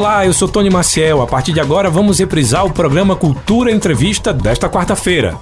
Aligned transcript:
Olá, 0.00 0.24
eu 0.24 0.32
sou 0.32 0.48
Tony 0.48 0.70
Maciel. 0.70 1.20
A 1.20 1.26
partir 1.26 1.52
de 1.52 1.60
agora 1.60 1.90
vamos 1.90 2.18
reprisar 2.20 2.64
o 2.64 2.72
programa 2.72 3.14
Cultura 3.14 3.70
Entrevista 3.70 4.32
desta 4.32 4.66
quarta-feira. 4.66 5.36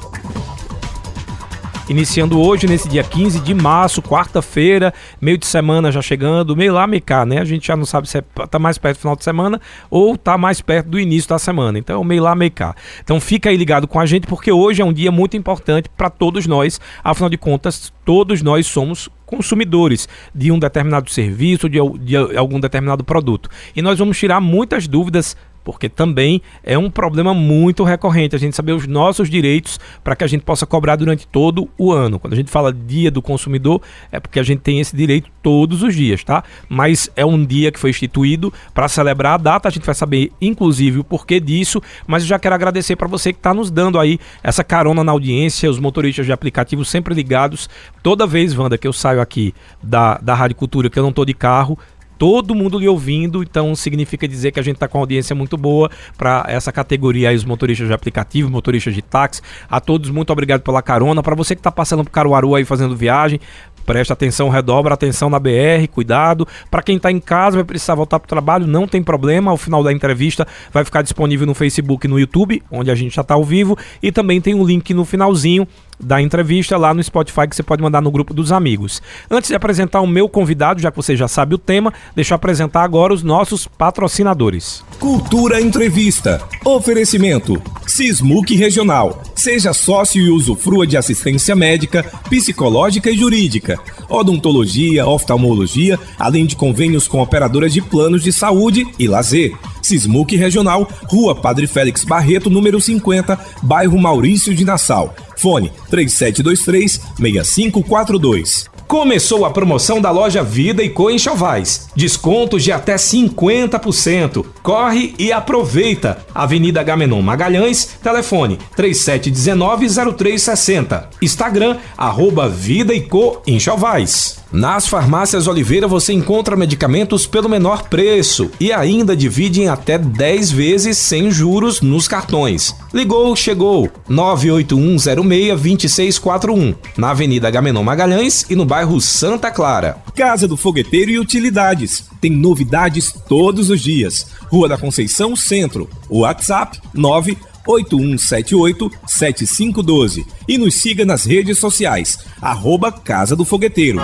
Iniciando 1.88 2.40
hoje, 2.40 2.66
nesse 2.66 2.88
dia 2.88 3.04
15 3.04 3.38
de 3.38 3.54
março, 3.54 4.02
quarta-feira, 4.02 4.92
meio 5.20 5.38
de 5.38 5.46
semana 5.46 5.92
já 5.92 6.02
chegando, 6.02 6.56
meio 6.56 6.74
lá, 6.74 6.88
meio 6.88 7.00
cá, 7.00 7.24
né? 7.24 7.38
A 7.38 7.44
gente 7.44 7.68
já 7.68 7.76
não 7.76 7.86
sabe 7.86 8.08
se 8.08 8.18
é, 8.18 8.24
tá 8.50 8.58
mais 8.58 8.78
perto 8.78 8.96
do 8.96 9.00
final 9.02 9.14
de 9.14 9.22
semana 9.22 9.60
ou 9.88 10.18
tá 10.18 10.36
mais 10.36 10.60
perto 10.60 10.88
do 10.88 10.98
início 10.98 11.28
da 11.28 11.38
semana. 11.38 11.78
Então, 11.78 12.02
meio 12.02 12.24
lá, 12.24 12.34
meio 12.34 12.50
cá. 12.50 12.74
Então, 13.00 13.20
fica 13.20 13.50
aí 13.50 13.56
ligado 13.56 13.86
com 13.86 14.00
a 14.00 14.06
gente, 14.06 14.26
porque 14.26 14.50
hoje 14.50 14.82
é 14.82 14.84
um 14.84 14.92
dia 14.92 15.12
muito 15.12 15.36
importante 15.36 15.88
para 15.96 16.10
todos 16.10 16.48
nós. 16.48 16.80
Afinal 17.04 17.30
de 17.30 17.38
contas, 17.38 17.92
todos 18.04 18.42
nós 18.42 18.66
somos 18.66 19.08
consumidores 19.28 20.08
de 20.34 20.50
um 20.50 20.58
determinado 20.58 21.10
serviço, 21.10 21.68
de, 21.68 21.78
de 22.00 22.16
algum 22.16 22.58
determinado 22.58 23.04
produto. 23.04 23.50
E 23.76 23.82
nós 23.82 23.98
vamos 23.98 24.18
tirar 24.18 24.40
muitas 24.40 24.88
dúvidas 24.88 25.36
porque 25.68 25.86
também 25.86 26.40
é 26.64 26.78
um 26.78 26.90
problema 26.90 27.34
muito 27.34 27.84
recorrente 27.84 28.34
a 28.34 28.38
gente 28.38 28.56
saber 28.56 28.72
os 28.72 28.86
nossos 28.86 29.28
direitos 29.28 29.78
para 30.02 30.16
que 30.16 30.24
a 30.24 30.26
gente 30.26 30.40
possa 30.40 30.64
cobrar 30.64 30.96
durante 30.96 31.26
todo 31.26 31.68
o 31.76 31.92
ano. 31.92 32.18
Quando 32.18 32.32
a 32.32 32.36
gente 32.36 32.50
fala 32.50 32.72
Dia 32.72 33.10
do 33.10 33.20
Consumidor, 33.20 33.82
é 34.10 34.18
porque 34.18 34.40
a 34.40 34.42
gente 34.42 34.60
tem 34.60 34.80
esse 34.80 34.96
direito 34.96 35.28
todos 35.42 35.82
os 35.82 35.94
dias, 35.94 36.24
tá? 36.24 36.42
Mas 36.70 37.10
é 37.14 37.22
um 37.22 37.44
dia 37.44 37.70
que 37.70 37.78
foi 37.78 37.90
instituído 37.90 38.50
para 38.72 38.88
celebrar 38.88 39.34
a 39.34 39.36
data, 39.36 39.68
a 39.68 39.70
gente 39.70 39.84
vai 39.84 39.94
saber 39.94 40.32
inclusive 40.40 41.00
o 41.00 41.04
porquê 41.04 41.38
disso, 41.38 41.82
mas 42.06 42.22
eu 42.22 42.30
já 42.30 42.38
quero 42.38 42.54
agradecer 42.54 42.96
para 42.96 43.06
você 43.06 43.30
que 43.30 43.38
está 43.38 43.52
nos 43.52 43.70
dando 43.70 43.98
aí 43.98 44.18
essa 44.42 44.64
carona 44.64 45.04
na 45.04 45.12
audiência, 45.12 45.68
os 45.68 45.78
motoristas 45.78 46.24
de 46.24 46.32
aplicativo 46.32 46.82
sempre 46.82 47.12
ligados. 47.12 47.68
Toda 48.02 48.26
vez, 48.26 48.56
Wanda, 48.56 48.78
que 48.78 48.88
eu 48.88 48.92
saio 48.94 49.20
aqui 49.20 49.54
da, 49.82 50.16
da 50.16 50.32
Rádio 50.32 50.56
Cultura, 50.56 50.88
que 50.88 50.98
eu 50.98 51.02
não 51.02 51.10
estou 51.10 51.26
de 51.26 51.34
carro, 51.34 51.78
todo 52.18 52.54
mundo 52.54 52.78
lhe 52.78 52.88
ouvindo, 52.88 53.42
então 53.42 53.74
significa 53.76 54.26
dizer 54.26 54.50
que 54.50 54.58
a 54.58 54.62
gente 54.62 54.74
está 54.74 54.88
com 54.88 54.98
uma 54.98 55.02
audiência 55.02 55.34
muito 55.36 55.56
boa 55.56 55.88
para 56.16 56.44
essa 56.48 56.72
categoria 56.72 57.30
aí, 57.30 57.36
os 57.36 57.44
motoristas 57.44 57.86
de 57.86 57.94
aplicativo, 57.94 58.50
motoristas 58.50 58.92
de 58.92 59.00
táxi. 59.00 59.40
A 59.70 59.80
todos, 59.80 60.10
muito 60.10 60.32
obrigado 60.32 60.62
pela 60.62 60.82
carona. 60.82 61.22
Para 61.22 61.36
você 61.36 61.54
que 61.54 61.60
está 61.60 61.70
passando 61.70 62.02
por 62.02 62.10
Caruaru 62.10 62.56
aí 62.56 62.64
fazendo 62.64 62.96
viagem, 62.96 63.40
preste 63.86 64.12
atenção, 64.12 64.48
redobra 64.48 64.92
atenção 64.92 65.30
na 65.30 65.38
BR, 65.38 65.86
cuidado. 65.90 66.46
Para 66.70 66.82
quem 66.82 66.96
está 66.96 67.10
em 67.10 67.20
casa, 67.20 67.56
vai 67.56 67.64
precisar 67.64 67.94
voltar 67.94 68.18
para 68.18 68.26
o 68.26 68.28
trabalho, 68.28 68.66
não 68.66 68.86
tem 68.86 69.02
problema. 69.02 69.50
Ao 69.50 69.56
final 69.56 69.82
da 69.82 69.92
entrevista 69.92 70.46
vai 70.72 70.84
ficar 70.84 71.02
disponível 71.02 71.46
no 71.46 71.54
Facebook 71.54 72.06
e 72.06 72.10
no 72.10 72.18
YouTube, 72.18 72.62
onde 72.70 72.90
a 72.90 72.94
gente 72.94 73.14
já 73.14 73.22
está 73.22 73.34
ao 73.34 73.44
vivo, 73.44 73.78
e 74.02 74.10
também 74.10 74.40
tem 74.40 74.54
um 74.54 74.64
link 74.64 74.92
no 74.92 75.04
finalzinho 75.04 75.66
da 75.98 76.20
entrevista 76.20 76.76
lá 76.76 76.94
no 76.94 77.02
Spotify 77.02 77.48
que 77.48 77.56
você 77.56 77.62
pode 77.62 77.82
mandar 77.82 78.00
no 78.00 78.10
grupo 78.10 78.32
dos 78.32 78.52
amigos. 78.52 79.02
Antes 79.30 79.48
de 79.48 79.56
apresentar 79.56 80.00
o 80.00 80.06
meu 80.06 80.28
convidado, 80.28 80.80
já 80.80 80.90
que 80.90 80.96
você 80.96 81.16
já 81.16 81.28
sabe 81.28 81.54
o 81.54 81.58
tema, 81.58 81.92
deixa 82.14 82.34
eu 82.34 82.36
apresentar 82.36 82.82
agora 82.82 83.12
os 83.12 83.22
nossos 83.22 83.66
patrocinadores. 83.66 84.84
Cultura 84.98 85.60
Entrevista. 85.60 86.42
Oferecimento. 86.64 87.60
Sismuc 87.86 88.54
Regional. 88.54 89.22
Seja 89.34 89.72
sócio 89.72 90.20
e 90.20 90.30
usufrua 90.30 90.86
de 90.86 90.96
assistência 90.96 91.56
médica, 91.56 92.04
psicológica 92.28 93.10
e 93.10 93.16
jurídica, 93.16 93.78
odontologia, 94.08 95.06
oftalmologia, 95.06 95.98
além 96.18 96.46
de 96.46 96.56
convênios 96.56 97.08
com 97.08 97.20
operadoras 97.20 97.72
de 97.72 97.80
planos 97.80 98.22
de 98.22 98.32
saúde 98.32 98.86
e 98.98 99.08
lazer. 99.08 99.54
Sismuc 99.88 100.36
Regional, 100.36 100.88
Rua 101.06 101.34
Padre 101.34 101.66
Félix 101.66 102.04
Barreto, 102.04 102.50
número 102.50 102.80
50, 102.80 103.38
bairro 103.62 103.98
Maurício 103.98 104.54
de 104.54 104.64
Nassau. 104.64 105.14
Fone 105.36 105.72
3723 105.90 107.00
6542. 107.16 108.78
Começou 108.88 109.44
a 109.44 109.50
promoção 109.50 110.00
da 110.00 110.10
loja 110.10 110.42
Vida 110.42 110.82
e 110.82 110.88
Co 110.88 111.10
Enxovais. 111.10 111.90
Descontos 111.94 112.64
de 112.64 112.72
até 112.72 112.96
50%. 112.96 114.46
Corre 114.62 115.14
e 115.18 115.30
aproveita. 115.30 116.24
Avenida 116.34 116.82
Gamenon 116.82 117.20
Magalhães, 117.20 117.98
telefone 118.02 118.58
3719-0360. 118.74 121.04
Instagram, 121.20 121.76
arroba 121.98 122.48
Vida 122.48 122.94
e 122.94 123.02
Co 123.02 123.42
Enxovais. 123.46 124.38
Nas 124.50 124.88
farmácias 124.88 125.46
Oliveira 125.46 125.86
você 125.86 126.14
encontra 126.14 126.56
medicamentos 126.56 127.26
pelo 127.26 127.50
menor 127.50 127.82
preço 127.84 128.50
e 128.58 128.72
ainda 128.72 129.14
divide 129.14 129.60
em 129.60 129.68
até 129.68 129.98
10 129.98 130.50
vezes 130.50 130.96
sem 130.96 131.30
juros 131.30 131.82
nos 131.82 132.08
cartões. 132.08 132.74
Ligou, 132.92 133.36
chegou. 133.36 133.88
981062641. 134.08 136.74
Na 136.96 137.10
Avenida 137.10 137.50
Gamenon 137.50 137.82
Magalhães 137.82 138.46
e 138.48 138.56
no 138.56 138.64
bairro 138.64 138.98
Santa 139.00 139.50
Clara. 139.50 139.98
Casa 140.14 140.48
do 140.48 140.56
Fogueteiro 140.56 141.10
e 141.10 141.18
Utilidades. 141.18 142.04
Tem 142.20 142.30
novidades 142.30 143.12
todos 143.28 143.68
os 143.68 143.80
dias. 143.80 144.28
Rua 144.50 144.68
da 144.68 144.78
Conceição 144.78 145.36
Centro. 145.36 145.88
WhatsApp 146.08 146.80
9 146.94 147.36
8178-7512 147.68 150.26
e 150.48 150.56
nos 150.56 150.76
siga 150.76 151.04
nas 151.04 151.26
redes 151.26 151.58
sociais, 151.58 152.20
arroba 152.40 152.90
Casa 152.90 153.36
do 153.36 153.44
Fogueteiro. 153.44 154.00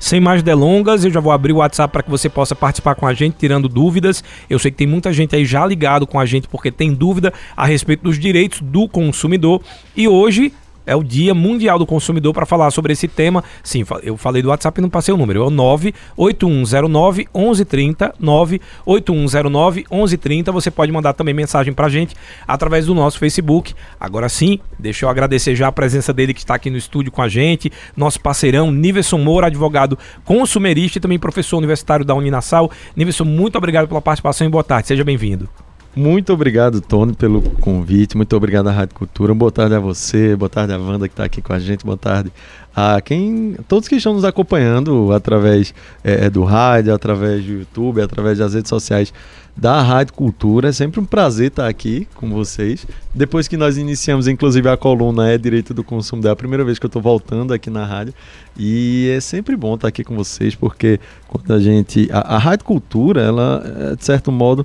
Sem 0.00 0.20
mais 0.20 0.42
delongas, 0.42 1.04
eu 1.04 1.10
já 1.10 1.20
vou 1.20 1.30
abrir 1.30 1.52
o 1.52 1.56
WhatsApp 1.56 1.92
para 1.92 2.02
que 2.02 2.10
você 2.10 2.30
possa 2.30 2.54
participar 2.54 2.94
com 2.94 3.06
a 3.06 3.12
gente, 3.12 3.36
tirando 3.36 3.68
dúvidas. 3.68 4.24
Eu 4.48 4.58
sei 4.58 4.70
que 4.70 4.78
tem 4.78 4.86
muita 4.86 5.12
gente 5.12 5.36
aí 5.36 5.44
já 5.44 5.66
ligado 5.66 6.06
com 6.06 6.18
a 6.18 6.24
gente 6.24 6.48
porque 6.48 6.72
tem 6.72 6.94
dúvida 6.94 7.30
a 7.54 7.66
respeito 7.66 8.04
dos 8.04 8.18
direitos 8.18 8.62
do 8.62 8.88
consumidor. 8.88 9.60
E 9.94 10.08
hoje 10.08 10.50
é 10.88 10.96
o 10.96 11.04
Dia 11.04 11.34
Mundial 11.34 11.78
do 11.78 11.86
Consumidor 11.86 12.32
para 12.32 12.46
falar 12.46 12.70
sobre 12.70 12.94
esse 12.94 13.06
tema. 13.06 13.44
Sim, 13.62 13.84
eu 14.02 14.16
falei 14.16 14.42
do 14.42 14.48
WhatsApp 14.48 14.80
e 14.80 14.82
não 14.82 14.88
passei 14.88 15.12
o 15.12 15.16
número. 15.18 15.42
É 15.42 15.46
o 15.46 15.50
98109 15.50 17.28
1130, 17.34 18.14
98109 18.18 19.86
1130. 19.90 20.50
Você 20.50 20.70
pode 20.70 20.90
mandar 20.90 21.12
também 21.12 21.34
mensagem 21.34 21.74
para 21.74 21.90
gente 21.90 22.16
através 22.46 22.86
do 22.86 22.94
nosso 22.94 23.18
Facebook. 23.18 23.74
Agora 24.00 24.30
sim, 24.30 24.58
deixa 24.78 25.04
eu 25.04 25.10
agradecer 25.10 25.54
já 25.54 25.68
a 25.68 25.72
presença 25.72 26.12
dele 26.12 26.32
que 26.32 26.40
está 26.40 26.54
aqui 26.54 26.70
no 26.70 26.78
estúdio 26.78 27.12
com 27.12 27.20
a 27.20 27.28
gente, 27.28 27.70
nosso 27.94 28.18
parceirão 28.20 28.72
Niverson 28.72 29.18
Moura, 29.18 29.48
advogado 29.48 29.98
consumerista 30.24 30.96
e 30.96 31.00
também 31.00 31.18
professor 31.18 31.58
universitário 31.58 32.04
da 32.04 32.14
Uninasal. 32.14 32.70
Niverson, 32.96 33.24
muito 33.24 33.58
obrigado 33.58 33.86
pela 33.86 34.00
participação 34.00 34.46
e 34.46 34.50
boa 34.50 34.64
tarde. 34.64 34.88
Seja 34.88 35.04
bem-vindo. 35.04 35.67
Muito 35.96 36.32
obrigado, 36.32 36.80
Tony, 36.80 37.12
pelo 37.12 37.42
convite. 37.42 38.16
Muito 38.16 38.36
obrigado 38.36 38.68
à 38.68 38.72
Rádio 38.72 38.94
Cultura. 38.94 39.34
Boa 39.34 39.50
tarde 39.50 39.74
a 39.74 39.80
você, 39.80 40.36
boa 40.36 40.48
tarde 40.48 40.72
a 40.72 40.78
Wanda 40.78 41.08
que 41.08 41.12
está 41.12 41.24
aqui 41.24 41.42
com 41.42 41.52
a 41.52 41.58
gente, 41.58 41.84
boa 41.84 41.96
tarde 41.96 42.30
a 42.74 43.00
quem, 43.00 43.56
todos 43.66 43.88
que 43.88 43.96
estão 43.96 44.14
nos 44.14 44.24
acompanhando 44.24 45.12
através 45.12 45.74
é, 46.04 46.30
do 46.30 46.44
rádio, 46.44 46.94
através 46.94 47.44
do 47.44 47.52
YouTube, 47.52 48.00
através 48.00 48.38
das 48.38 48.54
redes 48.54 48.68
sociais 48.68 49.12
da 49.56 49.82
Rádio 49.82 50.14
Cultura. 50.14 50.68
É 50.68 50.72
sempre 50.72 51.00
um 51.00 51.04
prazer 51.04 51.48
estar 51.48 51.66
aqui 51.66 52.06
com 52.14 52.30
vocês. 52.30 52.86
Depois 53.12 53.48
que 53.48 53.56
nós 53.56 53.76
iniciamos, 53.76 54.28
inclusive, 54.28 54.68
a 54.68 54.76
coluna 54.76 55.28
É 55.28 55.36
Direito 55.36 55.74
do 55.74 55.82
Consumo, 55.82 56.24
é 56.28 56.30
a 56.30 56.36
primeira 56.36 56.64
vez 56.64 56.78
que 56.78 56.86
eu 56.86 56.88
estou 56.88 57.02
voltando 57.02 57.52
aqui 57.52 57.68
na 57.68 57.84
rádio. 57.84 58.14
E 58.56 59.12
é 59.16 59.20
sempre 59.20 59.56
bom 59.56 59.74
estar 59.74 59.88
aqui 59.88 60.04
com 60.04 60.14
vocês, 60.14 60.54
porque 60.54 61.00
quando 61.26 61.52
a 61.52 61.58
gente. 61.58 62.08
A, 62.12 62.36
a 62.36 62.38
Rádio 62.38 62.64
Cultura, 62.64 63.20
ela, 63.20 63.62
é, 63.92 63.96
de 63.96 64.04
certo 64.04 64.30
modo 64.30 64.64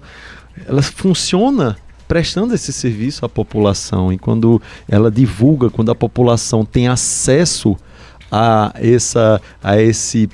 ela 0.68 0.82
funciona 0.82 1.78
prestando 2.08 2.54
esse 2.54 2.72
serviço 2.72 3.26
à 3.26 3.30
população 3.30 4.12
e 4.12 4.18
quando 4.18 4.62
ela 4.88 5.10
divulga, 5.10 5.70
quando 5.70 5.92
a 5.92 5.96
população 5.96 6.66
tem 6.66 6.88
acesso 6.88 7.76
a 8.32 8.74
essa 8.76 9.42
a 9.64 9.82
esse 9.82 10.30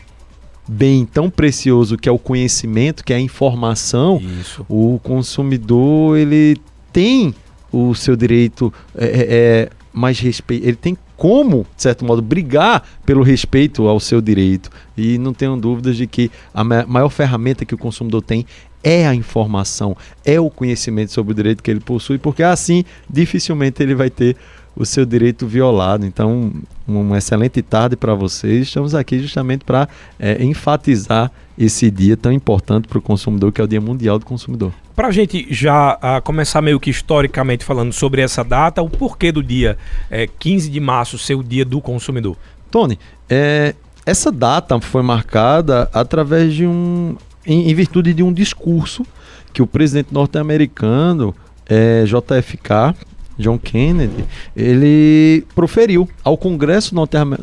bem 0.68 1.06
tão 1.06 1.30
precioso 1.30 1.98
que 1.98 2.08
é 2.08 2.12
o 2.12 2.20
conhecimento, 2.20 3.04
que 3.04 3.14
é 3.14 3.16
a 3.16 3.20
informação, 3.20 4.22
Isso. 4.42 4.66
o 4.70 5.00
consumidor 5.04 6.18
ele 6.18 6.58
tem 6.92 7.34
o 7.72 7.94
seu 7.96 8.16
direito 8.16 8.74
é, 8.96 9.06
é, 9.06 9.26
é 9.30 9.70
mais 9.92 10.20
respeito, 10.20 10.66
ele 10.66 10.78
tem 10.78 10.98
como, 11.20 11.66
de 11.76 11.84
certo 11.84 12.06
modo, 12.06 12.22
brigar 12.22 12.82
pelo 13.06 13.22
respeito 13.22 13.90
ao 13.90 14.00
seu 14.00 14.22
direito. 14.22 14.70
E 14.96 15.18
não 15.18 15.34
tenho 15.34 15.58
dúvidas 15.58 15.98
de 15.98 16.08
que 16.08 16.32
a 16.54 16.64
maior 16.64 17.10
ferramenta 17.10 17.66
que 17.66 17.76
o 17.76 17.78
consumidor 17.78 18.22
tem 18.22 18.46
é 18.84 19.08
a 19.08 19.14
informação, 19.14 19.96
é 20.24 20.40
o 20.40 20.50
conhecimento 20.50 21.12
sobre 21.12 21.34
o 21.34 21.36
direito 21.36 21.62
que 21.62 21.70
ele 21.70 21.80
possui, 21.80 22.18
porque 22.18 22.44
assim 22.44 22.84
dificilmente 23.10 23.82
ele 23.84 23.96
vai 23.96 24.10
ter 24.10 24.36
o 24.76 24.86
seu 24.86 25.06
direito 25.06 25.46
violado. 25.46 26.06
Então, 26.06 26.54
uma 26.88 27.18
excelente 27.18 27.62
tarde 27.62 27.98
para 27.98 28.14
vocês. 28.14 28.68
Estamos 28.68 28.96
aqui 28.96 29.20
justamente 29.20 29.66
para 29.66 29.90
é, 30.18 30.42
enfatizar 30.44 31.30
esse 31.58 31.92
dia 31.92 32.16
tão 32.16 32.32
importante 32.32 32.88
para 32.88 32.98
o 32.98 33.02
consumidor, 33.02 33.52
que 33.52 33.60
é 33.60 33.64
o 33.64 33.68
Dia 33.68 33.82
Mundial 33.82 34.18
do 34.18 34.26
Consumidor. 34.26 34.72
Para 34.96 35.10
a 35.10 35.12
gente 35.12 35.48
já 35.50 35.96
uh, 35.96 36.22
começar 36.24 36.62
meio 36.62 36.80
que 36.80 36.90
historicamente 36.90 37.66
falando 37.66 37.92
sobre 37.92 38.22
essa 38.22 38.44
data, 38.44 38.82
o 38.82 38.90
porquê 38.90 39.32
do 39.32 39.44
dia 39.44 39.78
é, 40.10 40.28
15 40.28 40.70
de 40.70 40.80
março 40.80 41.18
ser 41.18 41.36
o 41.36 41.44
Dia 41.44 41.66
do 41.66 41.82
Consumidor? 41.82 42.38
Tony, 42.72 42.98
é, 43.30 43.76
essa 44.06 44.32
data 44.32 44.80
foi 44.80 45.02
marcada 45.02 45.90
através 45.94 46.54
de 46.54 46.66
um 46.66 47.18
em, 47.46 47.70
em 47.70 47.74
virtude 47.74 48.14
de 48.14 48.24
um 48.24 48.32
discurso 48.32 49.06
que 49.54 49.62
o 49.62 49.68
presidente 49.68 50.14
norte-americano, 50.14 51.36
é, 51.68 52.04
JFK, 52.06 52.96
John 53.40 53.58
Kennedy, 53.58 54.26
ele 54.56 55.46
proferiu 55.56 56.08
ao 56.24 56.38
Congresso 56.38 56.94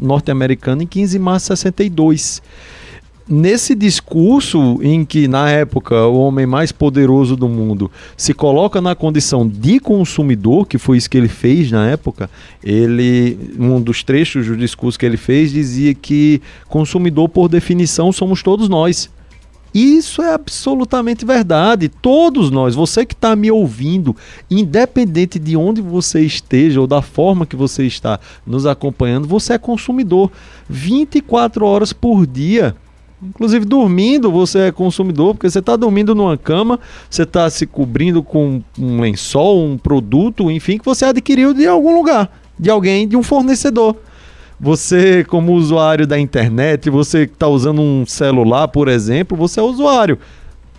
norte-americano 0.01 0.83
em 0.83 0.87
15 0.87 1.19
de 1.19 1.25
março 1.25 1.53
de 1.53 1.59
62. 1.59 2.43
nesse 3.29 3.75
discurso 3.75 4.79
em 4.83 5.05
que, 5.05 5.27
na 5.27 5.51
época, 5.51 6.07
o 6.07 6.21
homem 6.21 6.47
mais 6.47 6.71
poderoso 6.71 7.35
do 7.35 7.49
mundo 7.49 7.91
se 8.17 8.33
coloca 8.33 8.81
na 8.81 8.95
condição 8.95 9.49
de 9.49 9.81
consumidor, 9.81 10.67
que 10.67 10.79
foi 10.79 10.99
isso 10.99 11.11
que 11.11 11.19
ele 11.19 11.29
fez 11.29 11.73
na 11.73 11.89
época, 11.89 12.31
ele, 12.63 13.37
um 13.59 13.81
dos 13.81 14.05
trechos 14.05 14.47
do 14.47 14.57
discurso 14.57 14.97
que 14.99 15.07
ele 15.07 15.17
fez, 15.17 15.51
dizia 15.51 15.93
que 15.93 16.41
consumidor, 16.69 17.29
por 17.29 17.49
definição, 17.49 18.13
somos 18.13 18.43
todos 18.43 18.69
nós. 18.69 19.11
Isso 19.77 20.23
é 20.23 20.33
absolutamente 20.33 21.27
verdade. 21.27 21.91
Todos 21.91 22.51
nós, 22.51 22.75
você 22.75 23.05
que 23.05 23.13
está 23.13 23.37
me 23.37 23.51
ouvindo, 23.51 24.17
independente 24.51 25.39
de 25.39 25.55
onde 25.55 25.83
você 25.83 26.23
esteja 26.23 26.81
ou 26.81 26.87
da 26.87 27.03
forma 27.03 27.45
que 27.45 27.55
você 27.55 27.85
está 27.85 28.19
nos 28.47 28.65
acompanhando, 28.65 29.29
você 29.29 29.53
é 29.53 29.59
consumidor. 29.59 30.33
24 30.67 31.67
horas 31.67 31.93
por 31.93 32.27
dia. 32.27 32.75
Inclusive 33.23 33.67
dormindo, 33.67 34.33
você 34.33 34.61
é 34.61 34.73
consumidor, 34.73 35.35
porque 35.35 35.51
você 35.51 35.59
está 35.59 35.77
dormindo 35.77 36.15
numa 36.15 36.39
cama, 36.39 36.81
você 37.11 37.25
está 37.25 37.51
se 37.51 37.67
cobrindo 37.67 38.23
com 38.23 38.63
um 38.79 38.99
lençol, 39.03 39.63
um 39.63 39.77
produto, 39.77 40.51
enfim, 40.51 40.79
que 40.79 40.87
você 40.87 41.05
adquiriu 41.05 41.53
de 41.53 41.67
algum 41.67 41.95
lugar, 41.95 42.35
de 42.59 42.71
alguém, 42.71 43.07
de 43.07 43.15
um 43.15 43.23
fornecedor. 43.23 43.95
Você, 44.59 45.23
como 45.25 45.53
usuário 45.53 46.07
da 46.07 46.19
internet, 46.19 46.89
você 46.89 47.27
que 47.27 47.35
está 47.35 47.47
usando 47.47 47.81
um 47.81 48.07
celular, 48.07 48.69
por 48.69 48.89
exemplo, 48.89 49.37
você 49.37 49.61
é 49.61 49.63
usuário 49.63 50.19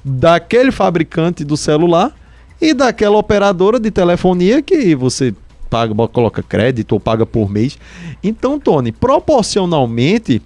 daquele 0.03 0.71
fabricante 0.71 1.43
do 1.43 1.55
celular 1.55 2.15
e 2.59 2.73
daquela 2.73 3.17
operadora 3.17 3.79
de 3.79 3.91
telefonia 3.91 4.61
que 4.61 4.95
você 4.95 5.33
paga, 5.69 5.93
coloca 6.07 6.41
crédito 6.41 6.93
ou 6.93 6.99
paga 6.99 7.25
por 7.25 7.49
mês. 7.49 7.77
Então, 8.23 8.59
Tony, 8.59 8.91
proporcionalmente, 8.91 10.41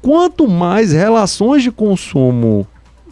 quanto 0.00 0.48
mais 0.48 0.92
relações 0.92 1.62
de 1.62 1.70
consumo 1.70 2.66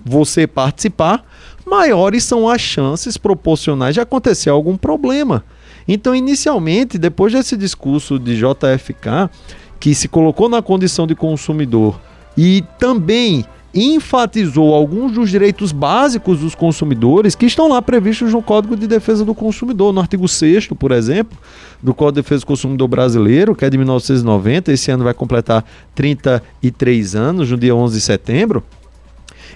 você 0.04 0.46
participar, 0.46 1.24
maiores 1.64 2.24
são 2.24 2.48
as 2.48 2.60
chances 2.60 3.16
proporcionais 3.16 3.94
de 3.94 4.00
acontecer 4.00 4.50
algum 4.50 4.76
problema. 4.76 5.44
Então, 5.86 6.14
inicialmente, 6.14 6.98
depois 6.98 7.32
desse 7.32 7.56
discurso 7.56 8.18
de 8.18 8.36
JFK, 8.36 9.30
que 9.78 9.94
se 9.94 10.08
colocou 10.08 10.48
na 10.48 10.60
condição 10.60 11.06
de 11.06 11.14
consumidor 11.14 12.00
e 12.36 12.62
também 12.78 13.44
enfatizou 13.72 14.74
alguns 14.74 15.12
dos 15.12 15.30
direitos 15.30 15.70
básicos 15.70 16.40
dos 16.40 16.54
consumidores 16.54 17.34
que 17.34 17.46
estão 17.46 17.68
lá 17.68 17.80
previstos 17.80 18.32
no 18.32 18.42
Código 18.42 18.76
de 18.76 18.86
Defesa 18.86 19.24
do 19.24 19.34
Consumidor, 19.34 19.92
no 19.92 20.00
artigo 20.00 20.26
6 20.26 20.68
por 20.78 20.90
exemplo, 20.90 21.38
do 21.80 21.94
Código 21.94 22.16
de 22.16 22.22
Defesa 22.22 22.40
do 22.40 22.46
Consumidor 22.46 22.88
brasileiro, 22.88 23.54
que 23.54 23.64
é 23.64 23.70
de 23.70 23.78
1990, 23.78 24.72
esse 24.72 24.90
ano 24.90 25.04
vai 25.04 25.14
completar 25.14 25.64
33 25.94 27.14
anos, 27.14 27.50
no 27.50 27.56
dia 27.56 27.74
11 27.74 27.94
de 27.94 28.00
setembro, 28.00 28.64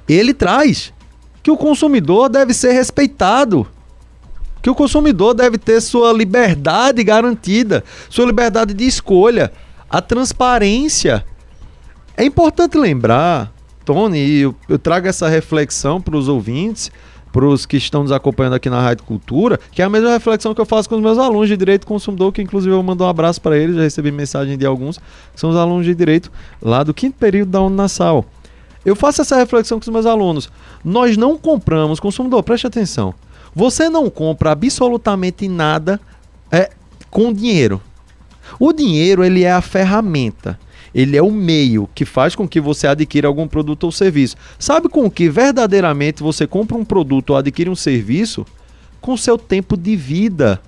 ele 0.08 0.32
traz 0.32 0.92
que 1.42 1.50
o 1.50 1.56
consumidor 1.56 2.28
deve 2.28 2.54
ser 2.54 2.72
respeitado, 2.72 3.66
que 4.64 4.70
o 4.70 4.74
consumidor 4.74 5.34
deve 5.34 5.58
ter 5.58 5.78
sua 5.82 6.10
liberdade 6.10 7.04
garantida, 7.04 7.84
sua 8.08 8.24
liberdade 8.24 8.72
de 8.72 8.86
escolha, 8.86 9.52
a 9.90 10.00
transparência. 10.00 11.22
É 12.16 12.24
importante 12.24 12.78
lembrar, 12.78 13.52
Tony, 13.84 14.18
e 14.18 14.40
eu, 14.40 14.54
eu 14.66 14.78
trago 14.78 15.06
essa 15.06 15.28
reflexão 15.28 16.00
para 16.00 16.16
os 16.16 16.28
ouvintes, 16.28 16.90
para 17.30 17.44
os 17.44 17.66
que 17.66 17.76
estão 17.76 18.04
nos 18.04 18.10
acompanhando 18.10 18.54
aqui 18.54 18.70
na 18.70 18.80
Rádio 18.80 19.04
Cultura, 19.04 19.60
que 19.70 19.82
é 19.82 19.84
a 19.84 19.90
mesma 19.90 20.12
reflexão 20.12 20.54
que 20.54 20.60
eu 20.62 20.64
faço 20.64 20.88
com 20.88 20.94
os 20.94 21.02
meus 21.02 21.18
alunos 21.18 21.46
de 21.46 21.58
Direito 21.58 21.86
Consumidor, 21.86 22.32
que 22.32 22.40
inclusive 22.40 22.74
eu 22.74 22.82
mando 22.82 23.04
um 23.04 23.08
abraço 23.08 23.42
para 23.42 23.58
eles, 23.58 23.76
já 23.76 23.82
recebi 23.82 24.10
mensagem 24.10 24.56
de 24.56 24.64
alguns, 24.64 24.96
que 24.96 25.38
são 25.38 25.50
os 25.50 25.56
alunos 25.56 25.84
de 25.84 25.94
Direito 25.94 26.32
lá 26.62 26.82
do 26.82 26.94
quinto 26.94 27.18
período 27.18 27.50
da 27.50 27.60
Unassal. 27.60 28.24
Eu 28.82 28.96
faço 28.96 29.20
essa 29.20 29.36
reflexão 29.36 29.78
com 29.78 29.82
os 29.82 29.92
meus 29.92 30.06
alunos. 30.06 30.50
Nós 30.82 31.18
não 31.18 31.36
compramos, 31.36 32.00
consumidor, 32.00 32.42
preste 32.42 32.66
atenção. 32.66 33.14
Você 33.54 33.88
não 33.88 34.10
compra 34.10 34.52
absolutamente 34.52 35.48
nada 35.48 36.00
é, 36.50 36.70
com 37.10 37.32
dinheiro. 37.32 37.80
O 38.58 38.72
dinheiro 38.72 39.24
ele 39.24 39.44
é 39.44 39.52
a 39.52 39.62
ferramenta. 39.62 40.58
Ele 40.94 41.16
é 41.16 41.22
o 41.22 41.30
meio 41.30 41.88
que 41.94 42.04
faz 42.04 42.34
com 42.36 42.46
que 42.46 42.60
você 42.60 42.86
adquira 42.86 43.26
algum 43.26 43.48
produto 43.48 43.84
ou 43.84 43.92
serviço. 43.92 44.36
Sabe 44.58 44.88
com 44.88 45.10
que 45.10 45.28
verdadeiramente 45.28 46.22
você 46.22 46.46
compra 46.46 46.76
um 46.76 46.84
produto 46.84 47.30
ou 47.30 47.36
adquire 47.36 47.68
um 47.68 47.74
serviço? 47.74 48.46
Com 49.00 49.16
seu 49.16 49.36
tempo 49.36 49.76
de 49.76 49.96
vida. 49.96 50.60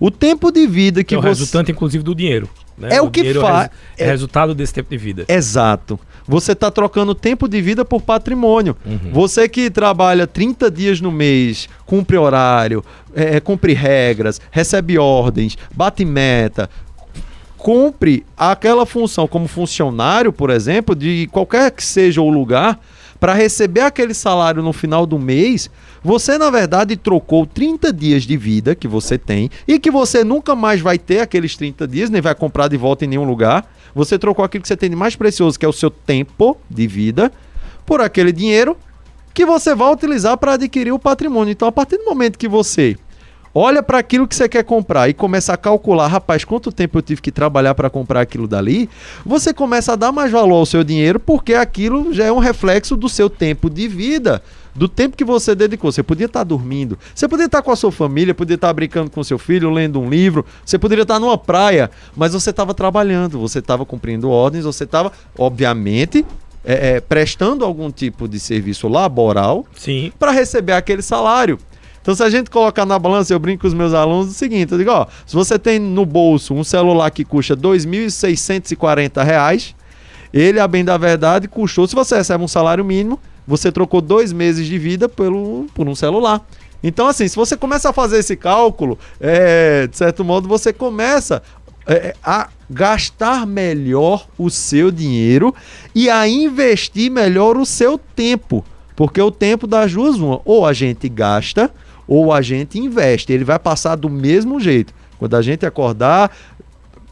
O 0.00 0.10
tempo 0.10 0.52
de 0.52 0.66
vida 0.66 1.02
que, 1.02 1.14
é 1.14 1.18
o 1.18 1.20
você. 1.20 1.28
resultante, 1.28 1.72
inclusive, 1.72 2.04
do 2.04 2.14
dinheiro. 2.14 2.48
Né? 2.76 2.88
É 2.92 3.02
o, 3.02 3.06
o 3.06 3.10
que 3.10 3.34
faz. 3.34 3.70
É, 3.96 4.04
é 4.04 4.06
resultado 4.06 4.54
desse 4.54 4.72
tempo 4.72 4.88
de 4.90 4.96
vida. 4.96 5.24
Exato. 5.28 5.98
Você 6.26 6.52
está 6.52 6.70
trocando 6.70 7.14
tempo 7.14 7.48
de 7.48 7.60
vida 7.60 7.84
por 7.84 8.02
patrimônio. 8.02 8.76
Uhum. 8.84 9.12
Você 9.12 9.48
que 9.48 9.70
trabalha 9.70 10.26
30 10.26 10.70
dias 10.70 11.00
no 11.00 11.10
mês, 11.10 11.68
cumpre 11.86 12.16
horário, 12.16 12.84
é, 13.14 13.36
é, 13.36 13.40
cumpre 13.40 13.72
regras, 13.72 14.40
recebe 14.50 14.98
ordens, 14.98 15.56
bate 15.74 16.04
meta, 16.04 16.68
cumpre 17.56 18.24
aquela 18.36 18.86
função 18.86 19.26
como 19.26 19.48
funcionário, 19.48 20.32
por 20.32 20.50
exemplo, 20.50 20.94
de 20.94 21.28
qualquer 21.32 21.70
que 21.70 21.84
seja 21.84 22.20
o 22.20 22.28
lugar, 22.28 22.78
para 23.20 23.34
receber 23.34 23.80
aquele 23.80 24.14
salário 24.14 24.62
no 24.62 24.72
final 24.72 25.04
do 25.04 25.18
mês, 25.18 25.70
você 26.02 26.38
na 26.38 26.50
verdade 26.50 26.96
trocou 26.96 27.44
30 27.46 27.92
dias 27.92 28.22
de 28.22 28.36
vida 28.36 28.74
que 28.74 28.86
você 28.86 29.18
tem 29.18 29.50
e 29.66 29.78
que 29.78 29.90
você 29.90 30.22
nunca 30.22 30.54
mais 30.54 30.80
vai 30.80 30.98
ter 30.98 31.20
aqueles 31.20 31.56
30 31.56 31.86
dias, 31.88 32.10
nem 32.10 32.20
vai 32.20 32.34
comprar 32.34 32.68
de 32.68 32.76
volta 32.76 33.04
em 33.04 33.08
nenhum 33.08 33.24
lugar. 33.24 33.68
Você 33.94 34.18
trocou 34.18 34.44
aquilo 34.44 34.62
que 34.62 34.68
você 34.68 34.76
tem 34.76 34.90
de 34.90 34.96
mais 34.96 35.16
precioso, 35.16 35.58
que 35.58 35.64
é 35.64 35.68
o 35.68 35.72
seu 35.72 35.90
tempo 35.90 36.56
de 36.70 36.86
vida, 36.86 37.32
por 37.84 38.00
aquele 38.00 38.32
dinheiro 38.32 38.76
que 39.34 39.44
você 39.44 39.74
vai 39.74 39.92
utilizar 39.92 40.36
para 40.36 40.54
adquirir 40.54 40.92
o 40.92 40.98
patrimônio. 40.98 41.52
Então, 41.52 41.68
a 41.68 41.72
partir 41.72 41.96
do 41.96 42.04
momento 42.04 42.38
que 42.38 42.48
você 42.48 42.96
olha 43.54 43.82
para 43.82 43.98
aquilo 43.98 44.26
que 44.26 44.34
você 44.34 44.48
quer 44.48 44.64
comprar 44.64 45.08
e 45.08 45.14
começa 45.14 45.52
a 45.52 45.56
calcular, 45.56 46.06
rapaz, 46.06 46.44
quanto 46.44 46.72
tempo 46.72 46.98
eu 46.98 47.02
tive 47.02 47.20
que 47.20 47.32
trabalhar 47.32 47.74
para 47.74 47.90
comprar 47.90 48.20
aquilo 48.20 48.46
dali, 48.46 48.88
você 49.24 49.52
começa 49.52 49.92
a 49.92 49.96
dar 49.96 50.12
mais 50.12 50.30
valor 50.30 50.56
ao 50.56 50.66
seu 50.66 50.84
dinheiro 50.84 51.18
porque 51.18 51.54
aquilo 51.54 52.12
já 52.12 52.24
é 52.24 52.32
um 52.32 52.38
reflexo 52.38 52.96
do 52.96 53.08
seu 53.08 53.28
tempo 53.28 53.68
de 53.68 53.88
vida. 53.88 54.42
Do 54.74 54.86
tempo 54.88 55.16
que 55.16 55.24
você 55.24 55.56
dedicou, 55.56 55.90
você 55.90 56.04
podia 56.04 56.26
estar 56.26 56.40
tá 56.40 56.44
dormindo, 56.44 56.96
você 57.12 57.26
podia 57.26 57.46
estar 57.46 57.58
tá 57.58 57.62
com 57.64 57.72
a 57.72 57.76
sua 57.76 57.90
família, 57.90 58.32
podia 58.32 58.54
estar 58.54 58.68
tá 58.68 58.72
brincando 58.72 59.10
com 59.10 59.24
seu 59.24 59.36
filho, 59.36 59.70
lendo 59.70 60.00
um 60.00 60.08
livro, 60.08 60.46
você 60.64 60.78
poderia 60.78 61.02
estar 61.02 61.18
numa 61.18 61.36
praia, 61.36 61.90
mas 62.16 62.32
você 62.32 62.50
estava 62.50 62.72
trabalhando, 62.72 63.40
você 63.40 63.58
estava 63.58 63.84
cumprindo 63.84 64.30
ordens, 64.30 64.64
você 64.64 64.84
estava, 64.84 65.10
obviamente, 65.36 66.24
é, 66.64 66.90
é, 66.96 67.00
prestando 67.00 67.64
algum 67.64 67.90
tipo 67.90 68.28
de 68.28 68.38
serviço 68.38 68.86
laboral 68.88 69.66
para 70.16 70.30
receber 70.30 70.72
aquele 70.72 71.02
salário. 71.02 71.58
Então, 72.00 72.14
se 72.14 72.22
a 72.22 72.30
gente 72.30 72.48
colocar 72.50 72.86
na 72.86 72.98
balança, 72.98 73.32
eu 73.32 73.38
brinco 73.38 73.62
com 73.62 73.68
os 73.68 73.74
meus 73.74 73.94
alunos 73.94 74.28
o 74.28 74.34
seguinte: 74.34 74.72
eu 74.72 74.78
digo, 74.78 74.90
ó, 74.90 75.06
se 75.26 75.34
você 75.34 75.58
tem 75.58 75.78
no 75.78 76.06
bolso 76.06 76.54
um 76.54 76.64
celular 76.64 77.10
que 77.10 77.24
custa 77.24 77.54
R$ 77.54 77.60
2.640, 77.60 79.74
ele, 80.32 80.60
a 80.60 80.68
bem 80.68 80.84
da 80.84 80.96
verdade, 80.96 81.48
custou. 81.48 81.86
Se 81.86 81.94
você 81.94 82.16
recebe 82.16 82.42
um 82.42 82.48
salário 82.48 82.84
mínimo, 82.84 83.18
você 83.46 83.72
trocou 83.72 84.00
dois 84.00 84.32
meses 84.32 84.66
de 84.66 84.78
vida 84.78 85.08
pelo, 85.08 85.66
por 85.74 85.88
um 85.88 85.94
celular. 85.94 86.46
Então, 86.82 87.08
assim, 87.08 87.26
se 87.26 87.34
você 87.34 87.56
começa 87.56 87.90
a 87.90 87.92
fazer 87.92 88.18
esse 88.18 88.36
cálculo, 88.36 88.98
é, 89.20 89.86
de 89.86 89.96
certo 89.96 90.24
modo, 90.24 90.46
você 90.46 90.72
começa 90.72 91.42
é, 91.86 92.14
a 92.22 92.48
gastar 92.70 93.46
melhor 93.46 94.26
o 94.36 94.50
seu 94.50 94.90
dinheiro 94.90 95.54
e 95.94 96.10
a 96.10 96.28
investir 96.28 97.10
melhor 97.10 97.56
o 97.56 97.64
seu 97.64 97.98
tempo. 97.98 98.64
Porque 98.94 99.20
o 99.20 99.30
tempo 99.30 99.66
das 99.66 99.92
duas, 99.92 100.16
uma, 100.16 100.40
ou 100.44 100.66
a 100.66 100.72
gente 100.72 101.08
gasta 101.08 101.70
ou 102.08 102.32
a 102.32 102.40
gente 102.40 102.78
investe. 102.78 103.32
Ele 103.32 103.44
vai 103.44 103.58
passar 103.58 103.94
do 103.94 104.08
mesmo 104.08 104.58
jeito. 104.58 104.94
Quando 105.18 105.36
a 105.36 105.42
gente 105.42 105.66
acordar, 105.66 106.34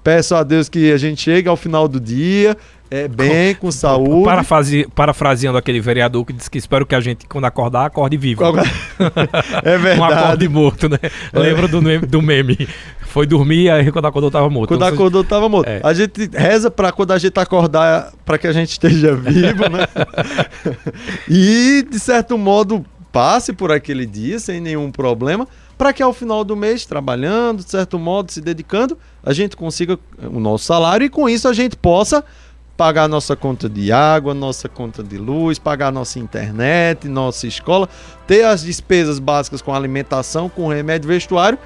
peço 0.02 0.34
a 0.34 0.42
Deus 0.42 0.68
que 0.68 0.90
a 0.90 0.96
gente 0.96 1.20
chegue 1.20 1.48
ao 1.48 1.56
final 1.56 1.86
do 1.86 2.00
dia 2.00 2.56
é, 2.90 3.08
bem, 3.08 3.54
com 3.54 3.70
saúde. 3.72 4.24
Parafrase, 4.24 4.88
parafraseando 4.94 5.58
aquele 5.58 5.80
vereador 5.80 6.24
que 6.24 6.32
disse 6.32 6.50
que 6.50 6.58
espero 6.58 6.86
que 6.86 6.94
a 6.94 7.00
gente, 7.00 7.26
quando 7.26 7.44
acordar, 7.44 7.86
acorde 7.86 8.16
vivo. 8.16 8.42
é 9.62 9.78
verdade. 9.78 9.98
Não 9.98 10.04
acorde 10.04 10.48
morto, 10.48 10.88
né? 10.88 10.98
É. 11.32 11.38
Lembra 11.38 11.68
do, 11.68 11.80
do 12.06 12.22
meme? 12.22 12.68
Foi 13.00 13.26
dormir, 13.26 13.70
aí 13.70 13.90
quando 13.90 14.06
acordou 14.06 14.30
tava 14.30 14.48
morto. 14.50 14.68
Quando 14.68 14.84
acordou 14.84 15.24
tava 15.24 15.48
morto. 15.48 15.68
É. 15.68 15.80
A 15.82 15.92
gente 15.94 16.28
reza 16.32 16.70
para 16.70 16.92
quando 16.92 17.12
a 17.12 17.18
gente 17.18 17.38
acordar, 17.38 18.12
para 18.24 18.36
que 18.38 18.46
a 18.46 18.52
gente 18.52 18.70
esteja 18.70 19.14
vivo, 19.14 19.68
né? 19.70 19.86
e, 21.28 21.84
de 21.90 21.98
certo 21.98 22.36
modo, 22.36 22.84
passe 23.16 23.54
por 23.54 23.72
aquele 23.72 24.04
dia 24.04 24.38
sem 24.38 24.60
nenhum 24.60 24.92
problema, 24.92 25.48
para 25.78 25.90
que 25.90 26.02
ao 26.02 26.12
final 26.12 26.44
do 26.44 26.54
mês, 26.54 26.84
trabalhando, 26.84 27.64
de 27.64 27.70
certo 27.70 27.98
modo, 27.98 28.30
se 28.30 28.42
dedicando, 28.42 28.98
a 29.22 29.32
gente 29.32 29.56
consiga 29.56 29.98
o 30.22 30.38
nosso 30.38 30.66
salário 30.66 31.06
e 31.06 31.08
com 31.08 31.26
isso 31.26 31.48
a 31.48 31.54
gente 31.54 31.76
possa 31.76 32.22
pagar 32.76 33.08
nossa 33.08 33.34
conta 33.34 33.70
de 33.70 33.90
água, 33.90 34.34
nossa 34.34 34.68
conta 34.68 35.02
de 35.02 35.16
luz, 35.16 35.58
pagar 35.58 35.90
nossa 35.90 36.18
internet, 36.18 37.08
nossa 37.08 37.46
escola, 37.46 37.88
ter 38.26 38.44
as 38.44 38.62
despesas 38.62 39.18
básicas 39.18 39.62
com 39.62 39.72
alimentação, 39.72 40.50
com 40.50 40.68
remédio, 40.68 41.08
vestuário 41.08 41.58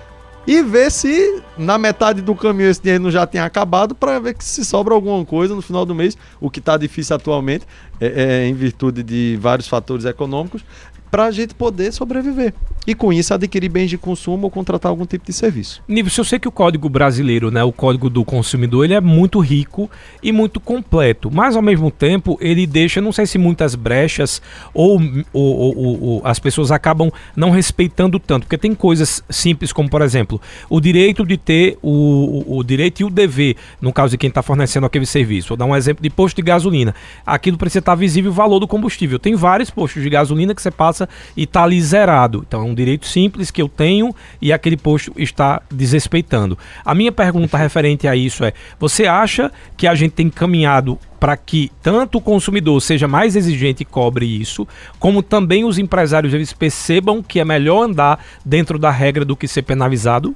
e 0.46 0.62
ver 0.62 0.90
se 0.90 1.42
na 1.58 1.76
metade 1.76 2.22
do 2.22 2.34
caminho 2.34 2.70
esse 2.70 2.80
dinheiro 2.80 3.04
não 3.04 3.10
já 3.10 3.26
tem 3.26 3.40
acabado 3.40 3.94
para 3.94 4.18
ver 4.18 4.36
se 4.38 4.64
sobra 4.64 4.94
alguma 4.94 5.24
coisa 5.24 5.54
no 5.54 5.60
final 5.60 5.84
do 5.84 5.94
mês, 5.94 6.16
o 6.40 6.50
que 6.50 6.60
está 6.60 6.76
difícil 6.76 7.14
atualmente, 7.14 7.66
é, 8.00 8.06
é, 8.06 8.46
em 8.46 8.54
virtude 8.54 9.02
de 9.02 9.38
vários 9.40 9.68
fatores 9.68 10.04
econômicos, 10.04 10.64
para 11.10 11.26
a 11.26 11.30
gente 11.30 11.54
poder 11.54 11.92
sobreviver. 11.92 12.54
E 12.86 12.94
com 12.94 13.12
isso 13.12 13.34
adquirir 13.34 13.68
bens 13.68 13.88
de 13.88 13.98
consumo 13.98 14.44
ou 14.44 14.50
contratar 14.50 14.90
algum 14.90 15.04
tipo 15.04 15.24
de 15.24 15.32
serviço. 15.32 15.82
Nível, 15.86 16.12
eu 16.16 16.24
sei 16.24 16.38
que 16.38 16.48
o 16.48 16.52
código 16.52 16.88
brasileiro, 16.88 17.50
né, 17.50 17.62
o 17.62 17.72
código 17.72 18.08
do 18.08 18.24
consumidor, 18.24 18.84
ele 18.84 18.94
é 18.94 19.00
muito 19.00 19.38
rico 19.38 19.90
e 20.22 20.32
muito 20.32 20.58
completo, 20.58 21.30
mas 21.30 21.56
ao 21.56 21.62
mesmo 21.62 21.90
tempo 21.90 22.38
ele 22.40 22.66
deixa, 22.66 23.00
não 23.00 23.12
sei 23.12 23.26
se 23.26 23.38
muitas 23.38 23.74
brechas 23.74 24.40
ou, 24.72 25.00
ou, 25.32 25.76
ou, 25.76 26.02
ou 26.02 26.22
as 26.24 26.38
pessoas 26.38 26.70
acabam 26.70 27.12
não 27.36 27.50
respeitando 27.50 28.18
tanto, 28.18 28.44
porque 28.44 28.58
tem 28.58 28.74
coisas 28.74 29.22
simples 29.28 29.72
como, 29.72 29.88
por 29.88 30.02
exemplo, 30.02 30.40
o 30.68 30.80
direito 30.80 31.24
de 31.24 31.36
ter 31.36 31.78
o, 31.82 32.44
o, 32.46 32.58
o 32.58 32.64
direito 32.64 33.00
e 33.00 33.04
o 33.04 33.10
dever, 33.10 33.56
no 33.80 33.92
caso 33.92 34.12
de 34.12 34.18
quem 34.18 34.28
está 34.28 34.42
fornecendo 34.42 34.86
aquele 34.86 35.06
serviço. 35.06 35.48
Vou 35.48 35.56
dar 35.56 35.66
um 35.66 35.76
exemplo 35.76 36.02
de 36.02 36.10
posto 36.10 36.36
de 36.36 36.42
gasolina. 36.42 36.94
Aquilo 37.26 37.58
precisa 37.58 37.80
estar 37.80 37.94
visível 37.94 38.30
o 38.30 38.34
valor 38.34 38.58
do 38.58 38.66
combustível. 38.66 39.18
Tem 39.18 39.34
vários 39.34 39.70
postos 39.70 40.02
de 40.02 40.10
gasolina 40.10 40.54
que 40.54 40.62
você 40.62 40.70
passa 40.70 41.08
e 41.36 41.44
está 41.44 41.64
ali 41.64 41.80
zerado. 41.80 42.44
Então 42.46 42.69
um 42.70 42.74
direito 42.74 43.06
simples 43.06 43.50
que 43.50 43.60
eu 43.60 43.68
tenho 43.68 44.14
e 44.40 44.52
aquele 44.52 44.76
posto 44.76 45.12
está 45.16 45.60
desrespeitando. 45.70 46.58
A 46.84 46.94
minha 46.94 47.12
pergunta 47.12 47.56
referente 47.56 48.08
a 48.08 48.16
isso 48.16 48.44
é: 48.44 48.52
você 48.78 49.06
acha 49.06 49.52
que 49.76 49.86
a 49.86 49.94
gente 49.94 50.12
tem 50.12 50.30
caminhado 50.30 50.98
para 51.18 51.36
que 51.36 51.70
tanto 51.82 52.18
o 52.18 52.20
consumidor 52.20 52.80
seja 52.80 53.06
mais 53.06 53.36
exigente 53.36 53.82
e 53.82 53.86
cobre 53.86 54.24
isso, 54.24 54.66
como 54.98 55.22
também 55.22 55.64
os 55.64 55.78
empresários 55.78 56.32
eles 56.32 56.52
percebam 56.52 57.22
que 57.22 57.38
é 57.38 57.44
melhor 57.44 57.82
andar 57.82 58.24
dentro 58.44 58.78
da 58.78 58.90
regra 58.90 59.24
do 59.24 59.36
que 59.36 59.46
ser 59.46 59.62
penalizado? 59.62 60.34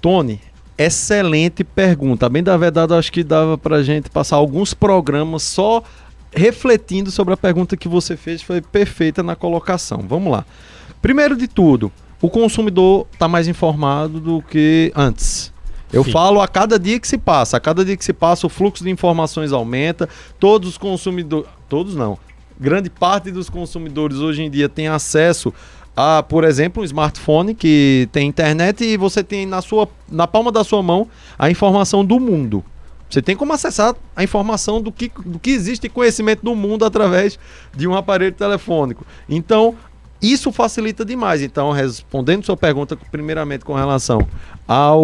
Tony, 0.00 0.40
excelente 0.78 1.62
pergunta. 1.62 2.28
Bem 2.28 2.42
da 2.42 2.56
verdade, 2.56 2.94
acho 2.94 3.12
que 3.12 3.22
dava 3.22 3.58
para 3.58 3.76
a 3.76 3.82
gente 3.82 4.08
passar 4.08 4.36
alguns 4.36 4.72
programas 4.72 5.42
só 5.42 5.82
refletindo 6.32 7.10
sobre 7.10 7.34
a 7.34 7.36
pergunta 7.36 7.76
que 7.76 7.88
você 7.88 8.16
fez, 8.16 8.40
foi 8.40 8.60
perfeita 8.60 9.22
na 9.22 9.36
colocação. 9.36 10.04
Vamos 10.08 10.32
lá. 10.32 10.44
Primeiro 11.02 11.36
de 11.36 11.48
tudo, 11.48 11.90
o 12.20 12.28
consumidor 12.28 13.06
está 13.12 13.26
mais 13.26 13.48
informado 13.48 14.20
do 14.20 14.42
que 14.42 14.92
antes. 14.94 15.52
Eu 15.92 16.04
Sim. 16.04 16.12
falo 16.12 16.40
a 16.40 16.46
cada 16.46 16.78
dia 16.78 17.00
que 17.00 17.08
se 17.08 17.18
passa, 17.18 17.56
a 17.56 17.60
cada 17.60 17.84
dia 17.84 17.96
que 17.96 18.04
se 18.04 18.12
passa, 18.12 18.46
o 18.46 18.50
fluxo 18.50 18.84
de 18.84 18.90
informações 18.90 19.52
aumenta, 19.52 20.08
todos 20.38 20.68
os 20.68 20.78
consumidores, 20.78 21.48
todos 21.68 21.96
não, 21.96 22.16
grande 22.58 22.88
parte 22.88 23.32
dos 23.32 23.50
consumidores 23.50 24.18
hoje 24.18 24.42
em 24.42 24.50
dia 24.50 24.68
tem 24.68 24.86
acesso 24.86 25.52
a, 25.96 26.22
por 26.22 26.44
exemplo, 26.44 26.82
um 26.82 26.84
smartphone 26.84 27.54
que 27.54 28.08
tem 28.12 28.28
internet 28.28 28.84
e 28.84 28.96
você 28.96 29.24
tem 29.24 29.46
na 29.46 29.60
sua 29.60 29.88
na 30.08 30.26
palma 30.26 30.52
da 30.52 30.62
sua 30.62 30.82
mão 30.82 31.08
a 31.38 31.50
informação 31.50 32.04
do 32.04 32.20
mundo. 32.20 32.64
Você 33.08 33.20
tem 33.20 33.34
como 33.34 33.52
acessar 33.52 33.96
a 34.14 34.22
informação 34.22 34.80
do 34.80 34.92
que, 34.92 35.10
do 35.26 35.36
que 35.40 35.50
existe 35.50 35.88
conhecimento 35.88 36.44
do 36.44 36.54
mundo 36.54 36.84
através 36.84 37.40
de 37.76 37.88
um 37.88 37.96
aparelho 37.96 38.32
telefônico. 38.32 39.04
Então, 39.28 39.74
isso 40.20 40.52
facilita 40.52 41.04
demais. 41.04 41.42
Então, 41.42 41.70
respondendo 41.70 42.44
sua 42.44 42.56
pergunta, 42.56 42.96
primeiramente 43.10 43.64
com 43.64 43.74
relação 43.74 44.26
ao 44.66 45.02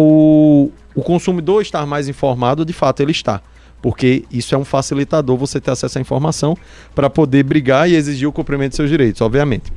o 0.97 1.03
consumidor 1.03 1.61
estar 1.61 1.85
mais 1.85 2.09
informado, 2.09 2.65
de 2.65 2.73
fato 2.73 3.01
ele 3.01 3.11
está. 3.11 3.41
Porque 3.81 4.25
isso 4.31 4.55
é 4.55 4.57
um 4.57 4.65
facilitador 4.65 5.37
você 5.37 5.61
ter 5.61 5.69
acesso 5.69 5.99
à 5.99 6.01
informação 6.01 6.57
para 6.95 7.09
poder 7.09 7.43
brigar 7.43 7.87
e 7.87 7.95
exigir 7.95 8.27
o 8.27 8.31
cumprimento 8.31 8.71
de 8.71 8.77
seus 8.77 8.89
direitos, 8.89 9.21
obviamente. 9.21 9.71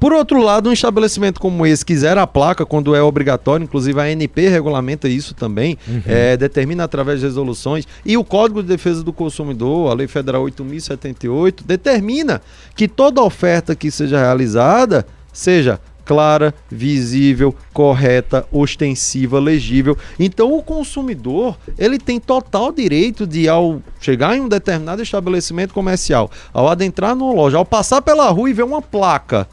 Por 0.00 0.14
outro 0.14 0.42
lado, 0.42 0.70
um 0.70 0.72
estabelecimento 0.72 1.38
como 1.38 1.66
esse 1.66 1.84
quiser 1.84 2.16
a 2.16 2.26
placa 2.26 2.64
quando 2.64 2.94
é 2.96 3.02
obrigatório, 3.02 3.64
inclusive 3.64 4.00
a 4.00 4.04
ANP 4.04 4.48
regulamenta 4.48 5.06
isso 5.06 5.34
também, 5.34 5.76
uhum. 5.86 6.02
é, 6.06 6.38
determina 6.38 6.84
através 6.84 7.20
de 7.20 7.26
resoluções, 7.26 7.86
e 8.04 8.16
o 8.16 8.24
Código 8.24 8.62
de 8.62 8.68
Defesa 8.68 9.04
do 9.04 9.12
Consumidor, 9.12 9.90
a 9.90 9.94
Lei 9.94 10.08
Federal 10.08 10.42
8.078, 10.44 11.64
determina 11.66 12.40
que 12.74 12.88
toda 12.88 13.20
oferta 13.20 13.76
que 13.76 13.90
seja 13.90 14.18
realizada 14.18 15.06
seja 15.30 15.78
clara, 16.02 16.54
visível, 16.68 17.54
correta, 17.72 18.44
ostensiva, 18.50 19.38
legível. 19.38 19.96
Então 20.18 20.52
o 20.52 20.62
consumidor, 20.62 21.56
ele 21.78 21.98
tem 21.98 22.18
total 22.18 22.72
direito 22.72 23.26
de 23.26 23.48
ao 23.48 23.80
chegar 24.00 24.34
em 24.34 24.40
um 24.40 24.48
determinado 24.48 25.02
estabelecimento 25.02 25.74
comercial, 25.74 26.30
ao 26.52 26.68
adentrar 26.68 27.14
numa 27.14 27.32
loja, 27.32 27.58
ao 27.58 27.66
passar 27.66 28.02
pela 28.02 28.28
rua 28.30 28.50
e 28.50 28.54
ver 28.54 28.64
uma 28.64 28.82
placa 28.82 29.46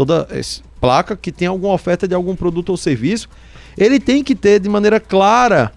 toda 0.00 0.26
placa 0.80 1.14
que 1.14 1.30
tem 1.30 1.46
alguma 1.46 1.74
oferta 1.74 2.08
de 2.08 2.14
algum 2.14 2.34
produto 2.34 2.70
ou 2.70 2.76
serviço, 2.78 3.28
ele 3.76 4.00
tem 4.00 4.24
que 4.24 4.34
ter 4.34 4.58
de 4.58 4.66
maneira 4.66 4.98
clara 4.98 5.72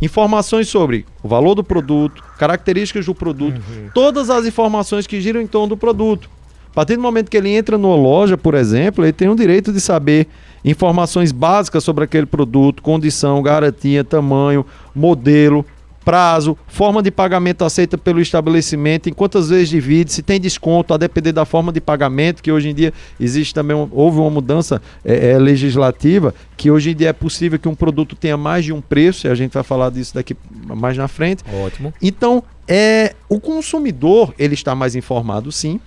informações 0.00 0.68
sobre 0.68 1.04
o 1.20 1.26
valor 1.26 1.56
do 1.56 1.64
produto, 1.64 2.22
características 2.38 3.06
do 3.06 3.14
produto, 3.14 3.56
uhum. 3.56 3.88
todas 3.92 4.30
as 4.30 4.46
informações 4.46 5.04
que 5.04 5.20
giram 5.20 5.40
em 5.40 5.48
torno 5.48 5.70
do 5.70 5.76
produto. 5.76 6.30
A 6.70 6.74
partir 6.74 6.94
do 6.94 7.02
momento 7.02 7.28
que 7.28 7.36
ele 7.36 7.50
entra 7.50 7.76
numa 7.76 7.96
loja, 7.96 8.38
por 8.38 8.54
exemplo, 8.54 9.04
ele 9.04 9.12
tem 9.12 9.28
o 9.28 9.34
direito 9.34 9.72
de 9.72 9.80
saber 9.80 10.28
informações 10.64 11.32
básicas 11.32 11.82
sobre 11.82 12.04
aquele 12.04 12.26
produto, 12.26 12.80
condição, 12.80 13.42
garantia, 13.42 14.04
tamanho, 14.04 14.64
modelo, 14.94 15.66
prazo, 16.04 16.56
forma 16.66 17.02
de 17.02 17.10
pagamento 17.10 17.64
aceita 17.64 17.98
pelo 17.98 18.20
estabelecimento, 18.20 19.08
em 19.08 19.12
quantas 19.12 19.48
vezes 19.48 19.68
divide, 19.68 20.12
se 20.12 20.22
tem 20.22 20.40
desconto, 20.40 20.94
a 20.94 20.96
depender 20.96 21.32
da 21.32 21.44
forma 21.44 21.72
de 21.72 21.80
pagamento, 21.80 22.42
que 22.42 22.50
hoje 22.50 22.70
em 22.70 22.74
dia 22.74 22.92
existe 23.18 23.54
também, 23.54 23.76
houve 23.92 24.18
uma 24.18 24.30
mudança 24.30 24.80
é, 25.04 25.32
é, 25.32 25.38
legislativa, 25.38 26.34
que 26.56 26.70
hoje 26.70 26.90
em 26.90 26.94
dia 26.94 27.10
é 27.10 27.12
possível 27.12 27.58
que 27.58 27.68
um 27.68 27.74
produto 27.74 28.16
tenha 28.16 28.36
mais 28.36 28.64
de 28.64 28.72
um 28.72 28.80
preço, 28.80 29.26
e 29.26 29.30
a 29.30 29.34
gente 29.34 29.52
vai 29.52 29.62
falar 29.62 29.90
disso 29.90 30.14
daqui 30.14 30.36
mais 30.66 30.96
na 30.96 31.08
frente. 31.08 31.44
Ótimo. 31.64 31.92
Então, 32.00 32.42
é, 32.66 33.14
o 33.28 33.38
consumidor, 33.38 34.34
ele 34.38 34.54
está 34.54 34.74
mais 34.74 34.96
informado 34.96 35.52
sim, 35.52 35.80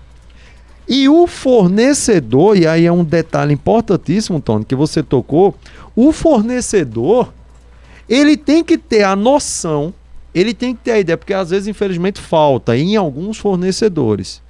e 0.88 1.08
o 1.08 1.28
fornecedor, 1.28 2.58
e 2.58 2.68
aí 2.68 2.86
é 2.86 2.92
um 2.92 3.04
detalhe 3.04 3.54
importantíssimo, 3.54 4.42
Tony, 4.42 4.66
que 4.66 4.76
você 4.76 5.02
tocou, 5.02 5.56
o 5.96 6.12
fornecedor, 6.12 7.34
ele 8.08 8.36
tem 8.36 8.64
que 8.64 8.78
ter 8.78 9.04
a 9.04 9.16
noção 9.16 9.94
ele 10.34 10.54
tem 10.54 10.76
que 10.76 10.82
ter 10.82 10.92
a 10.92 11.00
ideia, 11.00 11.18
porque 11.18 11.34
às 11.34 11.50
vezes, 11.50 11.68
infelizmente, 11.68 12.20
falta 12.20 12.76
em 12.76 12.96
alguns 12.96 13.38
fornecedores. 13.38 14.42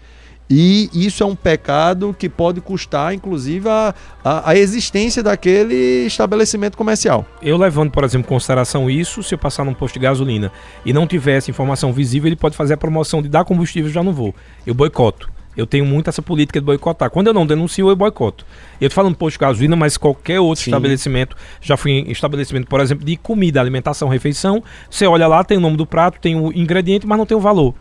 E 0.49 0.89
isso 0.93 1.23
é 1.23 1.25
um 1.25 1.35
pecado 1.35 2.15
que 2.17 2.29
pode 2.29 2.61
custar, 2.61 3.13
inclusive, 3.13 3.67
a, 3.67 3.95
a, 4.23 4.51
a, 4.51 4.55
existência 4.55 5.23
daquele 5.23 6.05
estabelecimento 6.05 6.77
comercial. 6.77 7.25
Eu 7.41 7.57
levando, 7.57 7.91
por 7.91 8.03
exemplo, 8.03 8.27
em 8.27 8.29
consideração 8.29 8.89
isso, 8.89 9.23
se 9.23 9.33
eu 9.33 9.39
passar 9.39 9.63
num 9.63 9.73
posto 9.73 9.95
de 9.95 10.01
gasolina 10.01 10.51
e 10.85 10.91
não 10.93 11.07
tiver 11.07 11.37
essa 11.37 11.49
informação 11.49 11.93
visível, 11.93 12.27
ele 12.27 12.35
pode 12.35 12.57
fazer 12.57 12.73
a 12.73 12.77
promoção 12.77 13.21
de 13.21 13.29
dar 13.29 13.45
combustível, 13.45 13.89
já 13.89 14.03
não 14.03 14.13
vou. 14.13 14.35
Eu 14.67 14.73
boicoto. 14.73 15.31
Eu 15.55 15.67
tenho 15.67 15.85
muito 15.85 16.09
essa 16.09 16.21
política 16.21 16.59
de 16.59 16.65
boicotar. 16.65 17.09
Quando 17.09 17.27
eu 17.27 17.33
não 17.33 17.45
denuncio, 17.45 17.89
eu 17.89 17.95
boicoto. 17.95 18.45
Eu 18.81 18.89
tô 18.89 18.95
falando 18.95 19.15
posto 19.15 19.35
de 19.35 19.39
gasolina, 19.39 19.75
mas 19.75 19.97
qualquer 19.97 20.39
outro 20.39 20.63
Sim. 20.63 20.71
estabelecimento, 20.71 21.35
já 21.61 21.77
fui 21.77 21.91
em 21.91 22.11
estabelecimento, 22.11 22.67
por 22.67 22.79
exemplo, 22.79 23.05
de 23.05 23.15
comida, 23.15 23.61
alimentação, 23.61 24.09
refeição, 24.09 24.63
você 24.89 25.05
olha 25.05 25.27
lá, 25.27 25.43
tem 25.43 25.57
o 25.57 25.61
nome 25.61 25.77
do 25.77 25.85
prato, 25.85 26.19
tem 26.19 26.35
o 26.35 26.51
ingrediente, 26.51 27.05
mas 27.05 27.17
não 27.17 27.25
tem 27.25 27.37
o 27.37 27.39
valor. 27.39 27.73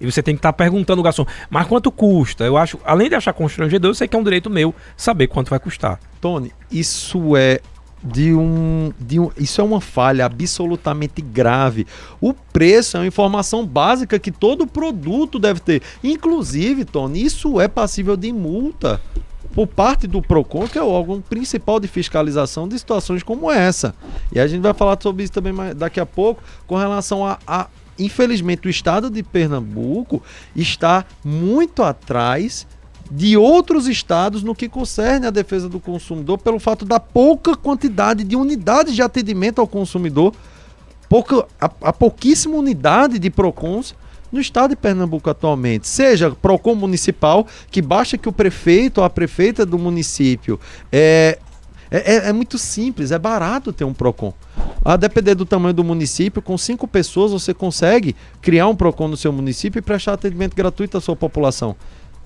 E 0.00 0.10
você 0.10 0.22
tem 0.22 0.34
que 0.34 0.38
estar 0.38 0.52
tá 0.52 0.56
perguntando 0.56 1.00
ao 1.00 1.04
garçom, 1.04 1.26
mas 1.50 1.66
quanto 1.66 1.90
custa? 1.92 2.44
Eu 2.44 2.56
acho, 2.56 2.78
além 2.84 3.08
de 3.08 3.14
achar 3.14 3.32
constrangedor, 3.32 3.90
eu 3.90 3.94
sei 3.94 4.08
que 4.08 4.16
é 4.16 4.18
um 4.18 4.24
direito 4.24 4.48
meu 4.48 4.74
saber 4.96 5.26
quanto 5.26 5.50
vai 5.50 5.58
custar. 5.58 6.00
Tony, 6.20 6.52
isso 6.70 7.36
é 7.36 7.60
de 8.02 8.34
um, 8.34 8.92
de 8.98 9.20
um. 9.20 9.30
Isso 9.36 9.60
é 9.60 9.64
uma 9.64 9.80
falha 9.80 10.24
absolutamente 10.24 11.20
grave. 11.20 11.86
O 12.20 12.32
preço 12.32 12.96
é 12.96 13.00
uma 13.00 13.06
informação 13.06 13.66
básica 13.66 14.18
que 14.18 14.30
todo 14.30 14.66
produto 14.66 15.38
deve 15.38 15.60
ter. 15.60 15.82
Inclusive, 16.02 16.84
Tony, 16.84 17.22
isso 17.22 17.60
é 17.60 17.68
passível 17.68 18.16
de 18.16 18.32
multa 18.32 19.00
por 19.54 19.66
parte 19.66 20.06
do 20.06 20.22
PROCON, 20.22 20.68
que 20.68 20.78
é 20.78 20.82
o 20.82 20.88
órgão 20.88 21.20
principal 21.20 21.80
de 21.80 21.88
fiscalização 21.88 22.68
de 22.68 22.78
situações 22.78 23.22
como 23.22 23.50
essa. 23.50 23.94
E 24.32 24.38
a 24.38 24.46
gente 24.46 24.62
vai 24.62 24.72
falar 24.72 24.96
sobre 25.00 25.24
isso 25.24 25.32
também 25.32 25.52
daqui 25.74 26.00
a 26.00 26.06
pouco, 26.06 26.42
com 26.66 26.76
relação 26.76 27.26
a, 27.26 27.38
a 27.46 27.66
infelizmente, 27.98 28.66
o 28.66 28.70
estado 28.70 29.10
de 29.10 29.22
Pernambuco 29.22 30.22
está 30.56 31.04
muito 31.22 31.82
atrás 31.82 32.66
de 33.10 33.36
outros 33.36 33.88
estados 33.88 34.42
no 34.42 34.54
que 34.54 34.68
concerne 34.68 35.26
à 35.26 35.30
defesa 35.30 35.68
do 35.68 35.80
consumidor, 35.80 36.38
pelo 36.38 36.60
fato 36.60 36.84
da 36.84 37.00
pouca 37.00 37.56
quantidade 37.56 38.22
de 38.22 38.36
unidades 38.36 38.94
de 38.94 39.02
atendimento 39.02 39.60
ao 39.60 39.66
consumidor, 39.66 40.32
pouca, 41.08 41.46
a, 41.60 41.70
a 41.82 41.92
pouquíssima 41.92 42.56
unidade 42.56 43.18
de 43.18 43.28
PROCONs 43.28 43.94
no 44.30 44.40
estado 44.40 44.70
de 44.70 44.76
Pernambuco 44.76 45.28
atualmente, 45.28 45.88
seja 45.88 46.30
PROCON 46.30 46.76
municipal, 46.76 47.44
que 47.68 47.82
basta 47.82 48.16
que 48.16 48.28
o 48.28 48.32
prefeito 48.32 48.98
ou 48.98 49.04
a 49.04 49.10
prefeita 49.10 49.66
do 49.66 49.76
município 49.76 50.60
é, 50.92 51.36
é, 51.90 52.14
é, 52.14 52.28
é, 52.28 52.32
muito 52.32 52.56
simples, 52.56 53.10
é 53.10 53.18
barato 53.18 53.72
ter 53.72 53.84
um 53.84 53.92
PROCON. 53.92 54.32
A 54.84 54.96
depender 54.96 55.34
do 55.34 55.44
tamanho 55.44 55.74
do 55.74 55.82
município, 55.82 56.40
com 56.40 56.56
cinco 56.56 56.86
pessoas 56.86 57.32
você 57.32 57.52
consegue 57.52 58.14
criar 58.40 58.68
um 58.68 58.76
PROCON 58.76 59.08
no 59.08 59.16
seu 59.16 59.32
município 59.32 59.80
e 59.80 59.82
prestar 59.82 60.12
atendimento 60.12 60.54
gratuito 60.54 60.96
à 60.96 61.00
sua 61.00 61.16
população. 61.16 61.74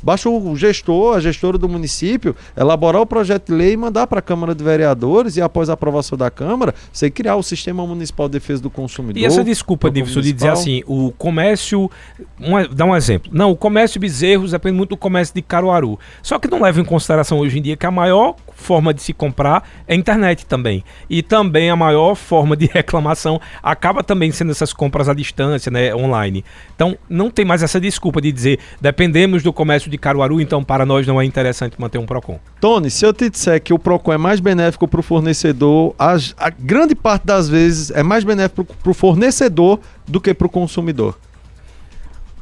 Basta 0.04 0.28
o 0.28 0.54
gestor, 0.54 1.16
a 1.16 1.20
gestora 1.20 1.56
do 1.56 1.66
município, 1.66 2.37
elaborar 2.54 3.00
o 3.00 3.06
projeto 3.06 3.46
de 3.46 3.54
lei 3.54 3.73
e 3.73 3.76
mandar 3.76 4.06
para 4.06 4.18
a 4.18 4.23
Câmara 4.23 4.54
de 4.54 4.62
Vereadores 4.62 5.38
e 5.38 5.40
após 5.40 5.70
a 5.70 5.73
aprovação 5.73 6.18
da 6.18 6.30
Câmara, 6.30 6.75
você 6.92 7.11
criar 7.11 7.37
o 7.37 7.42
Sistema 7.42 7.87
Municipal 7.87 8.28
de 8.28 8.34
Defesa 8.34 8.62
do 8.62 8.68
Consumidor. 8.68 9.23
E 9.23 9.25
essa 9.25 9.42
desculpa, 9.42 9.90
Davidson, 9.90 10.20
de 10.20 10.32
dizer 10.32 10.50
assim, 10.50 10.82
o 10.87 11.11
comércio. 11.12 11.90
Um, 12.38 12.75
dá 12.75 12.84
um 12.84 12.94
exemplo. 12.94 13.30
Não, 13.32 13.50
o 13.50 13.56
comércio 13.56 13.94
de 13.99 14.00
Bezerros 14.00 14.50
depende 14.50 14.76
muito 14.76 14.90
do 14.90 14.96
comércio 14.99 15.34
de 15.34 15.40
Caruaru. 15.40 15.99
Só 16.23 16.38
que 16.38 16.49
não 16.49 16.61
leva 16.61 16.78
em 16.80 16.84
consideração 16.84 17.38
hoje 17.38 17.58
em 17.58 17.62
dia 17.62 17.76
que 17.76 17.87
a 17.87 17.90
maior 17.90 18.37
forma 18.54 18.92
de 18.92 19.02
se 19.02 19.12
comprar 19.12 19.66
é 19.87 19.94
a 19.94 19.96
internet 19.96 20.44
também. 20.46 20.84
E 21.08 21.23
também 21.23 21.70
a 21.70 21.76
maior 21.76 22.14
forma 22.14 22.56
de 22.56 22.66
reclamação 22.73 23.40
acaba 23.62 24.02
também 24.02 24.30
sendo 24.32 24.50
essas 24.50 24.73
compras 24.73 25.08
à 25.08 25.14
distância, 25.14 25.70
né, 25.70 25.94
online. 25.94 26.44
Então, 26.75 26.96
não 27.08 27.30
tem 27.30 27.44
mais 27.44 27.62
essa 27.62 27.80
desculpa 27.80 28.20
de 28.20 28.30
dizer 28.30 28.58
dependemos 28.80 29.42
do 29.42 29.52
comércio 29.52 29.90
de 29.90 29.93
Caruaru, 29.98 30.40
então 30.40 30.62
para 30.62 30.84
nós 30.84 31.06
não 31.06 31.20
é 31.20 31.24
interessante 31.24 31.80
manter 31.80 31.98
um 31.98 32.06
Procon. 32.06 32.38
Tony, 32.60 32.90
se 32.90 33.04
eu 33.04 33.12
te 33.12 33.28
disser 33.28 33.62
que 33.62 33.72
o 33.72 33.78
Procon 33.78 34.12
é 34.12 34.18
mais 34.18 34.40
benéfico 34.40 34.86
para 34.86 35.00
o 35.00 35.02
fornecedor, 35.02 35.94
a, 35.98 36.16
a, 36.36 36.50
grande 36.50 36.94
parte 36.94 37.26
das 37.26 37.48
vezes 37.48 37.90
é 37.90 38.02
mais 38.02 38.24
benéfico 38.24 38.64
para 38.64 38.90
o 38.90 38.94
fornecedor 38.94 39.80
do 40.06 40.20
que 40.20 40.32
para 40.34 40.46
o 40.46 40.50
consumidor. 40.50 41.18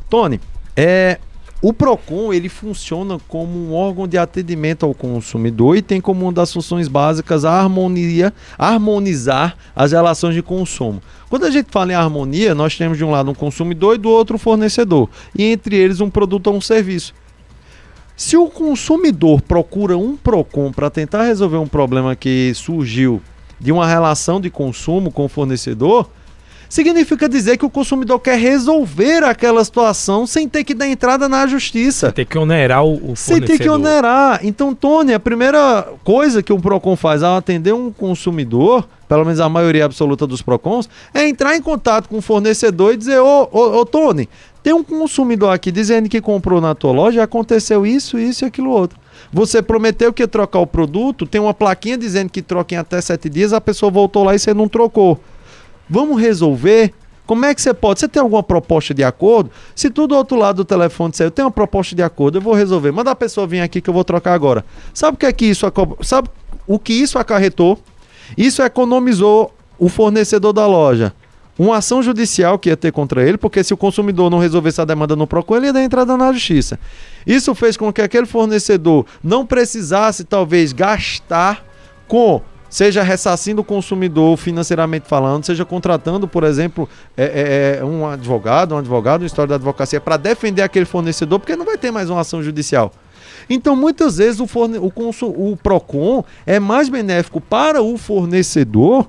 Tony, 0.08 0.40
é, 0.76 1.18
o 1.62 1.72
Procon 1.72 2.32
ele 2.32 2.48
funciona 2.48 3.20
como 3.28 3.56
um 3.56 3.72
órgão 3.72 4.08
de 4.08 4.18
atendimento 4.18 4.84
ao 4.84 4.92
consumidor 4.92 5.76
e 5.76 5.80
tem 5.80 6.00
como 6.00 6.24
uma 6.24 6.32
das 6.32 6.52
funções 6.52 6.88
básicas 6.88 7.44
a 7.44 7.52
harmonia, 7.52 8.34
harmonizar 8.58 9.56
as 9.74 9.92
relações 9.92 10.34
de 10.34 10.42
consumo. 10.42 11.00
Quando 11.30 11.44
a 11.44 11.50
gente 11.52 11.68
fala 11.70 11.92
em 11.92 11.94
harmonia, 11.94 12.52
nós 12.52 12.76
temos 12.76 12.98
de 12.98 13.04
um 13.04 13.12
lado 13.12 13.30
um 13.30 13.34
consumidor 13.34 13.94
e 13.94 13.98
do 13.98 14.10
outro 14.10 14.34
um 14.34 14.38
fornecedor, 14.40 15.08
e 15.38 15.44
entre 15.44 15.76
eles 15.76 16.00
um 16.00 16.10
produto 16.10 16.48
ou 16.48 16.56
um 16.56 16.60
serviço. 16.60 17.14
Se 18.16 18.36
o 18.36 18.48
consumidor 18.48 19.40
procura 19.40 19.96
um 19.96 20.16
Procon 20.16 20.72
para 20.72 20.90
tentar 20.90 21.24
resolver 21.24 21.56
um 21.56 21.66
problema 21.66 22.14
que 22.14 22.52
surgiu 22.54 23.22
de 23.58 23.72
uma 23.72 23.86
relação 23.86 24.40
de 24.40 24.50
consumo 24.50 25.10
com 25.10 25.24
o 25.24 25.28
fornecedor, 25.28 26.08
significa 26.72 27.28
dizer 27.28 27.58
que 27.58 27.66
o 27.66 27.70
consumidor 27.70 28.18
quer 28.18 28.38
resolver 28.38 29.22
aquela 29.24 29.62
situação 29.62 30.26
sem 30.26 30.48
ter 30.48 30.64
que 30.64 30.72
dar 30.72 30.88
entrada 30.88 31.28
na 31.28 31.46
justiça. 31.46 32.06
Sem 32.06 32.14
ter 32.14 32.24
que 32.24 32.38
onerar 32.38 32.82
o, 32.82 33.12
o 33.12 33.14
Sem 33.14 33.42
ter 33.42 33.58
que 33.58 33.68
onerar. 33.68 34.40
Então, 34.42 34.74
Tony, 34.74 35.12
a 35.12 35.20
primeira 35.20 35.86
coisa 36.02 36.42
que 36.42 36.50
um 36.50 36.58
PROCON 36.58 36.96
faz 36.96 37.22
ao 37.22 37.36
atender 37.36 37.74
um 37.74 37.92
consumidor, 37.92 38.88
pelo 39.06 39.22
menos 39.22 39.38
a 39.38 39.50
maioria 39.50 39.84
absoluta 39.84 40.26
dos 40.26 40.40
PROCONs, 40.40 40.88
é 41.12 41.28
entrar 41.28 41.54
em 41.54 41.60
contato 41.60 42.08
com 42.08 42.16
o 42.16 42.22
fornecedor 42.22 42.94
e 42.94 42.96
dizer, 42.96 43.20
ô, 43.20 43.48
ô, 43.52 43.80
ô 43.80 43.84
Tony, 43.84 44.26
tem 44.62 44.72
um 44.72 44.84
consumidor 44.84 45.52
aqui 45.52 45.72
dizendo 45.72 46.08
que 46.08 46.20
comprou 46.20 46.60
na 46.60 46.74
tua 46.74 46.92
loja 46.92 47.22
aconteceu 47.22 47.84
isso, 47.84 48.18
isso 48.18 48.44
e 48.44 48.46
aquilo 48.46 48.70
outro. 48.70 48.98
Você 49.32 49.60
prometeu 49.60 50.12
que 50.12 50.22
ia 50.22 50.28
trocar 50.28 50.60
o 50.60 50.66
produto, 50.66 51.26
tem 51.26 51.40
uma 51.40 51.54
plaquinha 51.54 51.98
dizendo 51.98 52.30
que 52.30 52.42
troca 52.42 52.74
em 52.74 52.78
até 52.78 53.00
sete 53.00 53.28
dias, 53.28 53.52
a 53.52 53.60
pessoa 53.60 53.90
voltou 53.90 54.24
lá 54.24 54.34
e 54.34 54.38
você 54.38 54.54
não 54.54 54.68
trocou. 54.68 55.20
Vamos 55.88 56.20
resolver? 56.20 56.92
Como 57.26 57.44
é 57.44 57.54
que 57.54 57.62
você 57.62 57.72
pode? 57.72 58.00
Você 58.00 58.08
tem 58.08 58.20
alguma 58.20 58.42
proposta 58.42 58.92
de 58.92 59.02
acordo? 59.02 59.50
Se 59.74 59.88
tudo 59.88 60.08
do 60.08 60.16
outro 60.16 60.36
lado 60.36 60.56
do 60.56 60.64
telefone 60.64 61.10
disser, 61.10 61.26
eu 61.26 61.30
tenho 61.30 61.46
uma 61.46 61.52
proposta 61.52 61.94
de 61.94 62.02
acordo, 62.02 62.38
eu 62.38 62.42
vou 62.42 62.52
resolver. 62.52 62.92
Manda 62.92 63.10
a 63.10 63.16
pessoa 63.16 63.46
vir 63.46 63.60
aqui 63.60 63.80
que 63.80 63.88
eu 63.88 63.94
vou 63.94 64.04
trocar 64.04 64.34
agora. 64.34 64.64
Sabe 64.92 65.14
o 65.14 65.18
que 65.18 65.26
é 65.26 65.32
que 65.32 65.46
isso 65.46 65.66
sabe 66.02 66.28
o 66.66 66.78
que 66.78 66.92
isso 66.92 67.18
acarretou? 67.18 67.78
Isso 68.36 68.62
economizou 68.62 69.52
o 69.78 69.88
fornecedor 69.88 70.52
da 70.52 70.66
loja. 70.66 71.12
Uma 71.62 71.76
ação 71.76 72.02
judicial 72.02 72.58
que 72.58 72.70
ia 72.70 72.76
ter 72.76 72.90
contra 72.90 73.22
ele, 73.22 73.38
porque 73.38 73.62
se 73.62 73.72
o 73.72 73.76
consumidor 73.76 74.28
não 74.28 74.40
resolvesse 74.40 74.80
a 74.80 74.84
demanda 74.84 75.14
no 75.14 75.28
PROCON, 75.28 75.58
ele 75.58 75.66
ia 75.66 75.72
dar 75.72 75.84
entrada 75.84 76.16
na 76.16 76.32
justiça. 76.32 76.76
Isso 77.24 77.54
fez 77.54 77.76
com 77.76 77.92
que 77.92 78.02
aquele 78.02 78.26
fornecedor 78.26 79.06
não 79.22 79.46
precisasse, 79.46 80.24
talvez, 80.24 80.72
gastar 80.72 81.64
com 82.08 82.42
seja 82.68 83.04
ressarcindo 83.04 83.60
o 83.60 83.64
consumidor 83.64 84.36
financeiramente 84.36 85.06
falando, 85.06 85.44
seja 85.44 85.64
contratando, 85.64 86.26
por 86.26 86.42
exemplo, 86.42 86.88
é, 87.16 87.76
é, 87.76 87.78
é 87.80 87.84
um 87.84 88.08
advogado, 88.08 88.74
um 88.74 88.78
advogado, 88.78 89.20
uma 89.20 89.26
história 89.28 89.50
da 89.50 89.54
advocacia 89.54 90.00
para 90.00 90.16
defender 90.16 90.62
aquele 90.62 90.84
fornecedor, 90.84 91.38
porque 91.38 91.54
não 91.54 91.64
vai 91.64 91.78
ter 91.78 91.92
mais 91.92 92.10
uma 92.10 92.22
ação 92.22 92.42
judicial. 92.42 92.90
Então, 93.48 93.76
muitas 93.76 94.16
vezes, 94.16 94.40
o, 94.40 94.48
forne 94.48 94.78
o, 94.78 94.90
o 94.90 95.56
PROCON 95.56 96.24
é 96.44 96.58
mais 96.58 96.88
benéfico 96.88 97.40
para 97.40 97.80
o 97.80 97.96
fornecedor 97.96 99.06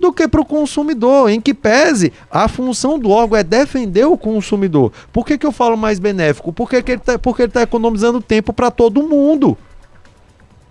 do 0.00 0.12
que 0.12 0.26
para 0.26 0.40
o 0.40 0.44
consumidor, 0.44 1.30
em 1.30 1.40
que 1.40 1.52
pese 1.52 2.12
a 2.30 2.48
função 2.48 2.98
do 2.98 3.10
órgão 3.10 3.38
é 3.38 3.44
defender 3.44 4.06
o 4.06 4.16
consumidor. 4.16 4.92
Por 5.12 5.24
que, 5.24 5.36
que 5.36 5.46
eu 5.46 5.52
falo 5.52 5.76
mais 5.76 5.98
benéfico? 5.98 6.52
Porque, 6.52 6.76
ele 6.76 6.94
está 6.94 7.18
porque 7.18 7.42
ele 7.42 7.50
está 7.50 7.62
economizando 7.62 8.20
tempo 8.20 8.52
para 8.52 8.70
todo 8.70 9.02
mundo. 9.02 9.56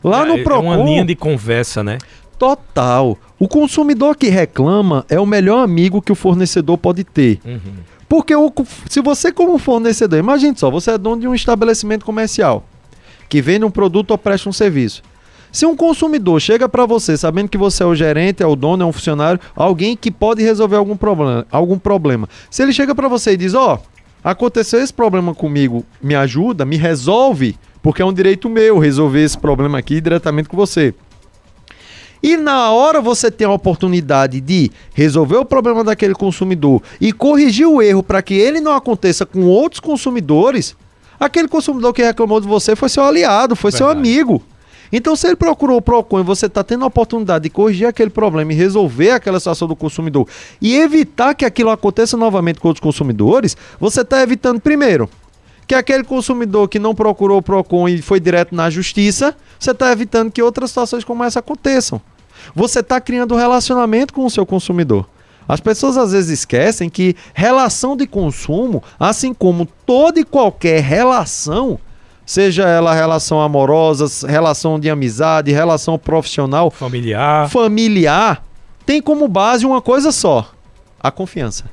Lá 0.04 0.26
no 0.26 0.44
Procon. 0.44 0.74
É 0.74 0.78
uma 0.78 0.84
linha 0.84 1.06
de 1.06 1.16
conversa, 1.16 1.84
né? 1.84 1.98
Total. 2.38 3.18
O 3.38 3.48
consumidor 3.48 4.16
que 4.16 4.28
reclama 4.28 5.06
é 5.10 5.20
o 5.20 5.26
melhor 5.26 5.62
amigo 5.64 6.02
que 6.02 6.12
o 6.12 6.16
fornecedor 6.16 6.78
pode 6.78 7.04
ter. 7.04 7.40
Uhum. 7.46 7.60
Porque 8.08 8.36
o, 8.36 8.52
se 8.90 9.02
você, 9.02 9.32
como 9.32 9.58
fornecedor, 9.60 10.18
imagine 10.18 10.58
só, 10.58 10.72
você 10.72 10.92
é 10.92 10.98
dono 10.98 11.22
de 11.22 11.28
um 11.28 11.36
estabelecimento 11.36 12.06
comercial 12.06 12.64
que 13.28 13.42
vende 13.42 13.64
um 13.64 13.70
produto 13.70 14.12
ou 14.12 14.18
presta 14.18 14.50
um 14.50 14.54
serviço. 14.54 15.04
Se 15.52 15.66
um 15.66 15.76
consumidor 15.76 16.40
chega 16.40 16.70
para 16.70 16.86
você 16.86 17.18
sabendo 17.18 17.50
que 17.50 17.58
você 17.58 17.82
é 17.84 17.86
o 17.86 17.96
gerente, 17.96 18.44
é 18.44 18.48
o 18.48 18.56
dono, 18.56 18.84
é 18.84 18.86
um 18.86 18.92
funcionário, 18.92 19.40
alguém 19.56 19.96
que 19.96 20.12
pode 20.12 20.44
resolver 20.44 20.76
algum 20.76 20.96
problema, 20.96 21.46
algum 21.52 21.80
problema. 21.80 22.30
Se 22.52 22.62
ele 22.62 22.72
chega 22.72 22.94
para 22.94 23.08
você 23.08 23.32
e 23.32 23.38
diz: 23.38 23.54
"Ó, 23.54 23.76
oh, 23.76 23.80
aconteceu 24.24 24.80
esse 24.82 24.94
problema 24.94 25.34
comigo, 25.34 25.84
me 26.02 26.16
ajuda, 26.16 26.66
me 26.66 26.78
resolve", 26.78 27.58
porque 27.82 28.02
é 28.02 28.06
um 28.06 28.14
direito 28.14 28.50
meu 28.50 28.78
resolver 28.78 29.24
esse 29.24 29.38
problema 29.38 29.80
aqui 29.80 30.00
diretamente 30.00 30.50
com 30.50 30.58
você. 30.58 30.94
E 32.22 32.36
na 32.36 32.70
hora 32.72 33.00
você 33.00 33.32
tem 33.32 33.48
a 33.48 33.52
oportunidade 33.52 34.42
de 34.42 34.70
resolver 34.94 35.38
o 35.38 35.46
problema 35.46 35.84
daquele 35.86 36.14
consumidor 36.14 36.84
e 37.00 37.14
corrigir 37.14 37.66
o 37.66 37.82
erro 37.82 38.04
para 38.04 38.22
que 38.22 38.34
ele 38.34 38.60
não 38.60 38.74
aconteça 38.74 39.26
com 39.26 39.46
outros 39.46 39.80
consumidores, 39.80 40.76
aquele 41.18 41.48
consumidor 41.48 41.94
que 41.94 42.04
reclamou 42.04 42.42
de 42.42 42.48
você 42.48 42.76
foi 42.76 42.90
seu 42.90 43.06
aliado, 43.06 43.56
foi 43.56 43.72
Verdade. 43.72 43.92
seu 43.92 43.98
amigo. 43.98 44.44
Então, 44.92 45.16
se 45.16 45.28
ele 45.28 45.36
procurou 45.36 45.78
o 45.78 45.82
PROCON 45.82 46.20
e 46.20 46.24
você 46.24 46.48
está 46.48 46.64
tendo 46.64 46.84
a 46.84 46.88
oportunidade 46.88 47.44
de 47.44 47.50
corrigir 47.50 47.88
aquele 47.88 48.10
problema 48.10 48.52
e 48.52 48.56
resolver 48.56 49.12
aquela 49.12 49.40
situação 49.40 49.68
do 49.68 49.76
consumidor 49.76 50.28
e 50.60 50.76
evitar 50.76 51.36
que 51.36 51.46
aquilo 51.46 51.70
aconteça 51.70 52.18
novamente 52.18 52.60
com 52.60 52.68
outros 52.68 52.82
consumidores, 52.82 53.56
você 53.80 54.02
está 54.02 54.22
evitando, 54.22 54.60
primeiro, 54.60 55.10
que 55.68 55.76
aquele 55.76 56.04
consumidor 56.04 56.68
que 56.68 56.80
não 56.80 56.96
procurou 56.96 57.38
o 57.38 57.42
PROCON 57.44 57.88
e 57.88 58.02
foi 58.02 58.20
direto 58.20 58.56
na 58.56 58.70
justiça, 58.70 59.36
você 59.60 59.72
está 59.72 59.92
evitando 59.92 60.32
que 60.32 60.42
outras 60.42 60.72
situações 60.72 61.04
como 61.04 61.24
essa 61.24 61.40
aconteçam. 61.40 62.02
Você 62.56 62.80
está 62.80 63.00
criando 63.00 63.36
um 63.36 63.38
relacionamento 63.38 64.14
com 64.14 64.26
o 64.26 64.30
seu 64.30 64.46
consumidor. 64.46 65.08
As 65.48 65.60
pessoas 65.60 65.98
às 65.98 66.12
vezes 66.12 66.40
esquecem 66.40 66.90
que 66.90 67.16
relação 67.34 67.98
de 67.98 68.06
consumo, 68.06 68.84
assim 69.00 69.34
como 69.34 69.68
toda 69.86 70.20
e 70.20 70.24
qualquer 70.24 70.82
relação, 70.82 71.80
seja 72.30 72.70
ela 72.70 72.94
relação 72.94 73.42
amorosa, 73.42 74.28
relação 74.28 74.80
de 74.80 74.88
amizade, 74.88 75.52
relação 75.52 75.98
profissional, 75.98 76.70
familiar, 76.70 77.50
familiar, 77.50 78.44
tem 78.86 79.02
como 79.02 79.28
base 79.28 79.66
uma 79.66 79.82
coisa 79.82 80.12
só: 80.12 80.52
a 81.00 81.10
confiança. 81.10 81.66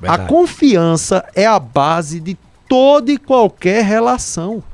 Verdade. 0.00 0.22
A 0.22 0.26
confiança 0.26 1.22
é 1.34 1.44
a 1.44 1.58
base 1.58 2.20
de 2.20 2.38
toda 2.66 3.12
e 3.12 3.18
qualquer 3.18 3.84
relação. 3.84 4.64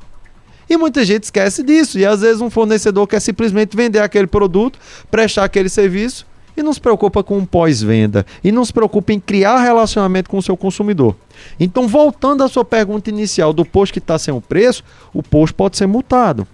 E 0.69 0.77
muita 0.77 1.03
gente 1.03 1.23
esquece 1.23 1.63
disso. 1.63 1.99
E 1.99 2.05
às 2.05 2.21
vezes 2.21 2.39
um 2.39 2.49
fornecedor 2.49 3.05
quer 3.05 3.19
simplesmente 3.19 3.75
vender 3.75 3.99
aquele 3.99 4.27
produto, 4.27 4.79
prestar 5.11 5.43
aquele 5.43 5.67
serviço 5.67 6.25
e 6.61 6.63
não 6.63 6.73
se 6.73 6.81
preocupa 6.81 7.23
com 7.23 7.43
pós-venda. 7.45 8.25
E 8.43 8.51
não 8.51 8.63
se 8.63 8.73
preocupa 8.73 9.13
em 9.13 9.19
criar 9.19 9.59
relacionamento 9.59 10.29
com 10.29 10.37
o 10.37 10.41
seu 10.41 10.57
consumidor. 10.57 11.15
Então, 11.59 11.87
voltando 11.87 12.43
à 12.43 12.47
sua 12.47 12.65
pergunta 12.65 13.09
inicial 13.09 13.53
do 13.53 13.65
posto 13.65 13.93
que 13.93 13.99
está 13.99 14.17
sem 14.17 14.33
o 14.33 14.41
preço, 14.41 14.83
o 15.13 15.23
posto 15.23 15.55
pode 15.55 15.77
ser 15.77 15.87
multado. 15.87 16.47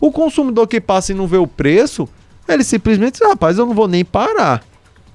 O 0.00 0.10
consumidor 0.10 0.66
que 0.66 0.80
passa 0.80 1.12
e 1.12 1.14
não 1.14 1.26
vê 1.26 1.36
o 1.36 1.46
preço, 1.46 2.08
ele 2.48 2.64
simplesmente 2.64 3.18
diz: 3.18 3.28
rapaz, 3.28 3.58
eu 3.58 3.66
não 3.66 3.74
vou 3.74 3.88
nem 3.88 4.04
parar. 4.04 4.64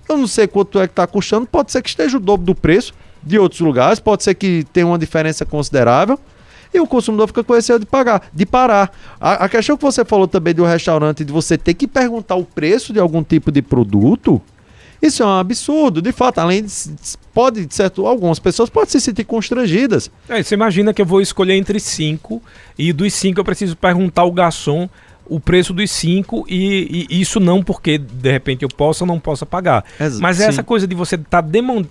Eu 0.07 0.17
não 0.17 0.27
sei 0.27 0.47
quanto 0.47 0.79
é 0.79 0.87
que 0.87 0.91
está 0.91 1.07
custando, 1.07 1.47
pode 1.47 1.71
ser 1.71 1.81
que 1.81 1.89
esteja 1.89 2.17
o 2.17 2.19
dobro 2.19 2.45
do 2.45 2.53
preço 2.53 2.93
de 3.23 3.39
outros 3.39 3.59
lugares, 3.61 3.99
pode 3.99 4.23
ser 4.23 4.35
que 4.35 4.63
tenha 4.71 4.85
uma 4.85 4.99
diferença 4.99 5.43
considerável. 5.45 6.19
E 6.75 6.79
o 6.79 6.85
consumidor 6.85 7.27
fica 7.27 7.41
com 7.41 7.55
esse 7.55 7.79
de 7.79 7.85
pagar, 7.85 8.27
de 8.33 8.45
parar. 8.45 8.91
A, 9.17 9.45
a 9.45 9.49
questão 9.49 9.77
que 9.77 9.83
você 9.83 10.03
falou 10.03 10.27
também 10.27 10.53
do 10.53 10.65
restaurante, 10.65 11.23
de 11.23 11.31
você 11.31 11.57
ter 11.57 11.73
que 11.73 11.87
perguntar 11.87 12.35
o 12.35 12.43
preço 12.43 12.91
de 12.91 12.99
algum 12.99 13.23
tipo 13.23 13.49
de 13.49 13.61
produto, 13.61 14.41
isso 15.01 15.23
é 15.23 15.25
um 15.25 15.39
absurdo. 15.39 16.01
De 16.01 16.11
fato, 16.11 16.39
além 16.39 16.63
de. 16.63 16.73
Pode, 17.33 17.65
certo, 17.69 18.05
algumas 18.05 18.39
pessoas 18.39 18.69
podem 18.69 18.89
se 18.89 18.99
sentir 18.99 19.23
constrangidas. 19.23 20.11
É, 20.27 20.43
você 20.43 20.53
imagina 20.53 20.93
que 20.93 21.01
eu 21.01 21.05
vou 21.05 21.21
escolher 21.21 21.53
entre 21.53 21.79
cinco 21.79 22.41
e 22.77 22.91
dos 22.91 23.13
cinco 23.13 23.39
eu 23.39 23.45
preciso 23.45 23.77
perguntar 23.77 24.23
ao 24.23 24.31
garçom 24.31 24.89
o 25.27 25.39
preço 25.39 25.73
dos 25.73 25.89
cinco 25.91 26.45
e, 26.47 27.07
e, 27.09 27.21
isso 27.21 27.39
não 27.39 27.63
porque 27.63 27.97
de 27.97 28.31
repente 28.31 28.63
eu 28.63 28.69
possa 28.69 29.05
ou 29.05 29.07
não 29.07 29.19
possa 29.19 29.45
pagar. 29.45 29.85
Mas 30.19 30.41
é 30.41 30.45
essa 30.45 30.61
coisa 30.61 30.85
de 30.85 30.93
você 30.93 31.15
estar 31.15 31.41
tá 31.41 31.49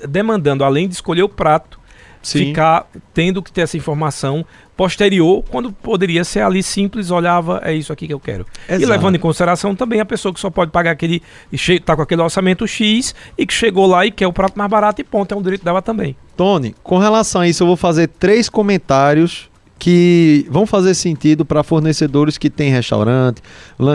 demandando, 0.08 0.62
além 0.62 0.86
de 0.86 0.94
escolher 0.94 1.22
o 1.22 1.28
prato, 1.28 1.80
Sim. 2.28 2.46
ficar 2.46 2.86
tendo 3.12 3.42
que 3.42 3.52
ter 3.52 3.60
essa 3.62 3.76
informação 3.76 4.44
posterior, 4.76 5.44
quando 5.50 5.72
poderia 5.72 6.24
ser 6.24 6.40
ali 6.40 6.62
simples, 6.62 7.10
olhava, 7.10 7.60
é 7.64 7.72
isso 7.72 7.92
aqui 7.92 8.06
que 8.08 8.12
eu 8.14 8.18
quero. 8.18 8.44
E 8.68 8.72
Exato. 8.74 8.90
levando 8.90 9.14
em 9.14 9.18
consideração 9.20 9.74
também 9.76 10.00
a 10.00 10.04
pessoa 10.04 10.34
que 10.34 10.40
só 10.40 10.50
pode 10.50 10.72
pagar 10.72 10.90
aquele, 10.90 11.22
e 11.52 11.56
che- 11.56 11.78
tá 11.78 11.94
com 11.94 12.02
aquele 12.02 12.22
orçamento 12.22 12.66
X 12.66 13.14
e 13.38 13.46
que 13.46 13.54
chegou 13.54 13.86
lá 13.86 14.04
e 14.04 14.10
quer 14.10 14.26
o 14.26 14.32
prato 14.32 14.58
mais 14.58 14.68
barato 14.68 15.00
e 15.00 15.04
ponto, 15.04 15.32
é 15.32 15.36
um 15.36 15.42
direito 15.42 15.64
dela 15.64 15.80
também. 15.80 16.16
Tony, 16.36 16.74
com 16.82 16.98
relação 16.98 17.42
a 17.42 17.48
isso, 17.48 17.62
eu 17.62 17.66
vou 17.68 17.76
fazer 17.76 18.08
três 18.08 18.48
comentários 18.48 19.48
que 19.78 20.46
vão 20.50 20.66
fazer 20.66 20.94
sentido 20.94 21.44
para 21.44 21.62
fornecedores 21.62 22.38
que 22.38 22.48
têm 22.48 22.70
restaurante, 22.70 23.42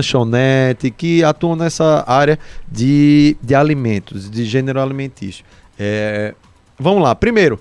lanchonete, 0.04 0.92
que 0.92 1.24
atuam 1.24 1.56
nessa 1.56 2.04
área 2.08 2.38
de, 2.72 3.36
de 3.42 3.56
alimentos, 3.56 4.30
de 4.30 4.46
gênero 4.46 4.80
alimentício. 4.82 5.44
É, 5.78 6.34
vamos 6.80 7.02
lá. 7.04 7.14
Primeiro, 7.16 7.60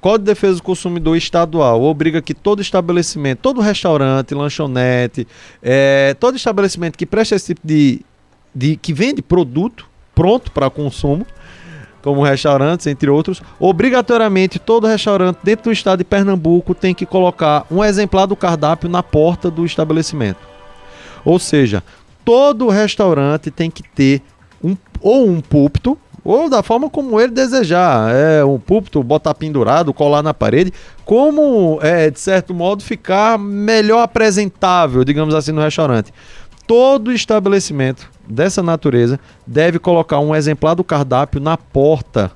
Código 0.00 0.24
de 0.24 0.32
Defesa 0.32 0.56
do 0.56 0.62
Consumidor 0.62 1.16
Estadual 1.16 1.82
obriga 1.82 2.22
que 2.22 2.34
todo 2.34 2.62
estabelecimento, 2.62 3.40
todo 3.40 3.60
restaurante, 3.60 4.34
lanchonete, 4.34 5.26
é, 5.62 6.14
todo 6.18 6.36
estabelecimento 6.36 6.96
que 6.96 7.06
presta 7.06 7.34
esse 7.34 7.54
tipo 7.54 7.66
de, 7.66 8.00
de 8.54 8.76
que 8.76 8.92
vende 8.92 9.22
produto 9.22 9.86
pronto 10.14 10.50
para 10.50 10.70
consumo, 10.70 11.26
como 12.02 12.22
restaurantes, 12.22 12.86
entre 12.86 13.10
outros, 13.10 13.42
obrigatoriamente 13.58 14.60
todo 14.60 14.86
restaurante 14.86 15.38
dentro 15.42 15.64
do 15.64 15.72
estado 15.72 15.98
de 15.98 16.04
Pernambuco 16.04 16.72
tem 16.72 16.94
que 16.94 17.04
colocar 17.04 17.66
um 17.70 17.82
exemplar 17.82 18.28
do 18.28 18.36
cardápio 18.36 18.88
na 18.88 19.02
porta 19.02 19.50
do 19.50 19.66
estabelecimento. 19.66 20.38
Ou 21.24 21.38
seja, 21.40 21.82
todo 22.24 22.68
restaurante 22.68 23.50
tem 23.50 23.68
que 23.68 23.82
ter 23.82 24.22
um, 24.62 24.76
ou 25.00 25.28
um 25.28 25.40
púlpito, 25.40 25.98
ou 26.26 26.50
da 26.50 26.62
forma 26.62 26.90
como 26.90 27.20
ele 27.20 27.32
desejar. 27.32 28.12
É 28.14 28.44
um 28.44 28.58
púlpito, 28.58 29.02
botar 29.02 29.34
pendurado, 29.34 29.94
colar 29.94 30.22
na 30.22 30.34
parede, 30.34 30.72
como, 31.04 31.78
é, 31.80 32.10
de 32.10 32.18
certo 32.18 32.52
modo, 32.52 32.82
ficar 32.82 33.38
melhor 33.38 34.02
apresentável, 34.02 35.04
digamos 35.04 35.34
assim, 35.34 35.52
no 35.52 35.60
restaurante. 35.60 36.12
Todo 36.66 37.12
estabelecimento 37.12 38.10
dessa 38.28 38.60
natureza 38.60 39.20
deve 39.46 39.78
colocar 39.78 40.18
um 40.18 40.34
exemplar 40.34 40.74
do 40.74 40.82
cardápio 40.82 41.40
na 41.40 41.56
porta, 41.56 42.32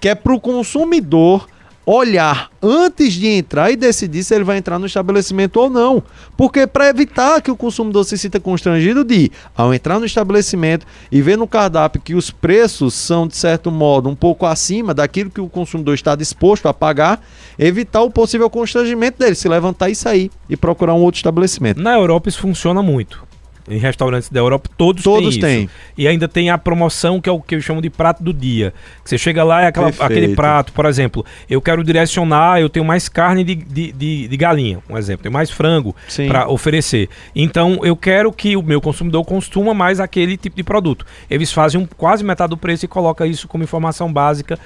que 0.00 0.08
é 0.08 0.14
para 0.14 0.34
o 0.34 0.40
consumidor 0.40 1.46
olhar 1.86 2.50
antes 2.62 3.12
de 3.12 3.26
entrar 3.26 3.70
e 3.70 3.76
decidir 3.76 4.24
se 4.24 4.34
ele 4.34 4.44
vai 4.44 4.56
entrar 4.56 4.78
no 4.78 4.86
estabelecimento 4.86 5.58
ou 5.58 5.68
não. 5.68 6.02
Porque 6.36 6.66
para 6.66 6.88
evitar 6.88 7.42
que 7.42 7.50
o 7.50 7.56
consumidor 7.56 8.04
se 8.04 8.16
sinta 8.16 8.40
constrangido 8.40 9.04
de, 9.04 9.30
ao 9.56 9.74
entrar 9.74 9.98
no 9.98 10.06
estabelecimento 10.06 10.86
e 11.12 11.20
ver 11.20 11.36
no 11.36 11.46
cardápio 11.46 12.00
que 12.00 12.14
os 12.14 12.30
preços 12.30 12.94
são, 12.94 13.26
de 13.26 13.36
certo 13.36 13.70
modo, 13.70 14.08
um 14.08 14.16
pouco 14.16 14.46
acima 14.46 14.94
daquilo 14.94 15.30
que 15.30 15.40
o 15.40 15.48
consumidor 15.48 15.94
está 15.94 16.14
disposto 16.14 16.66
a 16.68 16.74
pagar, 16.74 17.20
evitar 17.58 18.02
o 18.02 18.10
possível 18.10 18.48
constrangimento 18.48 19.18
dele, 19.18 19.34
se 19.34 19.48
levantar 19.48 19.90
e 19.90 19.94
sair 19.94 20.30
e 20.48 20.56
procurar 20.56 20.94
um 20.94 21.02
outro 21.02 21.18
estabelecimento. 21.18 21.80
Na 21.80 21.94
Europa 21.94 22.28
isso 22.28 22.40
funciona 22.40 22.82
muito. 22.82 23.33
Em 23.68 23.78
restaurantes 23.78 24.28
da 24.28 24.40
Europa, 24.40 24.68
todos, 24.76 25.02
Todos 25.02 25.34
têm 25.36 25.40
têm. 25.40 25.64
isso. 25.64 25.74
E 25.96 26.06
ainda 26.06 26.28
tem 26.28 26.50
a 26.50 26.58
promoção, 26.58 27.18
que 27.18 27.28
é 27.28 27.32
o 27.32 27.40
que 27.40 27.54
eu 27.54 27.60
chamo 27.62 27.80
de 27.80 27.88
prato 27.88 28.22
do 28.22 28.32
dia. 28.32 28.74
Que 29.02 29.08
você 29.08 29.16
chega 29.16 29.42
lá 29.42 29.62
e 29.62 29.66
aquela, 29.66 29.86
Perfeito. 29.86 30.12
aquele 30.12 30.34
prato, 30.36 30.72
por 30.72 30.84
exemplo, 30.84 31.24
eu 31.48 31.62
quero 31.62 31.82
direcionar, 31.82 32.60
eu 32.60 32.68
tenho 32.68 32.84
mais 32.84 33.08
carne 33.08 33.42
de, 33.42 33.54
de, 33.54 33.92
de, 33.92 34.28
de 34.28 34.36
galinha, 34.36 34.80
um 34.88 34.98
exemplo, 34.98 35.22
tenho 35.22 35.32
mais 35.32 35.50
frango 35.50 35.96
para 36.28 36.46
oferecer. 36.48 37.08
Então 37.34 37.80
eu 37.82 37.96
quero 37.96 38.30
que 38.32 38.54
o 38.54 38.62
meu 38.62 38.80
consumidor 38.82 39.24
consuma 39.24 39.72
mais 39.72 39.98
aquele 39.98 40.36
tipo 40.36 40.56
de 40.56 40.62
produto. 40.62 41.06
Eles 41.30 41.50
fazem 41.50 41.80
um, 41.80 41.86
quase 41.86 42.22
metade 42.22 42.50
do 42.50 42.56
preço 42.58 42.84
e 42.84 42.88
colocam 42.88 43.26
isso 43.26 43.48
como 43.48 43.64
informação 43.64 44.12
básica. 44.12 44.58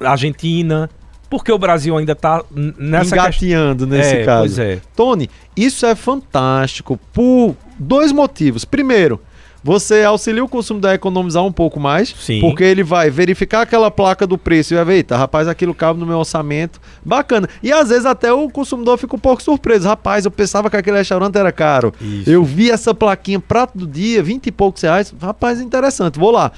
Argentina. 0.00 0.90
Porque 1.28 1.50
o 1.50 1.58
Brasil 1.58 1.96
ainda 1.96 2.12
está 2.12 2.42
nessa 2.50 3.16
questão. 3.16 3.18
Engateando 3.26 3.86
nesse 3.86 4.16
É, 4.16 4.24
caso. 4.24 4.42
Pois 4.54 4.58
é. 4.58 4.80
Tony, 4.94 5.28
isso 5.56 5.84
é 5.86 5.94
fantástico 5.94 6.98
por 7.12 7.56
dois 7.78 8.12
motivos. 8.12 8.64
Primeiro, 8.64 9.20
você 9.62 10.04
auxilia 10.04 10.44
o 10.44 10.48
consumidor 10.48 10.92
a 10.92 10.94
economizar 10.94 11.42
um 11.44 11.50
pouco 11.50 11.80
mais, 11.80 12.14
Sim. 12.20 12.38
porque 12.40 12.62
ele 12.62 12.84
vai 12.84 13.10
verificar 13.10 13.62
aquela 13.62 13.90
placa 13.90 14.24
do 14.24 14.38
preço 14.38 14.72
e 14.72 14.76
vai 14.76 14.84
ver, 14.84 14.92
eita, 14.94 15.16
rapaz, 15.16 15.48
aquilo 15.48 15.74
cabe 15.74 15.98
no 15.98 16.06
meu 16.06 16.18
orçamento, 16.18 16.80
bacana. 17.04 17.48
E 17.60 17.72
às 17.72 17.88
vezes 17.88 18.06
até 18.06 18.32
o 18.32 18.48
consumidor 18.48 18.96
fica 18.96 19.16
um 19.16 19.18
pouco 19.18 19.42
surpreso, 19.42 19.88
rapaz, 19.88 20.24
eu 20.24 20.30
pensava 20.30 20.70
que 20.70 20.76
aquele 20.76 20.98
restaurante 20.98 21.36
era 21.36 21.50
caro. 21.50 21.92
Isso. 22.00 22.30
Eu 22.30 22.44
vi 22.44 22.70
essa 22.70 22.94
plaquinha, 22.94 23.40
prato 23.40 23.76
do 23.76 23.88
dia, 23.88 24.22
20 24.22 24.46
e 24.46 24.52
poucos 24.52 24.82
reais, 24.82 25.12
rapaz, 25.20 25.60
interessante, 25.60 26.16
vou 26.16 26.30
lá. 26.30 26.52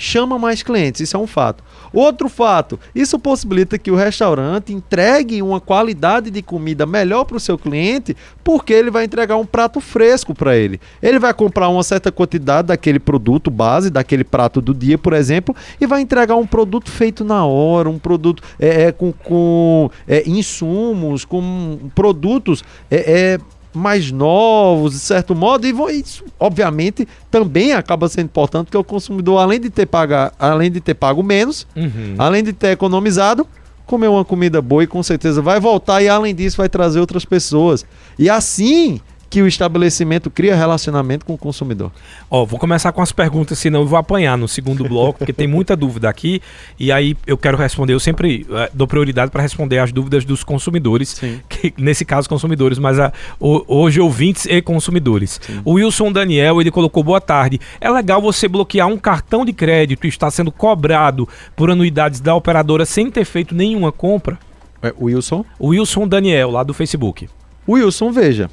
Chama 0.00 0.38
mais 0.38 0.62
clientes, 0.62 1.00
isso 1.00 1.16
é 1.16 1.20
um 1.20 1.26
fato. 1.26 1.64
Outro 1.92 2.28
fato, 2.28 2.78
isso 2.94 3.18
possibilita 3.18 3.76
que 3.76 3.90
o 3.90 3.96
restaurante 3.96 4.72
entregue 4.72 5.42
uma 5.42 5.60
qualidade 5.60 6.30
de 6.30 6.40
comida 6.40 6.86
melhor 6.86 7.24
para 7.24 7.36
o 7.36 7.40
seu 7.40 7.58
cliente, 7.58 8.16
porque 8.44 8.72
ele 8.72 8.92
vai 8.92 9.04
entregar 9.04 9.36
um 9.36 9.44
prato 9.44 9.80
fresco 9.80 10.32
para 10.32 10.56
ele. 10.56 10.80
Ele 11.02 11.18
vai 11.18 11.34
comprar 11.34 11.68
uma 11.68 11.82
certa 11.82 12.12
quantidade 12.12 12.68
daquele 12.68 13.00
produto 13.00 13.50
base, 13.50 13.90
daquele 13.90 14.22
prato 14.22 14.60
do 14.60 14.72
dia, 14.72 14.96
por 14.96 15.14
exemplo, 15.14 15.52
e 15.80 15.86
vai 15.86 16.00
entregar 16.00 16.36
um 16.36 16.46
produto 16.46 16.92
feito 16.92 17.24
na 17.24 17.44
hora, 17.44 17.90
um 17.90 17.98
produto 17.98 18.40
é, 18.56 18.84
é, 18.84 18.92
com, 18.92 19.12
com 19.12 19.90
é, 20.06 20.22
insumos, 20.28 21.24
com 21.24 21.90
produtos 21.92 22.62
é, 22.88 23.34
é, 23.34 23.38
mais 23.78 24.10
novos, 24.12 24.92
de 24.92 24.98
certo 24.98 25.34
modo, 25.34 25.66
e 25.66 25.72
vão- 25.72 25.88
isso, 25.88 26.24
obviamente, 26.38 27.06
também 27.30 27.72
acaba 27.72 28.08
sendo 28.08 28.26
importante, 28.26 28.64
porque 28.66 28.76
o 28.76 28.84
consumidor, 28.84 29.38
além 29.40 29.60
de 29.60 29.70
ter, 29.70 29.86
pagar, 29.86 30.32
além 30.38 30.70
de 30.70 30.80
ter 30.80 30.94
pago 30.94 31.22
menos, 31.22 31.66
Uhum. 31.76 32.14
além 32.18 32.42
de 32.42 32.52
ter 32.52 32.68
economizado, 32.72 33.46
comer 33.86 34.08
uma 34.08 34.24
comida 34.24 34.60
boa 34.60 34.84
e 34.84 34.86
com 34.86 35.02
certeza 35.02 35.40
vai 35.40 35.58
voltar 35.58 36.02
e 36.02 36.08
além 36.08 36.34
disso 36.34 36.58
vai 36.58 36.68
trazer 36.68 37.00
outras 37.00 37.24
pessoas. 37.24 37.86
E 38.18 38.28
assim 38.28 39.00
que 39.30 39.42
o 39.42 39.46
estabelecimento 39.46 40.30
cria 40.30 40.56
relacionamento 40.56 41.26
com 41.26 41.34
o 41.34 41.38
consumidor. 41.38 41.92
Ó, 42.30 42.46
vou 42.46 42.58
começar 42.58 42.92
com 42.92 43.02
as 43.02 43.12
perguntas, 43.12 43.58
senão 43.58 43.80
eu 43.80 43.86
vou 43.86 43.98
apanhar 43.98 44.38
no 44.38 44.48
segundo 44.48 44.82
bloco, 44.88 45.18
porque 45.18 45.32
tem 45.34 45.46
muita 45.46 45.76
dúvida 45.76 46.08
aqui. 46.08 46.40
E 46.78 46.90
aí 46.90 47.14
eu 47.26 47.36
quero 47.36 47.56
responder, 47.58 47.92
eu 47.92 48.00
sempre 48.00 48.46
eh, 48.50 48.70
dou 48.72 48.86
prioridade 48.86 49.30
para 49.30 49.42
responder 49.42 49.78
as 49.80 49.92
dúvidas 49.92 50.24
dos 50.24 50.42
consumidores, 50.42 51.10
Sim. 51.10 51.40
que, 51.48 51.74
nesse 51.76 52.04
caso 52.06 52.26
consumidores, 52.28 52.78
mas 52.78 52.98
a- 52.98 53.12
o- 53.38 53.62
hoje 53.68 54.00
ouvintes 54.00 54.46
e 54.46 54.62
consumidores. 54.62 55.38
O 55.64 55.72
Wilson 55.74 56.10
Daniel, 56.10 56.60
ele 56.60 56.70
colocou 56.70 57.04
boa 57.04 57.20
tarde. 57.20 57.60
É 57.80 57.90
legal 57.90 58.22
você 58.22 58.48
bloquear 58.48 58.88
um 58.88 58.96
cartão 58.96 59.44
de 59.44 59.52
crédito 59.52 60.06
e 60.06 60.08
estar 60.08 60.30
sendo 60.30 60.50
cobrado 60.50 61.28
por 61.54 61.70
anuidades 61.70 62.20
da 62.20 62.34
operadora 62.34 62.86
sem 62.86 63.10
ter 63.10 63.26
feito 63.26 63.54
nenhuma 63.54 63.92
compra? 63.92 64.38
É, 64.82 64.94
Wilson? 64.98 65.44
O 65.58 65.68
Wilson 65.68 66.08
Daniel, 66.08 66.50
lá 66.50 66.62
do 66.62 66.72
Facebook. 66.72 67.28
Wilson, 67.68 68.10
veja. 68.10 68.48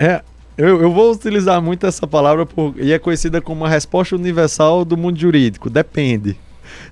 É, 0.00 0.22
eu, 0.56 0.80
eu 0.80 0.90
vou 0.90 1.12
utilizar 1.12 1.60
muito 1.60 1.86
essa 1.86 2.06
palavra 2.06 2.46
por, 2.46 2.74
e 2.78 2.90
é 2.90 2.98
conhecida 2.98 3.38
como 3.42 3.66
a 3.66 3.68
resposta 3.68 4.16
universal 4.16 4.82
do 4.82 4.96
mundo 4.96 5.20
jurídico. 5.20 5.68
Depende. 5.68 6.38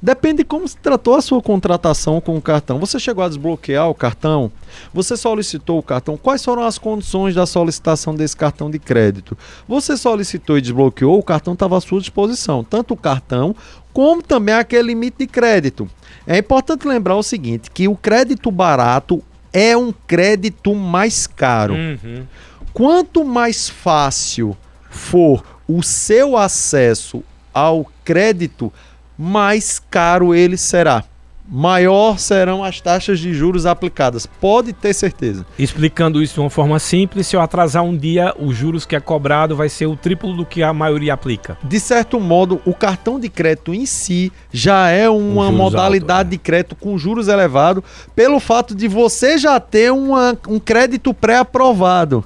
Depende 0.03 0.38
de 0.38 0.44
como 0.44 0.68
se 0.68 0.77
tratou 0.77 1.14
a 1.14 1.23
sua 1.23 1.40
contratação 1.40 2.21
com 2.21 2.37
o 2.37 2.42
cartão. 2.42 2.79
Você 2.79 3.01
chegou 3.01 3.25
a 3.25 3.29
desbloquear 3.29 3.88
o 3.88 3.94
cartão? 3.94 4.53
Você 4.92 5.16
solicitou 5.16 5.79
o 5.79 5.83
cartão? 5.83 6.18
Quais 6.18 6.44
foram 6.44 6.64
as 6.64 6.77
condições 6.77 7.35
da 7.35 7.47
solicitação 7.47 8.14
desse 8.14 8.37
cartão 8.37 8.71
de 8.71 8.79
crédito? 8.79 9.38
Você 9.66 9.97
solicitou 9.97 10.59
e 10.59 10.61
desbloqueou, 10.61 11.18
o 11.18 11.23
cartão 11.23 11.55
estava 11.55 11.79
à 11.79 11.81
sua 11.81 12.01
disposição. 12.01 12.62
Tanto 12.62 12.92
o 12.92 12.97
cartão 12.97 13.57
como 13.90 14.23
também 14.23 14.55
aquele 14.55 14.88
limite 14.88 15.16
de 15.21 15.27
crédito. 15.27 15.88
É 16.27 16.37
importante 16.37 16.87
lembrar 16.87 17.16
o 17.16 17.23
seguinte, 17.23 17.71
que 17.71 17.88
o 17.88 17.97
crédito 17.97 18.51
barato 18.51 19.23
é 19.53 19.77
um 19.77 19.92
crédito 20.07 20.75
mais 20.75 21.27
caro. 21.27 21.75
Uhum. 21.75 22.25
Quanto 22.72 23.24
mais 23.24 23.68
fácil 23.68 24.57
for 24.90 25.42
o 25.68 25.83
seu 25.83 26.37
acesso 26.37 27.22
ao 27.52 27.87
crédito, 28.04 28.72
mais 29.18 29.78
caro 29.90 30.35
ele 30.35 30.57
será. 30.57 31.04
Maior 31.50 32.18
serão 32.18 32.62
as 32.62 32.78
taxas 32.78 33.18
de 33.18 33.33
juros 33.33 33.64
aplicadas. 33.64 34.26
Pode 34.26 34.74
ter 34.74 34.92
certeza. 34.92 35.46
Explicando 35.59 36.22
isso 36.22 36.35
de 36.35 36.40
uma 36.40 36.50
forma 36.50 36.78
simples, 36.78 37.26
se 37.26 37.37
eu 37.37 37.40
atrasar 37.40 37.83
um 37.83 37.96
dia, 37.96 38.35
os 38.38 38.54
juros 38.54 38.85
que 38.85 38.94
é 38.94 39.00
cobrado 39.00 39.57
vai 39.57 39.70
ser 39.70 39.87
o 39.87 39.96
triplo 39.96 40.35
do 40.37 40.44
que 40.44 40.62
a 40.62 40.74
maioria 40.74 41.14
aplica. 41.14 41.57
De 41.64 41.81
certo 41.81 42.20
modo, 42.20 42.61
o 42.66 42.74
cartão 42.74 43.18
de 43.18 43.31
crédito 43.31 43.72
em 43.72 43.87
si 43.87 44.31
já 44.52 44.90
é 44.90 45.09
uma 45.09 45.50
modalidade 45.50 46.18
alto, 46.18 46.26
é. 46.26 46.31
de 46.33 46.38
crédito 46.38 46.76
com 46.76 46.98
juros 46.98 47.28
elevados, 47.28 47.83
pelo 48.14 48.38
fato 48.40 48.74
de 48.74 48.87
você 48.87 49.38
já 49.38 49.59
ter 49.59 49.90
uma- 49.90 50.37
um 50.46 50.59
crédito 50.61 51.14
pré-aprovado. 51.14 52.22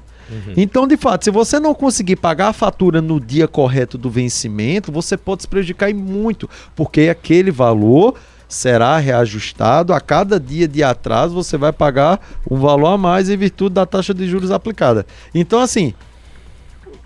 Então, 0.57 0.87
de 0.87 0.97
fato, 0.97 1.25
se 1.25 1.31
você 1.31 1.59
não 1.61 1.75
conseguir 1.75 2.17
pagar 2.17 2.49
a 2.49 2.53
fatura 2.53 3.01
no 3.01 3.21
dia 3.21 3.49
correto 3.49 3.99
do 3.99 4.11
vencimento, 4.11 4.91
você 4.93 5.17
pode 5.17 5.43
se 5.43 5.49
prejudicar 5.49 5.93
muito, 5.95 6.49
porque 6.75 7.03
aquele 7.03 7.51
valor 7.51 8.15
será 8.49 8.99
reajustado. 8.99 9.93
A 9.93 10.01
cada 10.01 10.39
dia 10.39 10.69
de 10.69 10.83
atraso, 10.83 11.35
você 11.35 11.57
vai 11.57 11.73
pagar 11.73 12.21
um 12.51 12.59
valor 12.59 12.89
a 12.89 12.99
mais 12.99 13.31
em 13.31 13.37
virtude 13.37 13.75
da 13.75 13.87
taxa 13.87 14.13
de 14.13 14.29
juros 14.29 14.51
aplicada. 14.51 15.07
Então, 15.35 15.61
assim, 15.61 15.95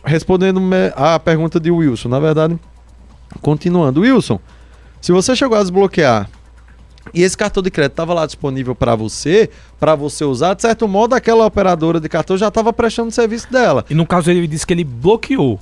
respondendo 0.05 0.61
a 0.95 1.19
pergunta 1.19 1.61
de 1.61 1.71
Wilson, 1.71 2.09
na 2.09 2.21
verdade, 2.21 2.59
continuando, 3.41 4.01
Wilson, 4.01 4.41
se 5.01 5.13
você 5.13 5.37
chegou 5.37 5.57
a 5.57 5.63
desbloquear 5.63 6.29
e 7.15 7.23
esse 7.23 7.37
cartão 7.37 7.63
de 7.63 7.71
crédito 7.71 7.93
estava 7.93 8.15
lá 8.15 8.27
disponível 8.27 8.75
para 8.75 8.95
você, 8.95 9.51
para 9.79 9.95
você 9.95 10.25
usar, 10.25 10.55
de 10.55 10.63
certo 10.63 10.87
modo, 10.89 11.15
aquela 11.15 11.47
operadora 11.47 12.01
de 12.01 12.09
cartão 12.09 12.37
já 12.37 12.49
estava 12.49 12.73
prestando 12.73 13.09
o 13.09 13.13
serviço 13.13 13.51
dela. 13.51 13.85
E 13.89 13.95
no 13.95 14.07
caso 14.07 14.31
ele 14.31 14.47
disse 14.47 14.67
que 14.67 14.73
ele 14.73 14.85
bloqueou 14.85 15.61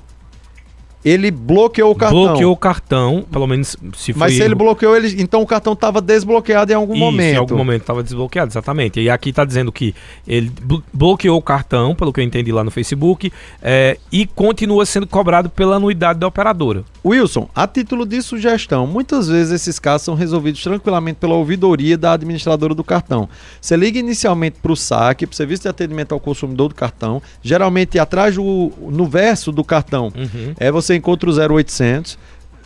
ele 1.05 1.31
bloqueou 1.31 1.93
o 1.93 1.95
cartão. 1.95 2.25
Bloqueou 2.25 2.53
o 2.53 2.57
cartão, 2.57 3.25
pelo 3.31 3.47
menos 3.47 3.77
se 3.95 4.13
foi. 4.13 4.21
Mas 4.21 4.35
se 4.35 4.43
ele 4.43 4.55
bloqueou, 4.55 4.97
ele, 4.97 5.21
então 5.21 5.43
o 5.43 5.47
cartão 5.47 5.75
estava 5.75 6.01
desbloqueado 6.01 6.73
em 6.73 6.75
algum 6.75 6.95
Isso, 6.95 7.05
momento. 7.05 7.35
Em 7.35 7.37
algum 7.37 7.57
momento 7.57 7.83
estava 7.83 8.03
desbloqueado, 8.03 8.51
exatamente. 8.51 9.01
E 9.01 9.11
aqui 9.11 9.31
está 9.31 9.45
dizendo 9.45 9.71
que 9.71 9.95
ele 10.27 10.51
bloqueou 10.93 11.39
o 11.39 11.43
cartão, 11.43 11.95
pelo 11.95 12.13
que 12.13 12.21
eu 12.21 12.25
entendi 12.25 12.51
lá 12.51 12.65
no 12.65 12.71
Facebook, 12.71 13.31
é, 13.61 13.99
e 14.11 14.27
continua 14.27 14.87
sendo 14.87 15.07
cobrado 15.07 15.51
pela 15.51 15.77
anuidade 15.77 16.19
da 16.19 16.27
operadora. 16.27 16.85
Wilson, 17.05 17.51
a 17.55 17.67
título 17.67 18.07
de 18.07 18.23
sugestão, 18.23 18.87
muitas 18.87 19.29
vezes 19.29 19.53
esses 19.53 19.79
casos 19.79 20.07
são 20.07 20.15
resolvidos 20.15 20.63
tranquilamente 20.63 21.19
pela 21.21 21.35
ouvidoria 21.35 21.99
da 21.99 22.13
administradora 22.13 22.75
do 22.75 22.83
cartão. 22.83 23.29
Você 23.61 23.77
liga 23.77 23.99
inicialmente 23.99 24.57
para 24.63 24.73
o 24.73 24.77
saque, 24.77 25.27
para 25.27 25.35
o 25.35 25.37
serviço 25.37 25.63
de 25.63 25.69
atendimento 25.69 26.13
ao 26.13 26.21
consumidor 26.21 26.69
do 26.71 26.75
cartão, 26.75 27.21
geralmente 27.43 27.99
atrás 27.99 28.37
do, 28.37 28.73
no 28.81 29.05
verso 29.07 29.53
do 29.53 29.63
cartão, 29.63 30.11
uhum. 30.17 30.55
é 30.59 30.73
você 30.73 30.94
encontra 30.95 31.29
o 31.29 31.33
0800, 31.33 32.19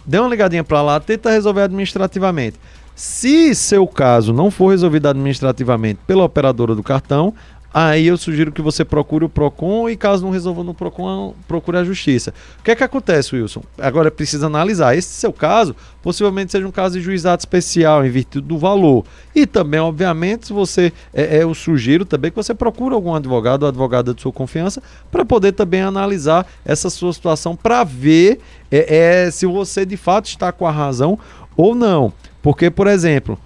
dê 0.05 0.19
uma 0.19 0.29
ligadinha 0.29 0.65
para 0.65 0.83
lá, 0.83 1.01
tenta 1.01 1.31
resolver 1.31 1.63
administrativamente. 1.63 2.59
Se 2.95 3.55
seu 3.55 3.87
caso 3.87 4.33
não 4.33 4.51
for 4.51 4.71
resolvido 4.71 5.07
administrativamente 5.07 6.01
pela 6.07 6.25
operadora 6.25 6.75
do 6.75 6.83
cartão, 6.83 7.33
aí 7.73 8.07
eu 8.07 8.17
sugiro 8.17 8.51
que 8.51 8.63
você 8.63 8.85
procure 8.85 9.25
o 9.25 9.29
PROCON 9.29 9.89
e 9.89 9.97
caso 9.97 10.25
não 10.25 10.31
resolva 10.31 10.65
no 10.65 10.75
PROCON, 10.75 11.35
procure 11.47 11.79
a 11.79 11.85
Justiça. 11.85 12.33
O 12.59 12.63
que 12.63 12.71
é 12.71 12.77
que 12.77 12.85
acontece, 12.85 13.37
Wilson? 13.37 13.63
Agora 13.79 14.11
precisa 14.11 14.47
analisar. 14.47 14.97
Esse 14.97 15.09
seu 15.11 15.33
caso 15.33 15.77
possivelmente 16.03 16.53
seja 16.53 16.67
um 16.67 16.71
caso 16.71 16.99
de 16.99 17.05
juizado 17.05 17.41
especial 17.41 18.05
em 18.05 18.11
virtude 18.11 18.47
do 18.47 18.59
valor. 18.59 19.05
E 19.35 19.47
também, 19.47 19.81
obviamente, 19.81 20.47
se 20.47 20.53
você, 20.53 20.93
é, 21.13 21.39
é, 21.39 21.43
eu 21.43 21.55
sugiro 21.55 22.05
também 22.05 22.31
que 22.31 22.37
você 22.37 22.55
procure 22.55 22.95
algum 22.95 23.15
advogado 23.15 23.63
ou 23.63 23.69
advogada 23.69 24.15
de 24.15 24.23
sua 24.23 24.33
confiança 24.33 24.83
para 25.11 25.25
poder 25.25 25.53
também 25.53 25.83
analisar 25.83 26.47
essa 26.65 26.89
sua 26.89 27.13
situação 27.13 27.55
para 27.55 27.85
ver 27.85 28.41
é, 28.71 29.25
é, 29.27 29.31
se 29.31 29.47
você 29.47 29.85
de 29.85 29.97
fato 29.97 30.27
está 30.27 30.51
com 30.53 30.67
a 30.67 30.71
razão 30.71 31.19
ou 31.57 31.75
não. 31.75 32.13
Porque, 32.43 32.71
por 32.71 32.87
exemplo, 32.87 33.39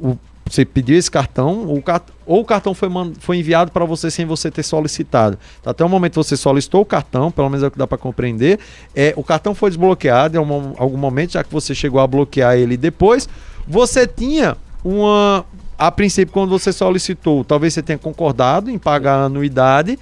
o 0.00 0.16
você 0.48 0.64
pediu 0.64 0.96
esse 0.96 1.10
cartão, 1.10 1.72
o 1.72 1.82
cart... 1.82 2.04
ou 2.24 2.40
o 2.40 2.44
cartão 2.44 2.72
foi, 2.72 2.88
foi 3.18 3.38
enviado 3.38 3.72
para 3.72 3.84
você 3.84 4.10
sem 4.10 4.24
você 4.24 4.50
ter 4.50 4.62
solicitado. 4.62 5.38
Então, 5.60 5.70
até 5.70 5.84
o 5.84 5.88
momento 5.88 6.12
que 6.12 6.16
você 6.18 6.36
solicitou 6.36 6.82
o 6.82 6.84
cartão, 6.84 7.30
pelo 7.30 7.48
menos 7.48 7.64
é 7.64 7.66
o 7.66 7.70
que 7.70 7.78
dá 7.78 7.86
para 7.86 7.98
compreender, 7.98 8.60
é, 8.94 9.12
o 9.16 9.24
cartão 9.24 9.54
foi 9.54 9.70
desbloqueado 9.70 10.36
em 10.36 10.38
algum, 10.38 10.72
algum 10.78 10.96
momento, 10.96 11.32
já 11.32 11.42
que 11.42 11.52
você 11.52 11.74
chegou 11.74 12.00
a 12.00 12.06
bloquear 12.06 12.56
ele 12.56 12.76
depois. 12.76 13.28
Você 13.66 14.06
tinha 14.06 14.56
uma. 14.84 15.44
A 15.78 15.90
princípio, 15.90 16.32
quando 16.32 16.48
você 16.48 16.72
solicitou, 16.72 17.44
talvez 17.44 17.74
você 17.74 17.82
tenha 17.82 17.98
concordado 17.98 18.70
em 18.70 18.78
pagar 18.78 19.16
a 19.16 19.24
anuidade. 19.24 19.98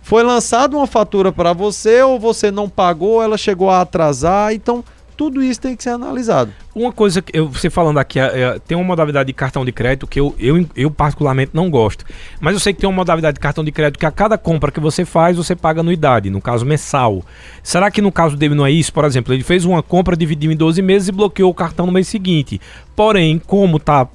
Foi 0.00 0.24
lançada 0.24 0.76
uma 0.76 0.86
fatura 0.86 1.30
para 1.30 1.52
você, 1.52 2.02
ou 2.02 2.18
você 2.18 2.50
não 2.50 2.68
pagou, 2.68 3.22
ela 3.22 3.38
chegou 3.38 3.70
a 3.70 3.82
atrasar. 3.82 4.52
Então, 4.52 4.82
tudo 5.16 5.42
isso 5.42 5.60
tem 5.60 5.76
que 5.76 5.82
ser 5.82 5.90
analisado. 5.90 6.52
Uma 6.74 6.92
coisa 6.92 7.20
que 7.20 7.36
eu, 7.36 7.48
você 7.48 7.68
falando 7.68 7.98
aqui, 7.98 8.18
é, 8.18 8.40
é, 8.40 8.58
tem 8.58 8.76
uma 8.76 8.84
modalidade 8.84 9.26
de 9.26 9.32
cartão 9.32 9.64
de 9.64 9.72
crédito 9.72 10.06
que 10.06 10.18
eu, 10.18 10.34
eu, 10.38 10.66
eu 10.74 10.90
particularmente 10.90 11.50
não 11.54 11.70
gosto. 11.70 12.04
Mas 12.40 12.54
eu 12.54 12.60
sei 12.60 12.72
que 12.72 12.80
tem 12.80 12.88
uma 12.88 12.96
modalidade 12.96 13.34
de 13.34 13.40
cartão 13.40 13.62
de 13.62 13.70
crédito 13.70 13.98
que 13.98 14.06
a 14.06 14.10
cada 14.10 14.38
compra 14.38 14.70
que 14.70 14.80
você 14.80 15.04
faz, 15.04 15.36
você 15.36 15.54
paga 15.54 15.80
anuidade, 15.80 16.30
no 16.30 16.40
caso 16.40 16.64
mensal. 16.64 17.22
Será 17.62 17.90
que 17.90 18.00
no 18.00 18.10
caso 18.10 18.36
dele 18.36 18.54
não 18.54 18.66
é 18.66 18.70
isso? 18.70 18.92
Por 18.92 19.04
exemplo, 19.04 19.32
ele 19.34 19.42
fez 19.42 19.64
uma 19.64 19.82
compra, 19.82 20.16
dividiu 20.16 20.50
em 20.50 20.56
12 20.56 20.80
meses 20.82 21.08
e 21.08 21.12
bloqueou 21.12 21.50
o 21.50 21.54
cartão 21.54 21.86
no 21.86 21.92
mês 21.92 22.08
seguinte. 22.08 22.60
Porém, 22.96 23.38
como 23.38 23.76
está 23.76 24.08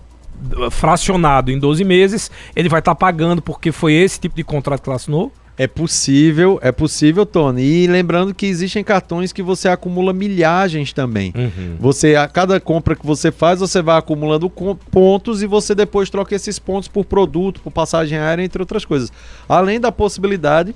fracionado 0.72 1.52
em 1.52 1.60
12 1.60 1.84
meses, 1.84 2.32
ele 2.56 2.70
vai 2.70 2.80
estar 2.80 2.94
tá 2.94 2.96
pagando 2.96 3.42
porque 3.42 3.72
foi 3.72 3.94
esse 3.94 4.20
tipo 4.20 4.36
de 4.36 4.44
contrato 4.44 4.82
que 4.82 4.90
ele 4.90 4.96
assinou? 4.96 5.32
É 5.58 5.66
possível, 5.66 6.60
é 6.62 6.72
possível, 6.72 7.26
Tony. 7.26 7.64
E 7.64 7.88
lembrando 7.88 8.34
que 8.34 8.46
existem 8.46 8.84
cartões 8.84 9.34
que 9.34 9.42
você 9.42 9.68
acumula 9.68 10.14
milhagens 10.14 10.94
também. 10.94 11.34
Uhum. 11.36 11.76
Você, 11.80 12.16
a 12.16 12.28
cada 12.28 12.60
compra 12.60 12.96
que 12.96 13.06
você 13.06 13.32
faz, 13.32 13.60
você 13.60 13.82
vai 13.82 13.98
acumulando 13.98 14.52
pontos 14.92 15.42
e 15.42 15.48
você 15.48 15.74
depois 15.74 16.12
troca 16.12 16.36
esses 16.36 16.60
pontos 16.60 16.88
por 16.88 17.06
produto, 17.06 17.60
por 17.62 17.72
passagem 17.72 18.20
aérea, 18.20 18.44
entre 18.44 18.62
outras 18.62 18.86
coisas. 18.86 19.12
Além 19.50 19.80
da 19.80 19.92
possibilidade 19.92 20.76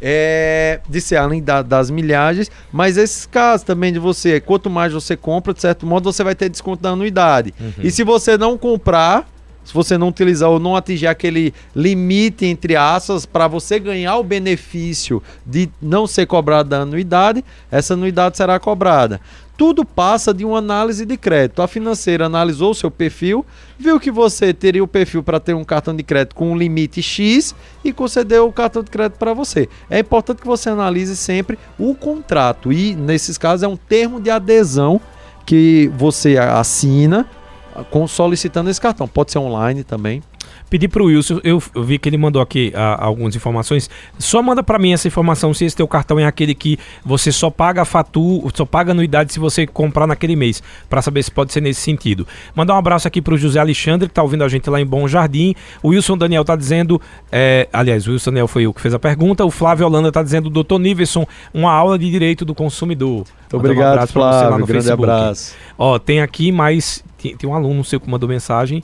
é, 0.00 0.80
de 0.88 1.00
ser 1.00 1.16
além 1.16 1.42
da, 1.42 1.62
das 1.62 1.90
milhagens, 1.90 2.50
mas 2.72 2.96
esses 2.96 3.24
casos 3.24 3.64
também 3.64 3.92
de 3.92 4.00
você, 4.00 4.40
quanto 4.40 4.68
mais 4.68 4.92
você 4.92 5.16
compra, 5.16 5.54
de 5.54 5.60
certo 5.60 5.86
modo, 5.86 6.12
você 6.12 6.24
vai 6.24 6.34
ter 6.34 6.48
desconto 6.48 6.82
da 6.82 6.90
anuidade. 6.90 7.54
Uhum. 7.60 7.72
E 7.78 7.90
se 7.90 8.02
você 8.02 8.36
não 8.36 8.58
comprar, 8.58 9.28
se 9.64 9.72
você 9.72 9.96
não 9.96 10.08
utilizar 10.08 10.50
ou 10.50 10.58
não 10.58 10.74
atingir 10.76 11.06
aquele 11.06 11.54
limite, 11.74 12.46
entre 12.46 12.76
aspas, 12.76 13.24
para 13.24 13.46
você 13.46 13.78
ganhar 13.78 14.16
o 14.16 14.24
benefício 14.24 15.22
de 15.46 15.68
não 15.80 16.06
ser 16.06 16.26
cobrada 16.26 16.78
a 16.78 16.82
anuidade, 16.82 17.44
essa 17.70 17.94
anuidade 17.94 18.36
será 18.36 18.58
cobrada. 18.58 19.20
Tudo 19.56 19.84
passa 19.84 20.34
de 20.34 20.44
uma 20.44 20.58
análise 20.58 21.06
de 21.06 21.16
crédito. 21.16 21.62
A 21.62 21.68
financeira 21.68 22.26
analisou 22.26 22.72
o 22.72 22.74
seu 22.74 22.90
perfil, 22.90 23.46
viu 23.78 24.00
que 24.00 24.10
você 24.10 24.52
teria 24.52 24.82
o 24.82 24.88
perfil 24.88 25.22
para 25.22 25.38
ter 25.38 25.54
um 25.54 25.62
cartão 25.62 25.94
de 25.94 26.02
crédito 26.02 26.34
com 26.34 26.50
um 26.50 26.56
limite 26.56 27.00
X 27.00 27.54
e 27.84 27.92
concedeu 27.92 28.48
o 28.48 28.52
cartão 28.52 28.82
de 28.82 28.90
crédito 28.90 29.18
para 29.18 29.34
você. 29.34 29.68
É 29.88 30.00
importante 30.00 30.40
que 30.40 30.46
você 30.46 30.70
analise 30.70 31.16
sempre 31.16 31.58
o 31.78 31.94
contrato 31.94 32.72
e, 32.72 32.96
nesses 32.96 33.38
casos, 33.38 33.62
é 33.62 33.68
um 33.68 33.76
termo 33.76 34.20
de 34.20 34.30
adesão 34.30 35.00
que 35.46 35.92
você 35.96 36.38
assina 36.38 37.28
com, 37.90 38.06
solicitando 38.06 38.70
esse 38.70 38.80
cartão. 38.80 39.06
Pode 39.08 39.32
ser 39.32 39.38
online 39.38 39.84
também. 39.84 40.22
Pedi 40.72 40.88
para 40.88 41.02
o 41.02 41.06
Wilson, 41.08 41.38
eu, 41.44 41.62
eu, 41.74 41.82
vi 41.84 41.98
que 41.98 42.08
ele 42.08 42.16
mandou 42.16 42.40
aqui 42.40 42.72
a, 42.74 42.94
ah, 42.94 43.04
algumas 43.04 43.36
informações. 43.36 43.90
Só 44.18 44.42
manda 44.42 44.62
para 44.62 44.78
mim 44.78 44.94
essa 44.94 45.06
informação 45.06 45.52
se 45.52 45.66
esse 45.66 45.76
teu 45.76 45.86
cartão 45.86 46.18
é 46.18 46.24
aquele 46.24 46.54
que 46.54 46.78
você 47.04 47.30
só 47.30 47.50
paga 47.50 47.82
a 47.82 47.84
fatura, 47.84 48.50
só 48.54 48.64
paga 48.64 48.92
anuidade 48.92 49.34
se 49.34 49.38
você 49.38 49.66
comprar 49.66 50.06
naquele 50.06 50.34
mês, 50.34 50.62
para 50.88 51.02
saber 51.02 51.22
se 51.24 51.30
pode 51.30 51.52
ser 51.52 51.60
nesse 51.60 51.82
sentido. 51.82 52.26
Mandar 52.54 52.72
um 52.72 52.78
abraço 52.78 53.06
aqui 53.06 53.20
para 53.20 53.34
o 53.34 53.36
José 53.36 53.60
Alexandre, 53.60 54.08
que 54.08 54.12
está 54.12 54.22
ouvindo 54.22 54.44
a 54.44 54.48
gente 54.48 54.70
lá 54.70 54.80
em 54.80 54.86
Bom 54.86 55.06
Jardim. 55.06 55.54
O 55.82 55.88
Wilson 55.88 56.16
Daniel 56.16 56.40
está 56.40 56.56
dizendo, 56.56 56.98
é, 57.30 57.68
aliás, 57.70 58.08
o 58.08 58.12
Wilson 58.12 58.30
Daniel 58.30 58.48
foi 58.48 58.66
o 58.66 58.72
que 58.72 58.80
fez 58.80 58.94
a 58.94 58.98
pergunta. 58.98 59.44
O 59.44 59.50
Flávio 59.50 59.84
Holanda 59.84 60.08
está 60.08 60.22
dizendo, 60.22 60.48
doutor 60.48 60.78
Niverson, 60.78 61.26
uma 61.52 61.70
aula 61.70 61.98
de 61.98 62.10
direito 62.10 62.46
do 62.46 62.54
consumidor. 62.54 63.24
Obrigado, 63.52 64.04
um 64.04 64.06
Flávio. 64.06 64.64
grande 64.64 64.72
Facebook. 64.72 65.10
abraço. 65.10 65.54
Ó, 65.76 65.98
tem 65.98 66.22
aqui 66.22 66.50
mais 66.50 67.04
tem, 67.22 67.36
tem 67.36 67.48
um 67.48 67.54
aluno 67.54 67.84
seu 67.84 68.00
que 68.00 68.10
mandou 68.10 68.28
mensagem. 68.28 68.82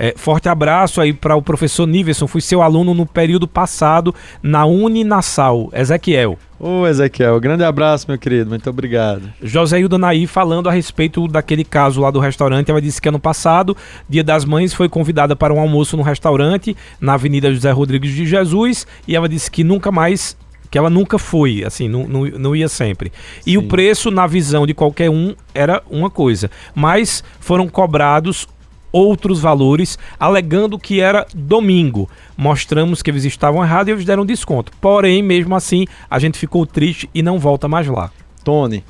É, 0.00 0.14
forte 0.16 0.48
abraço 0.48 1.00
aí 1.00 1.12
para 1.12 1.34
o 1.34 1.42
professor 1.42 1.84
Niverson, 1.84 2.28
fui 2.28 2.40
seu 2.40 2.62
aluno 2.62 2.94
no 2.94 3.04
período 3.04 3.48
passado 3.48 4.14
na 4.40 4.64
Uninasal, 4.64 5.70
Ezequiel. 5.72 6.38
Ô 6.60 6.86
Ezequiel, 6.86 7.40
grande 7.40 7.64
abraço, 7.64 8.06
meu 8.08 8.16
querido, 8.16 8.50
muito 8.50 8.70
obrigado. 8.70 9.22
José 9.42 9.80
Hildo 9.80 9.98
Naí 9.98 10.28
falando 10.28 10.68
a 10.68 10.72
respeito 10.72 11.26
daquele 11.26 11.64
caso 11.64 12.00
lá 12.00 12.12
do 12.12 12.20
restaurante, 12.20 12.70
ela 12.70 12.80
disse 12.80 13.02
que 13.02 13.08
ano 13.08 13.18
passado, 13.18 13.76
dia 14.08 14.22
das 14.22 14.44
mães, 14.44 14.72
foi 14.72 14.88
convidada 14.88 15.34
para 15.34 15.52
um 15.52 15.58
almoço 15.58 15.96
no 15.96 16.02
restaurante 16.04 16.76
na 17.00 17.14
Avenida 17.14 17.52
José 17.52 17.72
Rodrigues 17.72 18.14
de 18.14 18.24
Jesus 18.24 18.86
e 19.06 19.16
ela 19.16 19.28
disse 19.28 19.50
que 19.50 19.64
nunca 19.64 19.90
mais 19.90 20.36
que 20.70 20.76
ela 20.76 20.90
nunca 20.90 21.18
foi, 21.18 21.64
assim, 21.64 21.88
não, 21.88 22.06
não, 22.06 22.24
não 22.26 22.54
ia 22.54 22.68
sempre. 22.68 23.10
E 23.46 23.52
Sim. 23.52 23.56
o 23.56 23.62
preço, 23.62 24.10
na 24.10 24.26
visão 24.26 24.66
de 24.66 24.74
qualquer 24.74 25.08
um, 25.08 25.34
era 25.54 25.82
uma 25.90 26.10
coisa. 26.10 26.50
Mas 26.74 27.24
foram 27.40 27.66
cobrados 27.66 28.46
outros 28.92 29.40
valores, 29.40 29.98
alegando 30.18 30.78
que 30.78 31.00
era 31.00 31.26
domingo. 31.34 32.08
Mostramos 32.36 33.02
que 33.02 33.10
eles 33.10 33.24
estavam 33.24 33.62
errados 33.62 33.88
e 33.88 33.92
eles 33.92 34.04
deram 34.04 34.24
desconto. 34.24 34.72
Porém, 34.80 35.22
mesmo 35.22 35.54
assim, 35.54 35.86
a 36.10 36.18
gente 36.18 36.38
ficou 36.38 36.66
triste 36.66 37.08
e 37.14 37.22
não 37.22 37.38
volta 37.38 37.68
mais 37.68 37.86
lá. 37.86 38.10
Tony, 38.42 38.84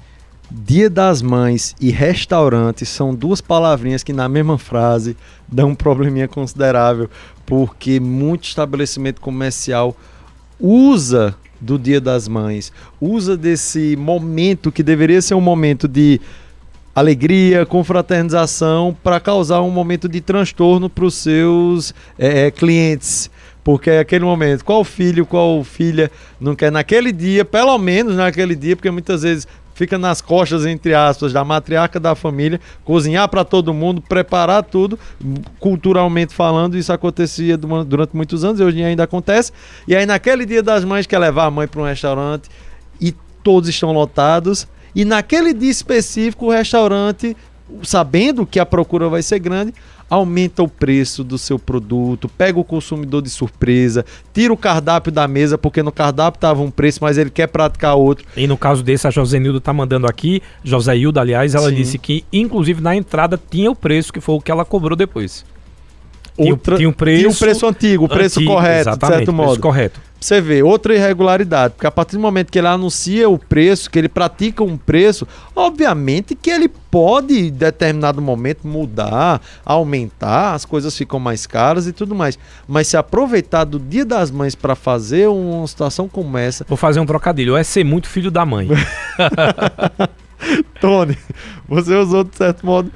Dia 0.50 0.88
das 0.88 1.20
Mães 1.20 1.76
e 1.78 1.90
restaurante 1.90 2.86
são 2.86 3.14
duas 3.14 3.40
palavrinhas 3.40 4.02
que 4.02 4.14
na 4.14 4.28
mesma 4.28 4.56
frase 4.56 5.14
dão 5.46 5.70
um 5.70 5.74
probleminha 5.74 6.26
considerável, 6.26 7.10
porque 7.44 8.00
muito 8.00 8.44
estabelecimento 8.44 9.20
comercial 9.20 9.94
usa 10.58 11.36
do 11.60 11.78
Dia 11.78 12.00
das 12.00 12.28
Mães, 12.28 12.72
usa 13.00 13.36
desse 13.36 13.94
momento 13.96 14.72
que 14.72 14.82
deveria 14.82 15.20
ser 15.20 15.34
um 15.34 15.40
momento 15.40 15.86
de 15.86 16.20
alegria, 16.98 17.64
confraternização, 17.64 18.96
para 19.02 19.20
causar 19.20 19.62
um 19.62 19.70
momento 19.70 20.08
de 20.08 20.20
transtorno 20.20 20.90
para 20.90 21.04
os 21.04 21.14
seus 21.14 21.94
é, 22.18 22.50
clientes. 22.50 23.30
Porque 23.62 23.90
é 23.90 23.98
aquele 23.98 24.24
momento, 24.24 24.64
qual 24.64 24.82
filho, 24.82 25.26
qual 25.26 25.62
filha 25.62 26.10
não 26.40 26.54
quer 26.54 26.72
naquele 26.72 27.12
dia, 27.12 27.44
pelo 27.44 27.76
menos 27.76 28.16
naquele 28.16 28.54
dia, 28.54 28.74
porque 28.74 28.90
muitas 28.90 29.22
vezes 29.22 29.46
fica 29.74 29.96
nas 29.96 30.20
costas, 30.20 30.66
entre 30.66 30.92
aspas, 30.92 31.32
da 31.32 31.44
matriarca 31.44 32.00
da 32.00 32.16
família, 32.16 32.60
cozinhar 32.84 33.28
para 33.28 33.44
todo 33.44 33.72
mundo, 33.72 34.02
preparar 34.02 34.64
tudo, 34.64 34.98
culturalmente 35.60 36.34
falando, 36.34 36.76
isso 36.76 36.92
acontecia 36.92 37.56
durante 37.56 38.16
muitos 38.16 38.42
anos 38.42 38.58
e 38.58 38.64
hoje 38.64 38.82
ainda 38.82 39.04
acontece. 39.04 39.52
E 39.86 39.94
aí, 39.94 40.04
naquele 40.04 40.44
dia 40.44 40.64
das 40.64 40.84
mães, 40.84 41.06
quer 41.06 41.18
levar 41.18 41.44
a 41.44 41.50
mãe 41.50 41.68
para 41.68 41.80
um 41.80 41.84
restaurante 41.84 42.48
e 43.00 43.14
todos 43.42 43.68
estão 43.68 43.92
lotados. 43.92 44.66
E 44.94 45.04
naquele 45.04 45.52
dia 45.52 45.70
específico, 45.70 46.46
o 46.46 46.50
restaurante, 46.50 47.36
sabendo 47.82 48.46
que 48.46 48.58
a 48.58 48.66
procura 48.66 49.08
vai 49.08 49.22
ser 49.22 49.38
grande, 49.38 49.72
aumenta 50.10 50.62
o 50.62 50.68
preço 50.68 51.22
do 51.22 51.36
seu 51.36 51.58
produto, 51.58 52.28
pega 52.28 52.58
o 52.58 52.64
consumidor 52.64 53.20
de 53.20 53.28
surpresa, 53.28 54.06
tira 54.32 54.50
o 54.52 54.56
cardápio 54.56 55.12
da 55.12 55.28
mesa, 55.28 55.58
porque 55.58 55.82
no 55.82 55.92
cardápio 55.92 56.38
estava 56.38 56.62
um 56.62 56.70
preço, 56.70 57.00
mas 57.02 57.18
ele 57.18 57.28
quer 57.28 57.46
praticar 57.46 57.94
outro. 57.94 58.24
E 58.34 58.46
no 58.46 58.56
caso 58.56 58.82
desse, 58.82 59.06
a 59.06 59.10
Josenildo 59.10 59.60
tá 59.60 59.70
mandando 59.72 60.06
aqui, 60.06 60.40
Joséilda, 60.64 61.20
aliás, 61.20 61.54
ela 61.54 61.68
Sim. 61.68 61.74
disse 61.74 61.98
que, 61.98 62.24
inclusive, 62.32 62.80
na 62.80 62.96
entrada 62.96 63.38
tinha 63.50 63.70
o 63.70 63.76
preço, 63.76 64.10
que 64.12 64.20
foi 64.20 64.36
o 64.36 64.40
que 64.40 64.50
ela 64.50 64.64
cobrou 64.64 64.96
depois. 64.96 65.44
Outra- 66.38 66.76
tinha 66.76 66.88
um 66.88 66.92
preço. 66.92 67.18
tinha 67.20 67.30
o 67.30 67.34
preço 67.36 67.66
antigo, 67.66 68.04
o 68.04 68.08
preço 68.08 68.42
correto, 68.44 68.90
de 68.96 69.06
certo 69.06 69.16
preço 69.16 69.32
modo. 69.32 69.60
correto. 69.60 70.00
Você 70.20 70.40
ver, 70.40 70.64
outra 70.64 70.94
irregularidade, 70.94 71.74
porque 71.74 71.86
a 71.86 71.90
partir 71.90 72.16
do 72.16 72.20
momento 72.20 72.50
que 72.50 72.58
ele 72.58 72.66
anuncia 72.66 73.28
o 73.28 73.38
preço, 73.38 73.88
que 73.88 73.98
ele 73.98 74.08
pratica 74.08 74.64
um 74.64 74.76
preço, 74.76 75.28
obviamente 75.54 76.34
que 76.34 76.50
ele 76.50 76.68
pode, 76.68 77.46
em 77.46 77.52
determinado 77.52 78.20
momento, 78.20 78.66
mudar, 78.66 79.40
aumentar, 79.64 80.54
as 80.54 80.64
coisas 80.64 80.96
ficam 80.96 81.20
mais 81.20 81.46
caras 81.46 81.86
e 81.86 81.92
tudo 81.92 82.16
mais. 82.16 82.36
Mas 82.66 82.88
se 82.88 82.96
aproveitar 82.96 83.64
do 83.64 83.78
Dia 83.78 84.04
das 84.04 84.30
Mães 84.30 84.56
para 84.56 84.74
fazer 84.74 85.28
uma 85.28 85.66
situação 85.66 86.08
como 86.08 86.36
essa, 86.36 86.64
Vou 86.68 86.76
fazer 86.76 86.98
um 86.98 87.06
trocadilho. 87.06 87.56
É 87.56 87.62
ser 87.62 87.84
muito 87.84 88.08
filho 88.08 88.30
da 88.30 88.44
mãe. 88.44 88.68
Tony, 90.80 91.16
você 91.68 91.94
usou 91.94 92.24
de 92.24 92.36
certo 92.36 92.64
modo 92.64 92.90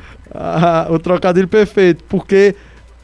o 0.91 0.99
trocadilho 0.99 1.49
perfeito, 1.49 2.03
porque 2.09 2.55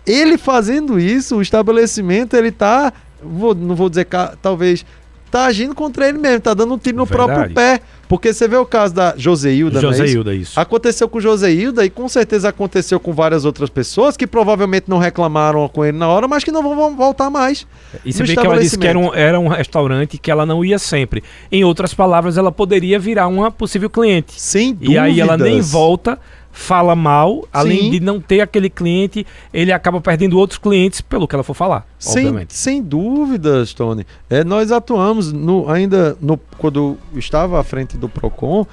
ele 0.06 0.38
fazendo 0.38 0.98
isso, 0.98 1.36
o 1.36 1.42
estabelecimento, 1.42 2.34
ele 2.34 2.50
tá, 2.50 2.92
vou- 3.22 3.54
não 3.54 3.74
vou 3.74 3.88
dizer 3.88 4.06
talvez, 4.42 4.84
tá 5.30 5.44
agindo 5.46 5.74
contra 5.74 6.08
ele 6.08 6.18
mesmo, 6.18 6.40
tá 6.40 6.54
dando 6.54 6.72
um 6.74 6.78
tiro 6.78 6.96
no 6.96 7.04
Verdade. 7.04 7.32
próprio 7.32 7.54
pé. 7.54 7.80
Porque 8.08 8.32
você 8.32 8.48
vê 8.48 8.56
o 8.56 8.64
caso 8.64 8.94
da 8.94 9.12
Joseilda, 9.18 9.82
não 9.82 9.90
é 9.92 10.04
isso? 10.06 10.30
Isso. 10.32 10.58
Aconteceu 10.58 11.06
com 11.10 11.20
Joseilda 11.20 11.84
e 11.84 11.90
com 11.90 12.08
certeza 12.08 12.48
aconteceu 12.48 12.98
com 12.98 13.12
várias 13.12 13.44
outras 13.44 13.68
pessoas 13.68 14.16
que 14.16 14.26
provavelmente 14.26 14.84
não 14.88 14.96
reclamaram 14.96 15.68
com 15.68 15.84
ele 15.84 15.98
na 15.98 16.08
hora, 16.08 16.26
mas 16.26 16.42
que 16.42 16.50
não 16.50 16.62
vão- 16.62 16.96
voltar 16.96 17.28
mais. 17.28 17.66
E 18.06 18.10
você 18.10 18.24
vê 18.24 18.34
que 18.34 18.46
ela 18.46 18.58
disse 18.58 18.78
que 18.78 18.86
era 18.86 18.98
um, 18.98 19.14
era 19.14 19.38
um 19.38 19.46
restaurante 19.48 20.16
que 20.16 20.30
ela 20.30 20.46
não 20.46 20.64
ia 20.64 20.78
sempre. 20.78 21.22
Em 21.52 21.62
outras 21.64 21.92
palavras, 21.92 22.38
ela 22.38 22.50
poderia 22.50 22.98
virar 22.98 23.26
uma 23.28 23.50
possível 23.50 23.90
cliente. 23.90 24.32
Sem 24.40 24.72
dúvidas. 24.72 24.94
E 24.94 24.96
aí 24.98 25.20
ela 25.20 25.36
nem 25.36 25.60
volta, 25.60 26.18
fala 26.52 26.94
mal, 26.96 27.46
além 27.52 27.82
Sim. 27.82 27.90
de 27.90 28.00
não 28.00 28.20
ter 28.20 28.40
aquele 28.40 28.68
cliente, 28.68 29.26
ele 29.52 29.72
acaba 29.72 30.00
perdendo 30.00 30.38
outros 30.38 30.58
clientes 30.58 31.00
pelo 31.00 31.26
que 31.28 31.34
ela 31.34 31.44
for 31.44 31.54
falar, 31.54 31.86
Sem, 31.98 32.26
obviamente. 32.26 32.54
sem 32.54 32.82
dúvidas, 32.82 33.72
Tony. 33.72 34.06
É, 34.28 34.42
nós 34.42 34.72
atuamos 34.72 35.32
no, 35.32 35.70
ainda 35.70 36.16
no, 36.20 36.38
quando 36.58 36.98
eu 37.12 37.18
estava 37.18 37.60
à 37.60 37.62
frente 37.62 37.96
do 37.96 38.08
PROCON, 38.08 38.66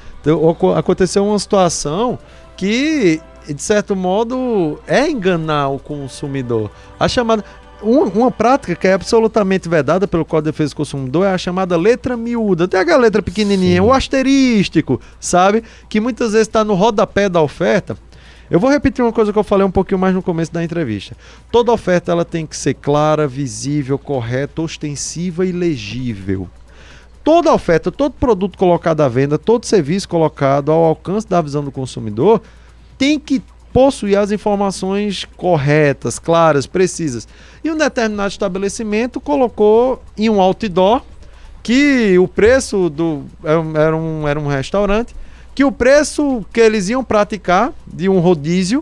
aconteceu 0.78 1.26
uma 1.26 1.38
situação 1.38 2.18
que, 2.58 3.22
de 3.48 3.62
certo 3.62 3.96
modo, 3.96 4.80
é 4.88 5.10
enganar 5.10 5.70
o 5.70 5.80
consumidor. 5.80 6.72
A 7.00 7.08
chamada. 7.08 7.44
Uma, 7.82 8.06
uma 8.06 8.32
prática 8.32 8.76
que 8.76 8.88
é 8.88 8.94
absolutamente 8.94 9.70
vedada 9.70 10.08
pelo 10.08 10.26
Código 10.26 10.46
de 10.46 10.52
Defesa 10.52 10.74
do 10.74 10.78
Consumidor 10.78 11.26
é 11.26 11.34
a 11.34 11.38
chamada 11.38 11.78
letra 11.78 12.16
miúda. 12.16 12.68
Tem 12.68 12.80
aquela 12.80 13.00
letra 13.00 13.22
pequenininha, 13.22 13.82
Sim. 13.82 13.88
o 13.88 13.94
asterístico, 13.94 15.00
sabe? 15.20 15.64
Que 15.90 16.00
muitas 16.00 16.32
vezes 16.32 16.48
está 16.48 16.64
no 16.64 16.74
rodapé 16.74 17.30
da 17.30 17.42
oferta. 17.42 17.98
Eu 18.50 18.60
vou 18.60 18.70
repetir 18.70 19.04
uma 19.04 19.12
coisa 19.12 19.34
que 19.34 19.40
eu 19.40 19.44
falei 19.44 19.66
um 19.66 19.72
pouquinho 19.72 20.00
mais 20.00 20.14
no 20.14 20.22
começo 20.22 20.54
da 20.54 20.64
entrevista. 20.64 21.18
Toda 21.52 21.72
oferta 21.72 22.12
ela 22.12 22.24
tem 22.24 22.46
que 22.46 22.56
ser 22.56 22.76
clara, 22.76 23.28
visível, 23.28 23.98
correta, 23.98 24.62
ostensiva 24.62 25.46
e 25.46 25.52
legível. 25.52 26.48
Toda 27.24 27.52
oferta, 27.52 27.92
todo 27.92 28.14
produto 28.14 28.56
colocado 28.56 29.02
à 29.02 29.10
venda, 29.10 29.40
todo 29.40 29.66
serviço 29.66 30.08
colocado 30.08 30.72
ao 30.72 30.84
alcance 30.84 31.28
da 31.28 31.42
visão 31.42 31.64
do 31.64 31.72
consumidor 31.72 32.40
tem 33.00 33.20
que 33.20 33.42
possuir 33.76 34.18
as 34.18 34.32
informações 34.32 35.26
corretas, 35.36 36.18
claras, 36.18 36.66
precisas. 36.66 37.28
E 37.62 37.70
um 37.70 37.76
determinado 37.76 38.30
estabelecimento 38.30 39.20
colocou 39.20 40.02
em 40.18 40.30
um 40.30 40.40
outdoor 40.40 41.02
que 41.62 42.18
o 42.18 42.26
preço 42.26 42.90
do 42.90 43.24
era 43.44 43.60
um- 43.60 44.26
era 44.26 44.40
um, 44.40 44.48
restaurante 44.48 45.14
que 45.54 45.66
o 45.66 45.74
preço 45.74 46.46
que 46.54 46.62
eles 46.62 46.88
iam 46.88 47.04
praticar 47.04 47.74
de 47.86 48.08
um 48.08 48.20
rodízio 48.20 48.82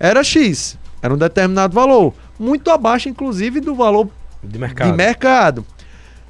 era 0.00 0.24
X, 0.24 0.78
era 1.02 1.12
um 1.12 1.18
determinado 1.18 1.74
valor, 1.74 2.14
muito 2.38 2.70
abaixo 2.70 3.10
inclusive 3.10 3.60
do 3.60 3.74
valor 3.74 4.08
De 4.42 4.58
mercado. 4.58 4.90
de 4.90 4.96
mercado. 4.96 5.66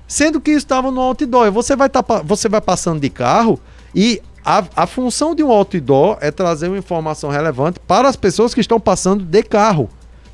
Sendo 0.08 0.40
que 0.40 0.50
estava 0.50 0.90
no 0.90 1.00
outdoor. 1.00 1.50
Você 1.52 1.76
vai, 1.76 1.88
tá, 1.88 2.04
você 2.24 2.48
vai 2.48 2.60
passando 2.60 3.00
de 3.00 3.08
carro 3.08 3.58
e 3.94 4.20
a, 4.44 4.64
a 4.76 4.86
função 4.86 5.34
de 5.34 5.42
um 5.42 5.50
outdoor 5.50 6.18
é 6.20 6.30
trazer 6.30 6.68
uma 6.68 6.76
informação 6.76 7.30
relevante 7.30 7.80
para 7.80 8.08
as 8.08 8.16
pessoas 8.16 8.52
que 8.52 8.60
estão 8.60 8.78
passando 8.78 9.24
de 9.24 9.42
carro. 9.42 9.88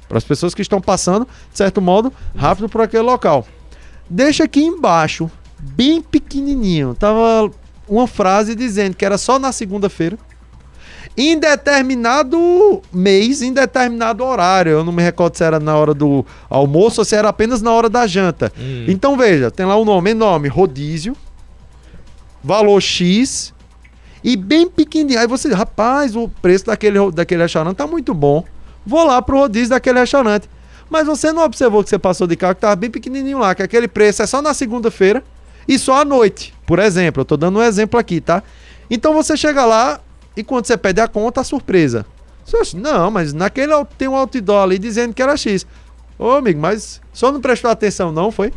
Para 0.08 0.18
as 0.18 0.24
pessoas 0.24 0.52
que 0.52 0.62
estão 0.62 0.80
passando, 0.80 1.28
de 1.52 1.56
certo 1.56 1.80
modo, 1.80 2.12
rápido 2.34 2.68
por 2.68 2.80
aquele 2.80 3.04
local. 3.04 3.46
Deixa 4.08 4.42
aqui 4.42 4.60
embaixo, 4.60 5.30
bem 5.60 6.02
pequenininho, 6.02 6.96
tava 6.96 7.48
uma 7.88 8.08
frase 8.08 8.56
dizendo 8.56 8.96
que 8.96 9.04
era 9.04 9.16
só 9.16 9.38
na 9.38 9.52
segunda-feira. 9.52 10.18
Em 11.16 11.38
determinado 11.38 12.82
mês, 12.92 13.42
em 13.42 13.52
determinado 13.52 14.24
horário. 14.24 14.72
Eu 14.72 14.84
não 14.84 14.92
me 14.92 15.02
recordo 15.02 15.36
se 15.36 15.44
era 15.44 15.60
na 15.60 15.76
hora 15.76 15.92
do 15.92 16.24
almoço 16.48 17.00
ou 17.00 17.04
se 17.04 17.14
era 17.14 17.28
apenas 17.28 17.60
na 17.62 17.72
hora 17.72 17.88
da 17.88 18.06
janta. 18.06 18.52
Hum. 18.58 18.86
Então 18.88 19.16
veja, 19.16 19.50
tem 19.50 19.66
lá 19.66 19.76
o 19.76 19.84
nome, 19.84 20.14
nome, 20.14 20.48
rodízio, 20.48 21.16
valor 22.42 22.80
X 22.80 23.52
e 24.22 24.36
bem 24.36 24.68
pequenininho. 24.68 25.20
Aí 25.20 25.26
você, 25.26 25.52
rapaz, 25.52 26.14
o 26.16 26.28
preço 26.28 26.66
daquele, 26.66 27.10
daquele 27.10 27.42
restaurante 27.42 27.76
tá 27.76 27.86
muito 27.86 28.14
bom. 28.14 28.44
Vou 28.86 29.04
lá 29.04 29.20
pro 29.20 29.38
rodízio 29.38 29.70
daquele 29.70 29.98
restaurante. 29.98 30.48
Mas 30.88 31.06
você 31.06 31.32
não 31.32 31.44
observou 31.44 31.82
que 31.84 31.88
você 31.88 31.98
passou 31.98 32.26
de 32.26 32.36
carro 32.36 32.54
que 32.54 32.60
tava 32.60 32.76
bem 32.76 32.90
pequenininho 32.90 33.38
lá, 33.38 33.54
que 33.54 33.62
aquele 33.62 33.86
preço 33.86 34.22
é 34.22 34.26
só 34.26 34.42
na 34.42 34.52
segunda-feira 34.52 35.22
e 35.68 35.78
só 35.78 36.00
à 36.00 36.04
noite, 36.04 36.52
por 36.66 36.78
exemplo. 36.78 37.20
Eu 37.20 37.24
tô 37.24 37.36
dando 37.36 37.60
um 37.60 37.62
exemplo 37.62 37.98
aqui, 37.98 38.20
tá? 38.20 38.42
Então 38.90 39.14
você 39.14 39.36
chega 39.36 39.64
lá 39.64 40.00
e 40.36 40.42
quando 40.42 40.66
você 40.66 40.76
pede 40.76 41.00
a 41.00 41.06
conta, 41.06 41.42
a 41.42 41.44
surpresa. 41.44 42.04
Você 42.44 42.56
acha, 42.56 42.76
não, 42.76 43.10
mas 43.10 43.32
naquele 43.32 43.72
tem 43.96 44.08
um 44.08 44.16
outdoor 44.16 44.64
ali 44.64 44.78
dizendo 44.78 45.14
que 45.14 45.22
era 45.22 45.36
X. 45.36 45.64
Ô, 46.18 46.32
amigo, 46.32 46.60
mas 46.60 47.00
só 47.12 47.30
não 47.30 47.40
prestou 47.40 47.70
atenção, 47.70 48.10
não, 48.10 48.32
foi? 48.32 48.52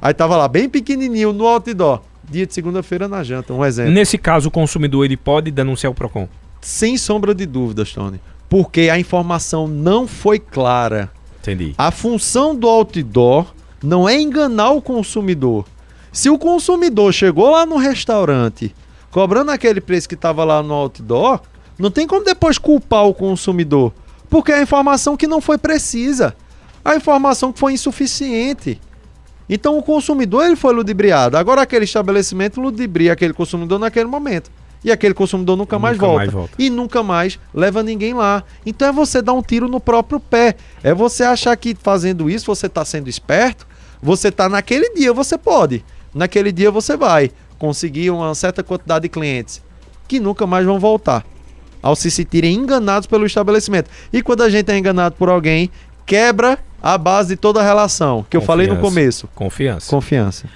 Aí 0.00 0.12
tava 0.12 0.36
lá, 0.36 0.46
bem 0.46 0.68
pequenininho, 0.68 1.32
no 1.32 1.46
outdoor. 1.46 2.02
Dia 2.28 2.46
de 2.46 2.52
segunda-feira 2.52 3.08
na 3.08 3.22
janta, 3.22 3.52
um 3.52 3.64
exemplo. 3.64 3.92
Nesse 3.92 4.18
caso, 4.18 4.48
o 4.48 4.50
consumidor 4.50 5.04
ele 5.04 5.16
pode 5.16 5.50
denunciar 5.50 5.90
o 5.90 5.94
PROCON. 5.94 6.28
Sem 6.60 6.98
sombra 6.98 7.34
de 7.34 7.46
dúvidas, 7.46 7.92
Tony. 7.92 8.20
Porque 8.48 8.90
a 8.90 8.98
informação 8.98 9.66
não 9.66 10.06
foi 10.06 10.38
clara. 10.38 11.10
Entendi. 11.40 11.74
A 11.78 11.90
função 11.90 12.54
do 12.54 12.68
outdoor 12.68 13.46
não 13.82 14.08
é 14.08 14.20
enganar 14.20 14.70
o 14.70 14.82
consumidor. 14.82 15.66
Se 16.12 16.28
o 16.28 16.38
consumidor 16.38 17.12
chegou 17.12 17.50
lá 17.50 17.64
no 17.64 17.76
restaurante 17.76 18.74
cobrando 19.10 19.50
aquele 19.50 19.80
preço 19.80 20.08
que 20.08 20.14
estava 20.14 20.44
lá 20.44 20.62
no 20.62 20.74
outdoor, 20.74 21.40
não 21.78 21.90
tem 21.90 22.06
como 22.06 22.24
depois 22.24 22.58
culpar 22.58 23.06
o 23.06 23.14
consumidor. 23.14 23.92
Porque 24.28 24.52
é 24.52 24.56
a 24.56 24.62
informação 24.62 25.16
que 25.16 25.26
não 25.26 25.40
foi 25.40 25.56
precisa. 25.56 26.36
A 26.84 26.96
informação 26.96 27.52
que 27.52 27.58
foi 27.58 27.72
insuficiente. 27.72 28.80
Então 29.48 29.78
o 29.78 29.82
consumidor 29.82 30.44
ele 30.46 30.56
foi 30.56 30.74
ludibriado. 30.74 31.36
Agora 31.36 31.62
aquele 31.62 31.84
estabelecimento 31.84 32.60
ludibria 32.60 33.12
aquele 33.12 33.32
consumidor 33.32 33.78
naquele 33.78 34.06
momento. 34.06 34.50
E 34.84 34.92
aquele 34.92 35.12
consumidor 35.14 35.56
nunca, 35.56 35.76
mais, 35.78 35.96
Nunca 35.96 36.06
volta. 36.06 36.18
mais 36.20 36.32
volta. 36.32 36.54
E 36.58 36.70
nunca 36.70 37.02
mais 37.02 37.38
leva 37.52 37.82
ninguém 37.82 38.14
lá. 38.14 38.44
Então 38.64 38.86
é 38.88 38.92
você 38.92 39.20
dar 39.20 39.32
um 39.32 39.42
tiro 39.42 39.68
no 39.68 39.80
próprio 39.80 40.20
pé. 40.20 40.54
É 40.84 40.94
você 40.94 41.24
achar 41.24 41.56
que 41.56 41.76
fazendo 41.80 42.30
isso 42.30 42.46
você 42.46 42.66
está 42.66 42.84
sendo 42.84 43.08
esperto. 43.08 43.66
Você 44.00 44.28
está 44.28 44.48
naquele 44.48 44.90
dia, 44.94 45.12
você 45.12 45.36
pode. 45.36 45.84
Naquele 46.14 46.52
dia 46.52 46.70
você 46.70 46.96
vai 46.96 47.30
conseguir 47.58 48.10
uma 48.10 48.32
certa 48.36 48.62
quantidade 48.62 49.02
de 49.02 49.08
clientes 49.08 49.60
que 50.06 50.20
nunca 50.20 50.46
mais 50.46 50.64
vão 50.64 50.78
voltar. 50.78 51.26
Ao 51.82 51.96
se 51.96 52.10
sentirem 52.10 52.54
enganados 52.54 53.06
pelo 53.08 53.26
estabelecimento. 53.26 53.90
E 54.12 54.22
quando 54.22 54.42
a 54.42 54.48
gente 54.48 54.70
é 54.70 54.78
enganado 54.78 55.16
por 55.16 55.28
alguém, 55.28 55.70
quebra 56.06 56.58
a 56.82 56.96
base 56.98 57.30
de 57.30 57.36
toda 57.36 57.60
a 57.60 57.64
relação. 57.64 58.24
Que 58.28 58.36
eu 58.36 58.40
falei 58.40 58.66
no 58.66 58.76
Confiança. 58.76 58.94
começo. 58.94 59.28
Confiança. 59.34 59.90
Confiança. 59.90 60.46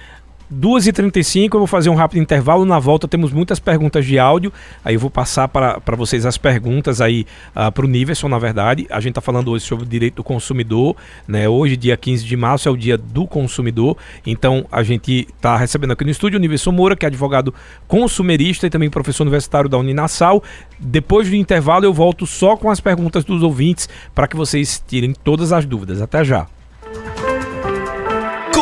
2h35, 0.59 1.53
eu 1.53 1.59
vou 1.59 1.67
fazer 1.67 1.89
um 1.89 1.95
rápido 1.95 2.21
intervalo. 2.21 2.65
Na 2.65 2.79
volta 2.79 3.07
temos 3.07 3.31
muitas 3.31 3.59
perguntas 3.59 4.05
de 4.05 4.19
áudio. 4.19 4.51
Aí 4.83 4.95
eu 4.95 4.99
vou 4.99 5.09
passar 5.09 5.47
para 5.47 5.95
vocês 5.95 6.25
as 6.25 6.37
perguntas 6.37 7.01
aí 7.01 7.25
para 7.73 7.85
o 7.85 7.87
Niverson, 7.87 8.27
na 8.27 8.37
verdade. 8.37 8.85
A 8.89 8.99
gente 8.99 9.11
está 9.11 9.21
falando 9.21 9.51
hoje 9.51 9.65
sobre 9.65 9.85
o 9.85 9.87
direito 9.87 10.15
do 10.15 10.23
consumidor. 10.23 10.95
Né? 11.27 11.47
Hoje, 11.47 11.75
dia 11.75 11.97
15 11.97 12.25
de 12.25 12.37
março, 12.37 12.69
é 12.69 12.71
o 12.71 12.77
dia 12.77 12.97
do 12.97 13.25
consumidor. 13.25 13.97
Então 14.25 14.65
a 14.71 14.83
gente 14.83 15.27
está 15.35 15.57
recebendo 15.57 15.91
aqui 15.91 16.03
no 16.03 16.11
estúdio 16.11 16.37
o 16.37 16.41
Niverson 16.41 16.71
Moura, 16.71 16.95
que 16.95 17.05
é 17.05 17.07
advogado 17.07 17.53
consumerista 17.87 18.67
e 18.67 18.69
também 18.69 18.89
professor 18.89 19.23
universitário 19.23 19.69
da 19.69 19.77
Uninasal. 19.77 20.43
Depois 20.79 21.29
do 21.29 21.35
intervalo, 21.35 21.85
eu 21.85 21.93
volto 21.93 22.27
só 22.27 22.55
com 22.55 22.69
as 22.69 22.79
perguntas 22.79 23.23
dos 23.23 23.41
ouvintes 23.41 23.89
para 24.13 24.27
que 24.27 24.35
vocês 24.35 24.83
tirem 24.87 25.13
todas 25.13 25.51
as 25.51 25.65
dúvidas. 25.65 26.01
Até 26.01 26.23
já. 26.23 26.47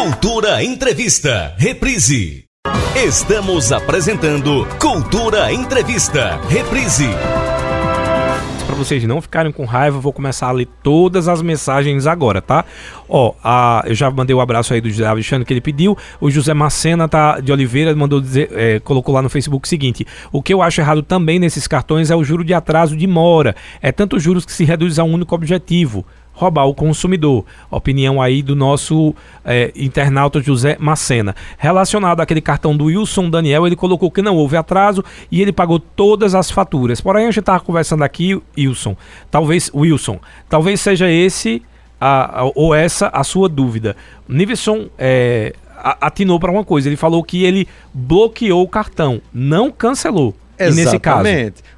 Cultura 0.02 0.64
Entrevista, 0.64 1.54
reprise. 1.60 2.46
Estamos 3.06 3.72
apresentando 3.72 4.68
Cultura 4.80 5.54
Entrevista, 5.54 6.42
reprise. 6.50 7.08
para 8.66 8.76
vocês 8.76 9.04
não 9.04 9.22
ficarem 9.22 9.52
com 9.52 9.64
raiva, 9.64 10.00
vou 10.00 10.12
começar 10.12 10.48
a 10.48 10.52
ler 10.52 10.68
todas 10.82 11.28
as 11.28 11.44
mensagens 11.44 12.08
agora, 12.08 12.42
tá? 12.42 12.66
Ó, 13.08 13.36
a, 13.44 13.84
eu 13.86 13.94
já 13.94 14.10
mandei 14.10 14.34
o 14.34 14.40
um 14.40 14.42
abraço 14.42 14.74
aí 14.74 14.82
do 14.82 14.90
José 14.90 15.06
Alexandre 15.06 15.46
que 15.46 15.54
ele 15.54 15.62
pediu. 15.62 15.96
O 16.20 16.32
José 16.32 16.56
Macena 16.56 17.08
tá, 17.08 17.40
de 17.40 17.52
Oliveira 17.52 17.96
mandou 17.96 18.20
dizer, 18.20 18.50
é, 18.54 18.80
colocou 18.80 19.14
lá 19.14 19.22
no 19.22 19.30
Facebook 19.30 19.68
o 19.68 19.70
seguinte: 19.70 20.04
o 20.32 20.42
que 20.42 20.52
eu 20.52 20.64
acho 20.64 20.82
errado 20.82 21.04
também 21.04 21.38
nesses 21.38 21.68
cartões 21.68 22.10
é 22.10 22.16
o 22.16 22.24
juro 22.24 22.44
de 22.44 22.56
atraso 22.56 22.98
de 22.98 23.06
mora. 23.06 23.56
É 23.80 23.92
tanto 23.92 24.20
juros 24.20 24.46
que 24.46 24.52
se 24.52 24.64
reduz 24.64 24.98
a 24.98 25.04
um 25.04 25.14
único 25.14 25.36
objetivo 25.36 26.04
roubar 26.42 26.66
o 26.66 26.74
consumidor. 26.74 27.46
Opinião 27.70 28.20
aí 28.20 28.42
do 28.42 28.56
nosso 28.56 29.14
é, 29.46 29.72
internauta 29.76 30.42
José 30.42 30.76
Macena. 30.80 31.36
Relacionado 31.58 32.20
àquele 32.20 32.42
cartão 32.42 32.76
do 32.76 32.86
Wilson 32.86 33.30
Daniel, 33.30 33.68
ele 33.68 33.76
colocou 33.76 34.10
que 34.10 34.22
não 34.24 34.36
houve 34.36 34.58
atraso 34.58 35.04
e 35.32 35.40
ele 35.40 35.52
pagou 35.52 35.80
todas 35.80 36.34
as 36.34 36.50
faturas. 36.50 37.00
Porém, 37.00 37.24
a 37.24 37.28
gente 37.28 37.42
estava 37.42 37.60
conversando 37.60 38.04
aqui, 38.04 38.42
Wilson, 38.58 38.98
talvez, 39.30 39.70
Wilson, 39.74 40.20
talvez 40.50 40.82
seja 40.82 41.10
esse 41.10 41.62
a, 42.00 42.42
a, 42.42 42.52
ou 42.56 42.74
essa 42.74 43.08
a 43.14 43.24
sua 43.24 43.48
dúvida. 43.48 43.96
Nivelson 44.28 44.88
é, 44.98 45.54
atinou 45.78 46.40
para 46.40 46.52
uma 46.52 46.64
coisa, 46.64 46.90
ele 46.90 46.98
falou 46.98 47.24
que 47.24 47.44
ele 47.44 47.68
bloqueou 47.94 48.64
o 48.64 48.68
cartão, 48.68 49.22
não 49.32 49.70
cancelou. 49.70 50.36
Exatamente. 50.58 50.80
E 50.80 50.86
nesse 50.86 51.00
caso, 51.00 51.30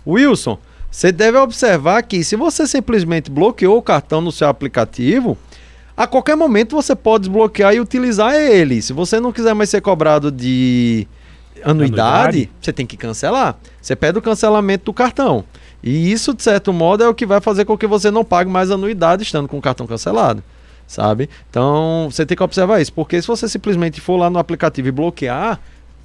Wilson, 0.07 0.57
você 0.93 1.11
deve 1.11 1.39
observar 1.39 2.03
que 2.03 2.23
se 2.23 2.35
você 2.35 2.67
simplesmente 2.67 3.31
bloqueou 3.31 3.79
o 3.79 3.81
cartão 3.81 4.21
no 4.21 4.31
seu 4.31 4.47
aplicativo, 4.47 5.35
a 5.97 6.05
qualquer 6.05 6.35
momento 6.35 6.75
você 6.75 6.95
pode 6.95 7.23
desbloquear 7.23 7.73
e 7.73 7.79
utilizar 7.79 8.35
ele. 8.35 8.79
Se 8.79 8.93
você 8.93 9.19
não 9.19 9.31
quiser 9.31 9.55
mais 9.55 9.71
ser 9.71 9.81
cobrado 9.81 10.31
de 10.31 11.07
anuidade, 11.63 11.99
anuidade, 11.99 12.51
você 12.61 12.71
tem 12.71 12.85
que 12.85 12.95
cancelar. 12.95 13.57
Você 13.81 13.95
pede 13.95 14.19
o 14.19 14.21
cancelamento 14.21 14.85
do 14.85 14.93
cartão. 14.93 15.43
E 15.81 16.11
isso, 16.11 16.31
de 16.31 16.43
certo 16.43 16.71
modo, 16.71 17.03
é 17.03 17.09
o 17.09 17.15
que 17.15 17.25
vai 17.25 17.41
fazer 17.41 17.65
com 17.65 17.75
que 17.75 17.87
você 17.87 18.11
não 18.11 18.23
pague 18.23 18.51
mais 18.51 18.69
anuidade 18.69 19.23
estando 19.23 19.47
com 19.47 19.57
o 19.57 19.61
cartão 19.61 19.87
cancelado. 19.87 20.43
Sabe? 20.85 21.27
Então, 21.49 22.07
você 22.11 22.23
tem 22.23 22.37
que 22.37 22.43
observar 22.43 22.79
isso. 22.79 22.93
Porque 22.93 23.19
se 23.19 23.27
você 23.27 23.49
simplesmente 23.49 23.99
for 23.99 24.15
lá 24.15 24.29
no 24.29 24.37
aplicativo 24.37 24.89
e 24.89 24.91
bloquear, 24.91 25.59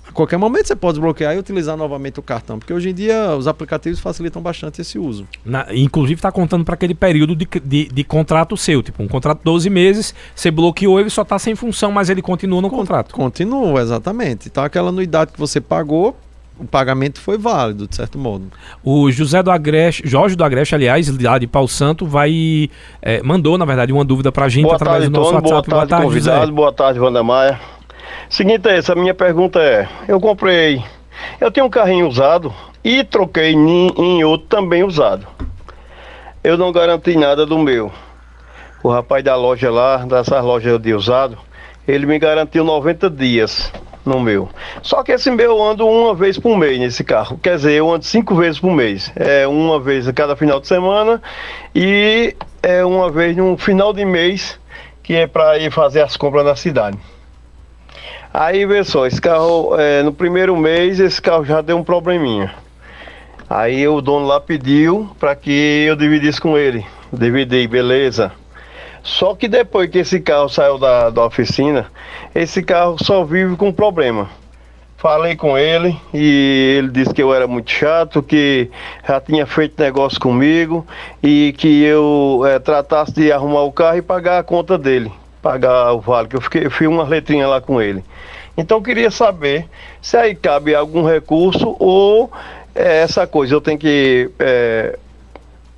a 0.09 0.13
qualquer 0.13 0.39
momento 0.39 0.67
você 0.67 0.77
pode 0.77 0.95
desbloquear 0.95 1.35
e 1.35 1.39
utilizar 1.39 1.77
novamente 1.77 2.19
o 2.19 2.23
cartão, 2.23 2.59
porque 2.59 2.73
hoje 2.73 2.91
em 2.91 2.95
dia 2.95 3.37
os 3.37 3.47
aplicativos 3.47 4.01
facilitam 4.01 4.41
bastante 4.41 4.81
esse 4.81 4.99
uso. 4.99 5.27
Na, 5.45 5.67
inclusive 5.71 6.19
está 6.19 6.33
contando 6.33 6.65
para 6.65 6.75
aquele 6.75 6.95
período 6.95 7.37
de, 7.37 7.47
de, 7.63 7.89
de, 7.89 8.05
contrato 8.05 8.57
seu, 8.57 8.83
tipo 8.83 9.03
um 9.03 9.09
contrato 9.09 9.39
de 9.39 9.45
12 9.45 9.69
meses, 9.69 10.15
você 10.35 10.51
bloqueou, 10.51 10.99
ele 10.99 11.11
só 11.11 11.23
está 11.23 11.39
sem 11.39 11.55
função, 11.55 11.93
mas 11.93 12.09
ele 12.09 12.23
continua 12.23 12.63
no 12.63 12.71
Con 12.71 12.79
contrato. 12.79 13.15
Continua, 13.15 13.83
exatamente. 13.83 14.49
Então 14.49 14.65
aquela 14.65 14.89
anuidade 14.89 15.33
que 15.33 15.39
você 15.39 15.61
pagou, 15.61 16.17
o 16.59 16.65
pagamento 16.65 17.21
foi 17.21 17.37
válido, 17.37 17.87
de 17.87 17.95
certo 17.95 18.19
modo. 18.19 18.47
O 18.83 19.11
José 19.11 19.43
do 19.43 19.51
Agreste, 19.51 20.03
Jorge 20.07 20.35
do 20.35 20.43
Agreste, 20.43 20.75
aliás, 20.75 21.09
lá 21.23 21.39
de 21.39 21.47
Pau 21.47 21.69
Santo, 21.69 22.07
vai. 22.07 22.71
É, 23.03 23.23
mandou, 23.23 23.57
na 23.59 23.65
verdade, 23.65 23.93
uma 23.93 24.05
dúvida 24.05 24.33
para 24.33 24.47
a 24.47 24.49
gente 24.49 24.65
boa 24.65 24.75
através 24.75 25.03
tarde, 25.03 25.13
do 25.13 25.19
nosso 25.21 25.35
WhatsApp. 25.35 25.51
Boa 25.51 25.63
tarde, 25.63 25.71
boa 25.71 25.87
tarde 25.87 26.05
convidado, 26.05 26.41
José. 26.41 26.53
boa 26.53 26.73
tarde, 26.73 26.99
Vandemaia. 26.99 27.78
Seguinte 28.31 28.69
essa, 28.69 28.95
minha 28.95 29.15
pergunta 29.15 29.59
é, 29.59 29.89
eu 30.07 30.21
comprei, 30.21 30.85
eu 31.41 31.51
tenho 31.51 31.65
um 31.65 31.71
carrinho 31.71 32.07
usado 32.07 32.53
e 32.85 33.03
troquei 33.03 33.53
em, 33.53 33.89
em 33.97 34.23
outro 34.23 34.47
também 34.49 34.85
usado. 34.85 35.27
Eu 36.45 36.59
não 36.59 36.71
garanti 36.71 37.17
nada 37.17 37.47
do 37.47 37.59
meu. 37.59 37.91
O 38.83 38.91
rapaz 38.91 39.25
da 39.25 39.35
loja 39.35 39.71
lá, 39.71 39.97
dessas 40.05 40.45
lojas 40.45 40.79
de 40.79 40.93
usado, 40.93 41.39
ele 41.87 42.05
me 42.05 42.19
garantiu 42.19 42.65
90 42.65 43.09
dias 43.09 43.73
no 44.05 44.21
meu. 44.21 44.51
Só 44.83 45.03
que 45.03 45.13
esse 45.13 45.31
meu 45.31 45.53
eu 45.53 45.63
ando 45.65 45.89
uma 45.89 46.15
vez 46.15 46.39
por 46.39 46.55
mês 46.55 46.79
nesse 46.79 47.03
carro. 47.03 47.41
Quer 47.43 47.57
dizer, 47.57 47.73
eu 47.73 47.91
ando 47.91 48.05
cinco 48.05 48.35
vezes 48.35 48.61
por 48.61 48.73
mês. 48.73 49.11
É 49.17 49.47
uma 49.47 49.81
vez 49.81 50.07
a 50.07 50.13
cada 50.13 50.37
final 50.37 50.61
de 50.61 50.69
semana 50.69 51.23
e 51.75 52.37
é 52.63 52.85
uma 52.85 53.11
vez 53.11 53.35
no 53.35 53.57
final 53.57 53.95
de 53.95 54.05
mês 54.05 54.61
que 55.03 55.15
é 55.15 55.27
para 55.27 55.57
ir 55.57 55.73
fazer 55.73 56.03
as 56.03 56.15
compras 56.15 56.45
na 56.45 56.55
cidade. 56.55 56.99
Aí, 58.33 58.67
vê 58.67 58.85
só, 58.85 59.07
esse 59.07 59.21
carro, 59.21 59.75
é, 59.79 60.03
no 60.03 60.13
primeiro 60.13 60.57
mês, 60.57 61.01
esse 61.01 61.21
carro 61.21 61.45
já 61.45 61.61
deu 61.61 61.77
um 61.77 61.85
probleminha. 61.85 62.55
Aí 63.49 63.89
o 63.89 64.03
dono 64.03 64.27
lá 64.27 64.39
pediu 64.39 65.11
para 65.19 65.35
que 65.35 65.85
eu 65.89 65.97
dividisse 65.97 66.41
com 66.41 66.59
ele. 66.59 66.85
Dividi, 67.11 67.67
beleza. 67.67 68.31
Só 69.03 69.35
que 69.35 69.49
depois 69.49 69.89
que 69.89 69.99
esse 69.99 70.21
carro 70.21 70.51
saiu 70.51 70.79
da, 70.79 71.09
da 71.09 71.25
oficina, 71.25 71.87
esse 72.35 72.63
carro 72.63 72.97
só 73.03 73.25
vive 73.25 73.57
com 73.57 73.73
problema. 73.73 74.29
Falei 74.99 75.35
com 75.35 75.57
ele 75.57 75.97
e 76.13 76.75
ele 76.77 76.89
disse 76.89 77.15
que 77.15 77.23
eu 77.23 77.33
era 77.33 77.47
muito 77.47 77.71
chato, 77.71 78.23
que 78.23 78.69
já 79.07 79.21
tinha 79.21 79.47
feito 79.47 79.81
negócio 79.81 80.21
comigo 80.21 80.85
e 81.23 81.55
que 81.57 81.85
eu 81.85 82.43
é, 82.45 82.59
tratasse 82.59 83.13
de 83.13 83.33
arrumar 83.33 83.63
o 83.63 83.73
carro 83.73 83.97
e 83.97 84.03
pagar 84.03 84.41
a 84.41 84.43
conta 84.43 84.77
dele, 84.77 85.11
pagar 85.43 85.93
o 85.93 86.01
vale, 86.01 86.29
que 86.29 86.37
eu, 86.37 86.41
fiquei, 86.41 86.67
eu 86.67 86.71
fiz 86.71 86.89
uma 86.89 87.05
letrinha 87.05 87.47
lá 87.47 87.61
com 87.61 87.81
ele. 87.81 88.05
Então 88.57 88.83
queria 88.83 89.11
saber 89.11 89.67
se 90.03 90.17
aí 90.17 90.35
cabe 90.35 90.75
algum 90.75 91.05
recurso 91.05 91.77
ou 91.79 92.31
é, 92.75 93.03
essa 93.03 93.27
coisa 93.27 93.55
eu 93.55 93.61
tenho 93.61 93.79
que 93.79 94.31
é, 94.39 94.99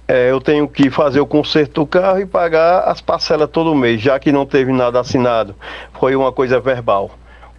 é, 0.09 0.31
eu 0.31 0.41
tenho 0.41 0.67
que 0.67 0.91
fazer 0.91 1.21
o 1.21 1.27
conserto 1.27 1.83
do 1.83 1.87
carro 1.87 2.19
e 2.19 2.27
pagar 2.27 2.81
as 2.81 3.01
parcelas 3.01 3.49
todo 3.49 3.73
mês, 3.77 4.01
já 4.01 4.19
que 4.19 4.33
não 4.33 4.45
teve 4.45 4.73
nada 4.73 4.99
assinado. 4.99 5.55
Foi 6.01 6.17
uma 6.17 6.33
coisa 6.33 6.59
verbal, 6.59 7.13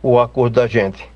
o 0.03 0.19
acordo 0.19 0.55
da 0.55 0.67
gente. 0.67 1.07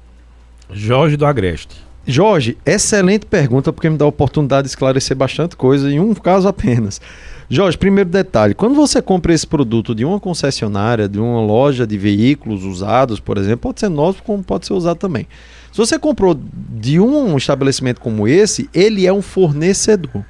Jorge 0.71 1.17
do 1.17 1.25
Agreste. 1.25 1.83
Jorge, 2.07 2.57
excelente 2.65 3.25
pergunta, 3.25 3.73
porque 3.73 3.89
me 3.89 3.97
dá 3.97 4.05
a 4.05 4.07
oportunidade 4.07 4.63
de 4.63 4.69
esclarecer 4.69 5.17
bastante 5.17 5.57
coisa 5.57 5.91
em 5.91 5.99
um 5.99 6.13
caso 6.13 6.47
apenas. 6.47 7.01
Jorge, 7.49 7.77
primeiro 7.77 8.09
detalhe: 8.09 8.53
quando 8.53 8.75
você 8.75 9.01
compra 9.01 9.33
esse 9.33 9.45
produto 9.45 9.93
de 9.93 10.03
uma 10.03 10.19
concessionária, 10.19 11.07
de 11.07 11.19
uma 11.19 11.41
loja 11.41 11.85
de 11.85 11.97
veículos 11.97 12.63
usados, 12.63 13.19
por 13.19 13.37
exemplo, 13.37 13.59
pode 13.59 13.79
ser 13.79 13.89
novo 13.89 14.23
como 14.23 14.43
pode 14.43 14.65
ser 14.65 14.73
usado 14.73 14.97
também. 14.97 15.27
Se 15.71 15.77
você 15.77 15.99
comprou 15.99 16.39
de 16.69 16.99
um 16.99 17.35
estabelecimento 17.37 17.99
como 17.99 18.27
esse, 18.27 18.69
ele 18.73 19.05
é 19.05 19.13
um 19.13 19.21
fornecedor. 19.21 20.23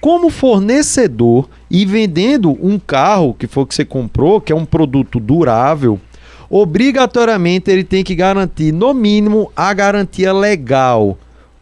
Como 0.00 0.30
fornecedor 0.30 1.48
e 1.70 1.84
vendendo 1.84 2.58
um 2.64 2.78
carro 2.78 3.34
que 3.34 3.46
foi 3.46 3.66
que 3.66 3.74
você 3.74 3.84
comprou, 3.84 4.40
que 4.40 4.50
é 4.50 4.56
um 4.56 4.64
produto 4.64 5.20
durável, 5.20 6.00
obrigatoriamente 6.48 7.70
ele 7.70 7.84
tem 7.84 8.02
que 8.02 8.14
garantir, 8.14 8.72
no 8.72 8.94
mínimo, 8.94 9.52
a 9.54 9.72
garantia 9.74 10.32
legal 10.32 11.18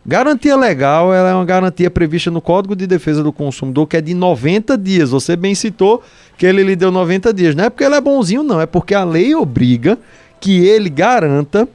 Garantia 0.08 0.56
legal 0.56 1.12
é 1.12 1.34
uma 1.34 1.44
garantia 1.44 1.90
prevista 1.90 2.30
no 2.30 2.40
Código 2.40 2.74
de 2.74 2.86
Defesa 2.86 3.22
do 3.22 3.30
Consumidor, 3.30 3.86
que 3.86 3.94
é 3.94 4.00
de 4.00 4.14
90 4.14 4.78
dias. 4.78 5.10
Você 5.10 5.36
bem 5.36 5.54
citou 5.54 6.02
que 6.38 6.46
ele 6.46 6.62
lhe 6.62 6.74
deu 6.74 6.90
90 6.90 7.30
dias. 7.34 7.54
Não 7.54 7.64
é 7.64 7.68
porque 7.68 7.84
ele 7.84 7.94
é 7.94 8.00
bonzinho, 8.00 8.42
não. 8.42 8.58
É 8.58 8.64
porque 8.64 8.94
a 8.94 9.04
lei 9.04 9.34
obriga 9.34 9.98
que 10.40 10.66
ele 10.66 10.88
garanta 10.88 11.68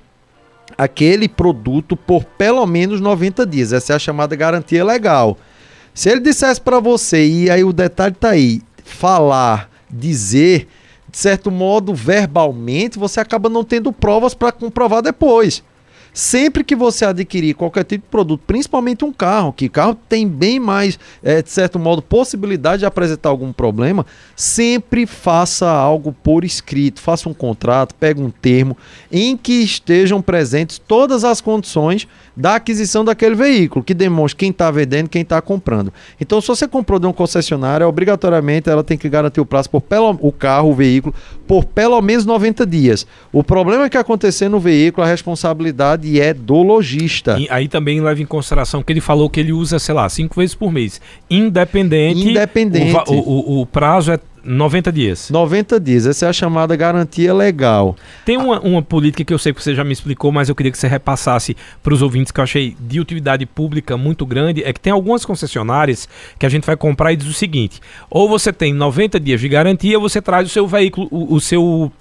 aquele 0.75 1.29
produto 1.29 1.95
por 1.95 2.23
pelo 2.23 2.65
menos 2.65 2.99
90 2.99 3.45
dias. 3.45 3.71
Essa 3.71 3.93
é 3.93 3.95
a 3.97 3.99
chamada 3.99 4.35
garantia 4.35 4.83
legal. 4.83 5.37
Se 5.93 6.09
ele 6.09 6.21
dissesse 6.21 6.59
para 6.59 6.79
você, 6.79 7.23
e 7.23 7.51
aí 7.51 7.63
o 7.63 7.71
detalhe 7.71 8.15
tá 8.15 8.29
aí, 8.29 8.63
falar, 8.83 9.69
dizer, 9.87 10.67
de 11.07 11.19
certo 11.19 11.51
modo, 11.51 11.93
verbalmente, 11.93 12.97
você 12.97 13.19
acaba 13.19 13.47
não 13.47 13.63
tendo 13.63 13.93
provas 13.93 14.33
para 14.33 14.51
comprovar 14.51 15.03
depois. 15.03 15.61
Sempre 16.13 16.63
que 16.63 16.75
você 16.75 17.05
adquirir 17.05 17.55
qualquer 17.55 17.83
tipo 17.83 18.05
de 18.05 18.11
produto, 18.11 18.43
principalmente 18.45 19.03
um 19.03 19.11
carro, 19.11 19.51
que 19.51 19.67
carro 19.67 19.97
tem 20.07 20.27
bem 20.27 20.59
mais, 20.59 20.99
é, 21.23 21.41
de 21.41 21.49
certo 21.49 21.79
modo, 21.79 22.01
possibilidade 22.01 22.81
de 22.81 22.85
apresentar 22.85 23.29
algum 23.29 23.51
problema, 23.51 24.05
sempre 24.35 25.07
faça 25.07 25.67
algo 25.67 26.13
por 26.13 26.45
escrito, 26.45 27.01
faça 27.01 27.27
um 27.27 27.33
contrato, 27.33 27.95
pegue 27.95 28.21
um 28.21 28.29
termo 28.29 28.77
em 29.11 29.35
que 29.35 29.63
estejam 29.63 30.21
presentes 30.21 30.77
todas 30.77 31.23
as 31.23 31.41
condições 31.41 32.07
da 32.35 32.55
aquisição 32.55 33.05
daquele 33.05 33.35
veículo, 33.35 33.83
que 33.83 33.93
demonstre 33.93 34.37
quem 34.37 34.49
está 34.49 34.69
vendendo 34.69 35.09
quem 35.09 35.21
está 35.21 35.41
comprando. 35.41 35.93
Então, 36.19 36.41
se 36.41 36.47
você 36.47 36.67
comprou 36.67 36.99
de 36.99 37.05
uma 37.05 37.13
concessionária, 37.13 37.87
obrigatoriamente 37.87 38.69
ela 38.69 38.83
tem 38.83 38.97
que 38.97 39.09
garantir 39.09 39.41
o 39.41 39.45
prazo 39.45 39.69
por 39.69 39.81
pelo, 39.81 40.17
o 40.21 40.31
carro, 40.31 40.69
o 40.69 40.73
veículo, 40.73 41.13
por 41.47 41.65
pelo 41.65 42.01
menos 42.01 42.25
90 42.25 42.65
dias. 42.65 43.05
O 43.31 43.43
problema 43.43 43.85
é 43.85 43.89
que 43.89 43.97
acontecer 43.97 44.49
no 44.49 44.59
veículo, 44.59 45.05
a 45.05 45.09
responsabilidade 45.09 46.02
é 46.19 46.33
do 46.33 46.61
lojista. 46.61 47.37
E 47.39 47.47
aí 47.49 47.67
também 47.67 48.01
leva 48.01 48.21
em 48.21 48.25
consideração 48.25 48.83
que 48.83 48.91
ele 48.91 49.01
falou 49.01 49.29
que 49.29 49.39
ele 49.39 49.51
usa, 49.51 49.79
sei 49.79 49.95
lá, 49.95 50.07
cinco 50.09 50.39
vezes 50.39 50.55
por 50.55 50.71
mês. 50.71 50.99
Independente. 51.29 52.29
Independente. 52.29 52.95
o, 53.07 53.13
o, 53.13 53.61
o 53.61 53.65
prazo 53.65 54.11
é 54.11 54.19
90 54.43 54.91
dias. 54.91 55.29
90 55.29 55.79
dias, 55.79 56.05
essa 56.05 56.25
é 56.25 56.29
a 56.29 56.33
chamada 56.33 56.75
garantia 56.75 57.33
legal. 57.33 57.95
Tem 58.25 58.37
uma, 58.37 58.59
uma 58.59 58.81
política 58.81 59.23
que 59.23 59.33
eu 59.33 59.37
sei 59.37 59.53
que 59.53 59.63
você 59.63 59.73
já 59.73 59.83
me 59.83 59.93
explicou, 59.93 60.31
mas 60.31 60.49
eu 60.49 60.55
queria 60.55 60.71
que 60.71 60.77
você 60.77 60.87
repassasse 60.87 61.55
para 61.81 61.93
os 61.93 62.01
ouvintes 62.01 62.31
que 62.31 62.39
eu 62.39 62.43
achei 62.43 62.75
de 62.79 62.99
utilidade 62.99 63.45
pública 63.45 63.95
muito 63.95 64.25
grande. 64.25 64.63
É 64.63 64.73
que 64.73 64.79
tem 64.79 64.91
algumas 64.91 65.23
concessionárias 65.23 66.09
que 66.37 66.45
a 66.45 66.49
gente 66.49 66.65
vai 66.65 66.75
comprar 66.75 67.13
e 67.13 67.15
diz 67.15 67.27
o 67.27 67.33
seguinte: 67.33 67.79
ou 68.09 68.27
você 68.27 68.51
tem 68.51 68.73
90 68.73 69.19
dias 69.19 69.39
de 69.39 69.47
garantia, 69.47 69.97
ou 69.97 70.07
você 70.07 70.21
traz 70.21 70.47
o 70.47 70.51
seu 70.51 70.67
veículo, 70.67 71.07
o, 71.09 71.35
o 71.35 71.39
seu 71.39 71.91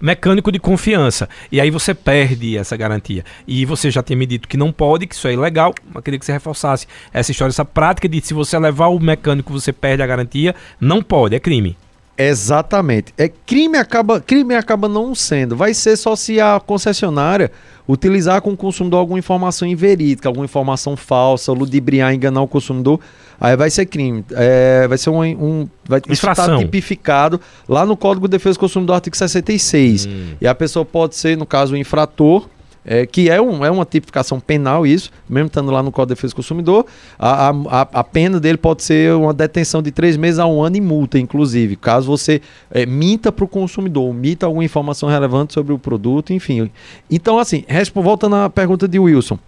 mecânico 0.00 0.50
de 0.52 0.58
confiança. 0.58 1.28
E 1.50 1.60
aí 1.60 1.70
você 1.70 1.94
perde 1.94 2.56
essa 2.56 2.76
garantia. 2.76 3.24
E 3.46 3.64
você 3.64 3.90
já 3.90 4.02
tinha 4.02 4.16
me 4.16 4.26
dito 4.26 4.48
que 4.48 4.56
não 4.56 4.72
pode, 4.72 5.06
que 5.06 5.14
isso 5.14 5.28
é 5.28 5.32
ilegal. 5.32 5.74
Mas 5.92 6.02
queria 6.02 6.18
que 6.18 6.26
você 6.26 6.32
reforçasse 6.32 6.86
essa 7.12 7.30
história, 7.30 7.50
essa 7.50 7.64
prática 7.64 8.08
de 8.08 8.20
se 8.20 8.34
você 8.34 8.58
levar 8.58 8.88
o 8.88 8.98
mecânico, 8.98 9.52
você 9.52 9.72
perde 9.72 10.02
a 10.02 10.06
garantia. 10.06 10.54
Não 10.80 11.02
pode, 11.02 11.34
é 11.34 11.40
crime. 11.40 11.76
Exatamente. 12.16 13.12
É 13.16 13.28
crime 13.28 13.78
acaba, 13.78 14.20
crime 14.20 14.54
acaba 14.54 14.88
não 14.88 15.14
sendo. 15.14 15.56
Vai 15.56 15.74
ser 15.74 15.96
só 15.96 16.14
se 16.14 16.40
a 16.40 16.60
concessionária 16.60 17.50
utilizar 17.88 18.40
com 18.42 18.50
o 18.50 18.56
consumidor 18.56 19.00
alguma 19.00 19.18
informação 19.18 19.66
inverídica, 19.66 20.28
alguma 20.28 20.44
informação 20.44 20.96
falsa, 20.96 21.52
ludibriar, 21.52 22.14
enganar 22.14 22.42
o 22.42 22.48
consumidor, 22.48 23.00
aí 23.40 23.56
vai 23.56 23.70
ser 23.70 23.86
crime. 23.86 24.24
É, 24.32 24.86
vai 24.86 24.98
ser 24.98 25.10
um, 25.10 25.20
um 25.22 25.68
vai 25.84 26.00
estar 26.08 26.58
tipificado 26.58 27.40
lá 27.68 27.84
no 27.84 27.96
Código 27.96 28.28
de 28.28 28.32
Defesa 28.32 28.54
do 28.54 28.60
Consumidor, 28.60 28.94
artigo 28.94 29.16
66. 29.16 30.06
Hum. 30.06 30.26
E 30.40 30.46
a 30.46 30.54
pessoa 30.54 30.84
pode 30.84 31.16
ser, 31.16 31.36
no 31.36 31.46
caso, 31.46 31.74
o 31.74 31.76
infrator 31.76 32.46
é, 32.84 33.06
que 33.06 33.30
é, 33.30 33.40
um, 33.40 33.64
é 33.64 33.70
uma 33.70 33.84
tipificação 33.84 34.40
penal 34.40 34.86
isso, 34.86 35.10
mesmo 35.28 35.46
estando 35.46 35.70
lá 35.70 35.82
no 35.82 35.92
Código 35.92 36.08
de 36.08 36.14
Defesa 36.16 36.32
do 36.32 36.36
Consumidor, 36.36 36.86
a, 37.18 37.50
a, 37.50 37.80
a 37.80 38.04
pena 38.04 38.40
dele 38.40 38.58
pode 38.58 38.82
ser 38.82 39.14
uma 39.14 39.32
detenção 39.32 39.82
de 39.82 39.90
três 39.90 40.16
meses 40.16 40.38
a 40.38 40.46
um 40.46 40.62
ano 40.62 40.76
e 40.76 40.80
multa, 40.80 41.18
inclusive, 41.18 41.76
caso 41.76 42.06
você 42.06 42.40
é, 42.70 42.84
minta 42.84 43.30
para 43.30 43.44
o 43.44 43.48
consumidor, 43.48 44.12
minta 44.12 44.46
alguma 44.46 44.64
informação 44.64 45.08
relevante 45.08 45.54
sobre 45.54 45.72
o 45.72 45.78
produto, 45.78 46.32
enfim. 46.32 46.70
Então, 47.10 47.38
assim, 47.38 47.64
voltando 47.94 48.36
à 48.36 48.50
pergunta 48.50 48.88
de 48.88 48.98
Wilson, 48.98 49.38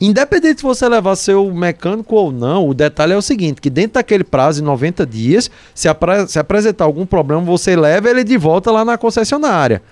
Independente 0.00 0.60
se 0.60 0.62
você 0.62 0.88
levar 0.88 1.14
seu 1.14 1.52
mecânico 1.52 2.16
ou 2.16 2.32
não, 2.32 2.66
o 2.66 2.72
detalhe 2.72 3.12
é 3.12 3.16
o 3.16 3.20
seguinte: 3.20 3.60
que 3.60 3.68
dentro 3.68 3.94
daquele 3.94 4.24
prazo 4.24 4.60
de 4.60 4.64
90 4.64 5.04
dias, 5.04 5.50
se, 5.74 5.88
apre 5.88 6.26
se 6.26 6.38
apresentar 6.38 6.84
algum 6.84 7.04
problema, 7.04 7.42
você 7.42 7.76
leva 7.76 8.08
ele 8.08 8.24
de 8.24 8.38
volta 8.38 8.70
lá 8.70 8.82
na 8.82 8.96
concessionária. 8.96 9.82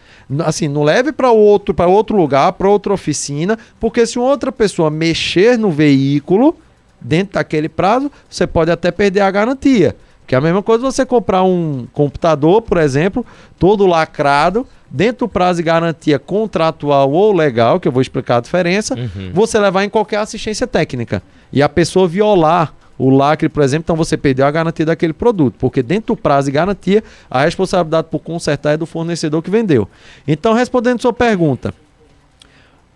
Assim, 0.47 0.67
não 0.67 0.83
leve 0.83 1.13
para 1.13 1.31
outro, 1.31 1.75
outro 1.87 2.17
lugar, 2.17 2.53
para 2.55 2.71
outra 2.71 2.95
oficina, 2.95 3.59
porque 3.79 4.07
se 4.07 4.19
outra 4.19 4.51
pessoa 4.51 4.91
mexer 4.91 5.59
no 5.59 5.71
veículo 5.71 6.57
dentro 6.99 7.35
daquele 7.35 7.69
prazo, 7.69 8.11
você 8.31 8.47
pode 8.47 8.71
até 8.71 8.91
perder 8.91 9.21
a 9.21 9.31
garantia. 9.31 9.95
Que 10.27 10.35
é 10.35 10.39
a 10.39 10.41
mesma 10.41 10.63
coisa 10.63 10.85
você 10.85 11.05
comprar 11.05 11.43
um 11.43 11.87
computador, 11.93 12.63
por 12.63 12.79
exemplo, 12.79 13.25
todo 13.59 13.87
lacrado, 13.87 14.67
dentro 14.91 15.27
do 15.27 15.29
prazo 15.29 15.59
de 15.59 15.63
garantia 15.63 16.19
contratual 16.19 17.11
ou 17.11 17.33
legal, 17.33 17.79
que 17.79 17.87
eu 17.89 17.93
vou 17.93 18.03
explicar 18.03 18.39
a 18.39 18.41
diferença, 18.41 18.95
uhum. 18.95 19.31
você 19.33 19.59
levar 19.59 19.85
em 19.85 19.89
qualquer 19.89 20.19
assistência 20.19 20.67
técnica. 20.67 21.23
E 21.53 21.63
a 21.63 21.69
pessoa 21.69 22.09
violar 22.09 22.75
o 22.99 23.11
lacre, 23.11 23.49
por 23.49 23.63
exemplo, 23.63 23.85
então 23.85 23.97
você 23.97 24.17
perdeu 24.17 24.45
a 24.45 24.51
garantia 24.51 24.85
daquele 24.85 25.13
produto, 25.13 25.55
porque 25.59 25.83
dentro 25.83 26.15
do 26.15 26.21
prazo 26.21 26.47
de 26.47 26.53
garantia, 26.53 27.05
a 27.31 27.45
responsabilidade 27.45 28.09
por 28.11 28.19
consertar 28.19 28.73
é 28.73 28.77
do 28.77 28.87
fornecedor 28.87 29.41
que 29.41 29.51
vendeu. 29.51 29.89
Então, 30.27 30.53
respondendo 30.53 31.01
sua 31.01 31.13
pergunta, 31.13 31.73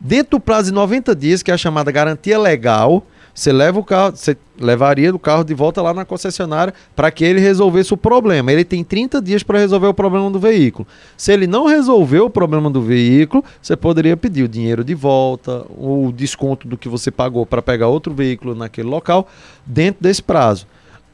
dentro 0.00 0.38
do 0.38 0.40
prazo 0.40 0.70
de 0.70 0.74
90 0.74 1.14
dias, 1.14 1.42
que 1.42 1.52
é 1.52 1.54
a 1.54 1.58
chamada 1.58 1.92
garantia 1.92 2.36
legal, 2.36 3.06
você 3.34 3.52
leva 3.52 3.80
o 3.80 3.84
carro, 3.84 4.14
você 4.14 4.36
levaria 4.58 5.14
o 5.14 5.18
carro 5.18 5.42
de 5.42 5.54
volta 5.54 5.80
lá 5.80 5.94
na 5.94 6.04
concessionária 6.04 6.74
para 6.94 7.10
que 7.10 7.24
ele 7.24 7.40
resolvesse 7.40 7.94
o 7.94 7.96
problema. 7.96 8.52
Ele 8.52 8.64
tem 8.64 8.84
30 8.84 9.22
dias 9.22 9.42
para 9.42 9.58
resolver 9.58 9.86
o 9.86 9.94
problema 9.94 10.30
do 10.30 10.38
veículo. 10.38 10.86
Se 11.16 11.32
ele 11.32 11.46
não 11.46 11.66
resolver 11.66 12.20
o 12.20 12.30
problema 12.30 12.70
do 12.70 12.82
veículo, 12.82 13.42
você 13.60 13.74
poderia 13.74 14.16
pedir 14.16 14.42
o 14.42 14.48
dinheiro 14.48 14.84
de 14.84 14.94
volta, 14.94 15.64
o 15.70 16.12
desconto 16.14 16.68
do 16.68 16.76
que 16.76 16.88
você 16.88 17.10
pagou 17.10 17.46
para 17.46 17.62
pegar 17.62 17.88
outro 17.88 18.12
veículo 18.12 18.54
naquele 18.54 18.88
local, 18.88 19.26
dentro 19.64 20.02
desse 20.02 20.22
prazo. 20.22 20.66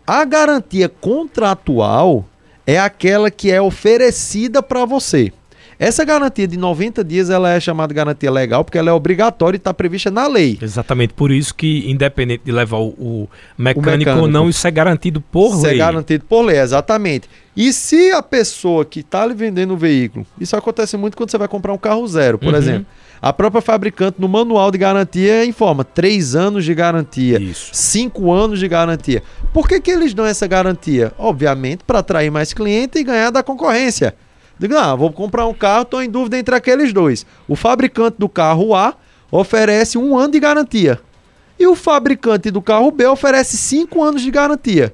A 0.07 0.25
garantia 0.25 0.89
contratual 0.89 2.25
é 2.66 2.79
aquela 2.79 3.31
que 3.31 3.51
é 3.51 3.62
oferecida 3.62 4.62
para 4.62 4.85
você. 4.85 5.33
Essa 5.79 6.05
garantia 6.05 6.49
de 6.49 6.57
90 6.57 7.05
dias 7.05 7.31
ela 7.31 7.53
é 7.53 7.61
chamada 7.61 7.95
garantia 7.95 8.31
legal 8.31 8.64
porque 8.64 8.76
ela 8.76 8.91
é 8.91 8.93
obrigatória 8.93 9.57
e 9.57 9.59
está 9.59 9.72
prevista 9.72 10.11
na 10.11 10.26
lei. 10.26 10.59
Exatamente, 10.61 11.14
por 11.14 11.31
isso 11.31 11.55
que 11.55 11.89
independente 11.89 12.43
de 12.45 12.51
levar 12.51 12.79
o, 12.79 12.89
o, 12.89 13.29
mecânico, 13.57 13.89
o 13.89 13.99
mecânico, 13.99 14.22
ou 14.22 14.29
não, 14.29 14.49
isso 14.49 14.66
é 14.66 14.70
garantido 14.72 15.20
por 15.20 15.51
isso 15.51 15.59
é 15.59 15.68
lei. 15.68 15.76
Isso 15.76 15.83
é 15.83 15.87
garantido 15.87 16.24
por 16.24 16.43
lei, 16.43 16.59
exatamente. 16.59 17.29
E 17.57 17.72
se 17.72 18.11
a 18.11 18.22
pessoa 18.22 18.85
que 18.85 19.01
está 19.01 19.24
lhe 19.24 19.35
vendendo 19.35 19.74
o 19.74 19.76
veículo, 19.76 20.26
isso 20.41 20.57
acontece 20.57 20.97
muito 20.97 21.16
quando 21.16 21.31
você 21.31 21.39
vai 21.39 21.49
comprar 21.49 21.72
um 21.72 21.79
carro 21.79 22.07
zero, 22.09 22.39
por 22.39 22.53
uhum. 22.53 22.59
exemplo. 22.59 22.87
A 23.20 23.33
própria 23.33 23.61
fabricante, 23.61 24.20
no 24.20 24.29
manual 24.29 24.70
de 24.70 24.79
garantia, 24.79 25.45
informa 25.45 25.85
três 25.85 26.37
anos 26.37 26.64
de 26.64 26.72
garantia, 26.74 27.41
Isso. 27.41 27.70
cinco 27.72 28.33
anos 28.33 28.61
de 28.61 28.68
garantia. 28.68 29.22
Por 29.53 29.68
que, 29.68 29.81
que 29.81 29.91
eles 29.91 30.14
dão 30.14 30.24
essa 30.24 30.47
garantia? 30.47 31.12
Obviamente, 31.18 31.83
para 31.85 31.99
atrair 31.99 32.31
mais 32.31 32.53
cliente 32.53 32.99
e 32.99 33.05
ganhar 33.05 33.31
da 33.31 33.43
concorrência. 33.43 34.14
Digo, 34.59 34.76
ah, 34.76 34.94
vou 34.94 35.12
comprar 35.12 35.46
um 35.46 35.54
carro, 35.54 35.82
estou 35.82 36.02
em 36.02 36.11
dúvida 36.11 36.38
entre 36.38 36.54
aqueles 36.54 36.92
dois. 36.92 37.24
O 37.46 37.54
fabricante 37.54 38.16
do 38.18 38.28
carro 38.28 38.74
A 38.74 38.94
oferece 39.30 39.96
um 39.96 40.16
ano 40.16 40.32
de 40.32 40.40
garantia. 40.40 41.00
E 41.59 41.66
o 41.66 41.74
fabricante 41.74 42.50
do 42.50 42.62
carro 42.62 42.90
B 42.90 43.06
oferece 43.06 43.56
cinco 43.56 44.02
anos 44.02 44.22
de 44.22 44.30
garantia. 44.30 44.92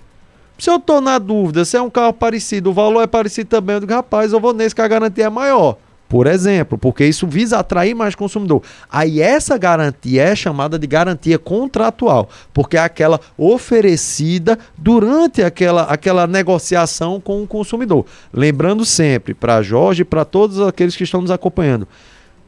Se 0.58 0.70
eu 0.70 0.76
estou 0.76 1.00
na 1.00 1.18
dúvida 1.18 1.64
se 1.64 1.76
é 1.76 1.82
um 1.82 1.90
carro 1.90 2.12
parecido, 2.12 2.70
o 2.70 2.72
valor 2.72 3.02
é 3.02 3.06
parecido 3.06 3.48
também, 3.48 3.74
eu 3.74 3.80
digo, 3.80 3.92
rapaz, 3.92 4.32
eu 4.32 4.40
vou 4.40 4.52
nesse 4.52 4.74
que 4.74 4.80
a 4.80 4.88
garantia 4.88 5.24
é 5.24 5.30
maior 5.30 5.76
por 6.14 6.28
exemplo, 6.28 6.78
porque 6.78 7.04
isso 7.04 7.26
visa 7.26 7.58
atrair 7.58 7.92
mais 7.92 8.14
consumidor. 8.14 8.62
Aí 8.88 9.20
essa 9.20 9.58
garantia 9.58 10.22
é 10.22 10.36
chamada 10.36 10.78
de 10.78 10.86
garantia 10.86 11.40
contratual, 11.40 12.28
porque 12.52 12.76
é 12.76 12.80
aquela 12.80 13.20
oferecida 13.36 14.56
durante 14.78 15.42
aquela, 15.42 15.82
aquela 15.82 16.24
negociação 16.28 17.20
com 17.20 17.42
o 17.42 17.48
consumidor. 17.48 18.06
Lembrando 18.32 18.84
sempre, 18.84 19.34
para 19.34 19.60
Jorge 19.60 20.02
e 20.02 20.04
para 20.04 20.24
todos 20.24 20.60
aqueles 20.60 20.94
que 20.94 21.02
estão 21.02 21.20
nos 21.20 21.32
acompanhando, 21.32 21.88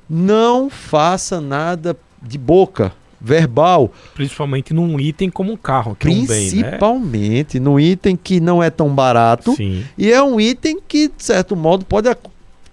não 0.09 0.71
faça 0.71 1.41
nada 1.41 1.97
de 2.23 2.39
boca 2.39 2.93
verbal. 3.21 3.91
Principalmente 4.15 4.73
num 4.73 5.01
item 5.01 5.29
como 5.29 5.51
um 5.51 5.57
carro, 5.57 5.97
que 5.97 6.07
Principalmente 6.07 6.65
é 6.65 6.85
um 6.85 7.05
bem, 7.05 7.45
né? 7.53 7.61
num 7.61 7.81
item 7.81 8.15
que 8.15 8.39
não 8.39 8.63
é 8.63 8.71
tão 8.71 8.95
barato 8.95 9.57
Sim. 9.57 9.85
e 9.99 10.13
é 10.13 10.23
um 10.23 10.41
item 10.41 10.79
que, 10.87 11.09
de 11.09 11.25
certo 11.25 11.57
modo, 11.57 11.85
pode 11.85 12.09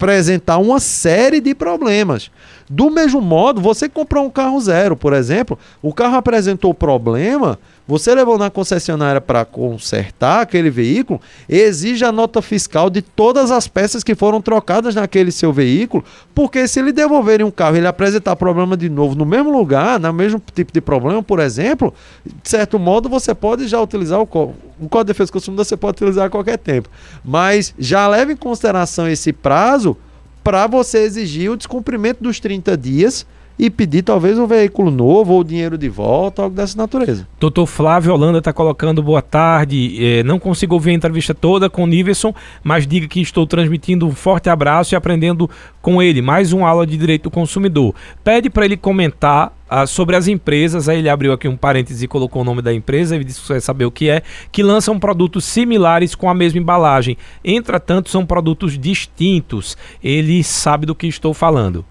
apresentar 0.04 0.58
uma 0.58 0.82
série 0.82 1.39
de 1.39 1.56
problemas. 1.56 2.30
Do 2.70 2.89
mesmo 2.89 3.22
modo, 3.22 3.62
você 3.62 3.88
comprou 3.88 4.26
um 4.26 4.30
carro 4.30 4.60
zero, 4.60 4.97
por 4.97 5.14
exemplo, 5.14 5.58
o 5.82 5.93
carro 5.93 6.16
apresentou 6.16 6.74
problema, 6.74 7.58
você 7.88 8.15
levou 8.15 8.38
na 8.38 8.49
concessionária 8.49 9.19
para 9.19 9.43
consertar 9.43 10.41
aquele 10.41 10.69
veículo, 10.69 11.19
exige 11.49 12.05
a 12.05 12.11
nota 12.11 12.41
fiscal 12.41 12.89
de 12.89 13.01
todas 13.01 13.51
as 13.51 13.67
peças 13.67 14.03
que 14.03 14.15
foram 14.15 14.41
trocadas 14.41 14.95
naquele 14.95 15.31
seu 15.31 15.51
veículo, 15.51 16.03
porque 16.34 16.67
se 16.67 16.79
ele 16.79 16.93
devolverem 16.93 17.45
um 17.45 17.51
carro 17.51 17.75
e 17.75 17.79
ele 17.79 17.88
apresentar 17.88 18.36
problema 18.36 18.77
de 18.77 18.89
novo 18.89 19.15
no 19.15 19.25
mesmo 19.25 19.51
lugar, 19.51 19.99
no 19.99 20.13
mesmo 20.13 20.41
tipo 20.53 20.71
de 20.71 20.79
problema, 20.79 21.21
por 21.21 21.39
exemplo, 21.39 21.93
de 22.25 22.49
certo 22.49 22.79
modo 22.79 23.09
você 23.09 23.36
pode 23.36 23.67
já 23.67 23.81
utilizar 23.81 24.19
o 24.19 24.25
código. 24.25 24.55
O 24.79 24.89
Código 24.89 25.05
de 25.05 25.13
Defesa 25.13 25.29
do 25.29 25.34
Consumidor 25.34 25.65
você 25.65 25.77
pode 25.77 25.95
utilizar 25.95 26.25
a 26.25 26.29
qualquer 26.29 26.57
tempo. 26.57 26.89
Mas 27.23 27.73
já 27.77 28.07
leve 28.07 28.34
em 28.34 28.36
consideração 28.36 29.07
esse 29.07 29.31
prazo 29.31 29.95
para 30.43 30.67
você 30.67 30.99
exigir 30.99 31.49
o 31.51 31.55
descumprimento 31.55 32.21
dos 32.21 32.39
30 32.39 32.75
dias 32.75 33.25
e 33.58 33.70
pedir 33.70 34.01
talvez 34.01 34.38
um 34.38 34.47
veículo 34.47 34.89
novo 34.89 35.34
ou 35.34 35.43
dinheiro 35.43 35.78
de 35.78 35.89
volta, 35.89 36.43
algo 36.43 36.56
dessa 36.56 36.78
natureza. 36.78 37.28
Doutor 37.39 37.66
Flávio 37.66 38.14
Holanda 38.14 38.39
está 38.39 38.51
colocando 38.51 39.01
boa 39.04 39.22
tarde. 39.22 39.97
É, 40.04 40.24
não 40.24 40.39
consigo 40.39 40.74
ouvir 40.74 40.91
a 40.91 40.93
entrevista 40.93 41.34
toda 41.34 41.70
com 41.70 41.84
o 41.84 41.88
Niverson, 41.88 42.34
mas 42.64 42.88
diga 42.88 43.08
que 43.08 43.22
estou 43.22 43.45
transmitindo 43.45 44.08
um 44.08 44.12
forte 44.12 44.49
abraço 44.49 44.93
e 44.93 44.95
aprendendo 44.95 45.49
com 45.82 46.01
ele. 46.01 46.22
Mais 46.22 46.54
uma 46.54 46.68
aula 46.68 46.86
de 46.86 46.97
direito 46.97 47.24
do 47.24 47.32
consumidor. 47.32 47.93
Pede 48.24 48.49
para 48.49 48.66
ele 48.66 48.78
comentar 48.78 49.54
ah, 49.70 49.88
sobre 49.88 50.16
as 50.16 50.28
empresas, 50.28 50.88
aí 50.88 50.99
ele 50.99 51.10
abriu 51.10 51.34
aqui 51.34 51.47
um 51.47 51.58
parêntese 51.58 52.06
e 52.06 52.08
colocou 52.08 52.43
o 52.43 52.45
nome 52.45 52.62
da 52.62 52.74
empresa, 52.74 53.16
ele 53.16 53.24
disse 53.24 53.41
que 53.41 53.47
você 53.47 53.54
vai 53.54 53.62
saber 53.62 53.86
o 53.86 53.91
que 53.91 54.08
é, 54.08 54.22
que 54.51 54.62
lançam 54.62 54.99
produtos 54.99 55.45
similares 55.45 56.14
com 56.14 56.30
a 56.30 56.34
mesma 56.34 56.60
embalagem. 56.60 57.18
Entretanto, 57.43 58.10
são 58.10 58.26
produtos 58.26 58.78
distintos. 58.78 59.76
Ele 60.04 60.43
sabe 60.43 60.86
do 60.86 60.93
que 60.93 61.08
estou 61.08 61.34
falando. 61.34 61.84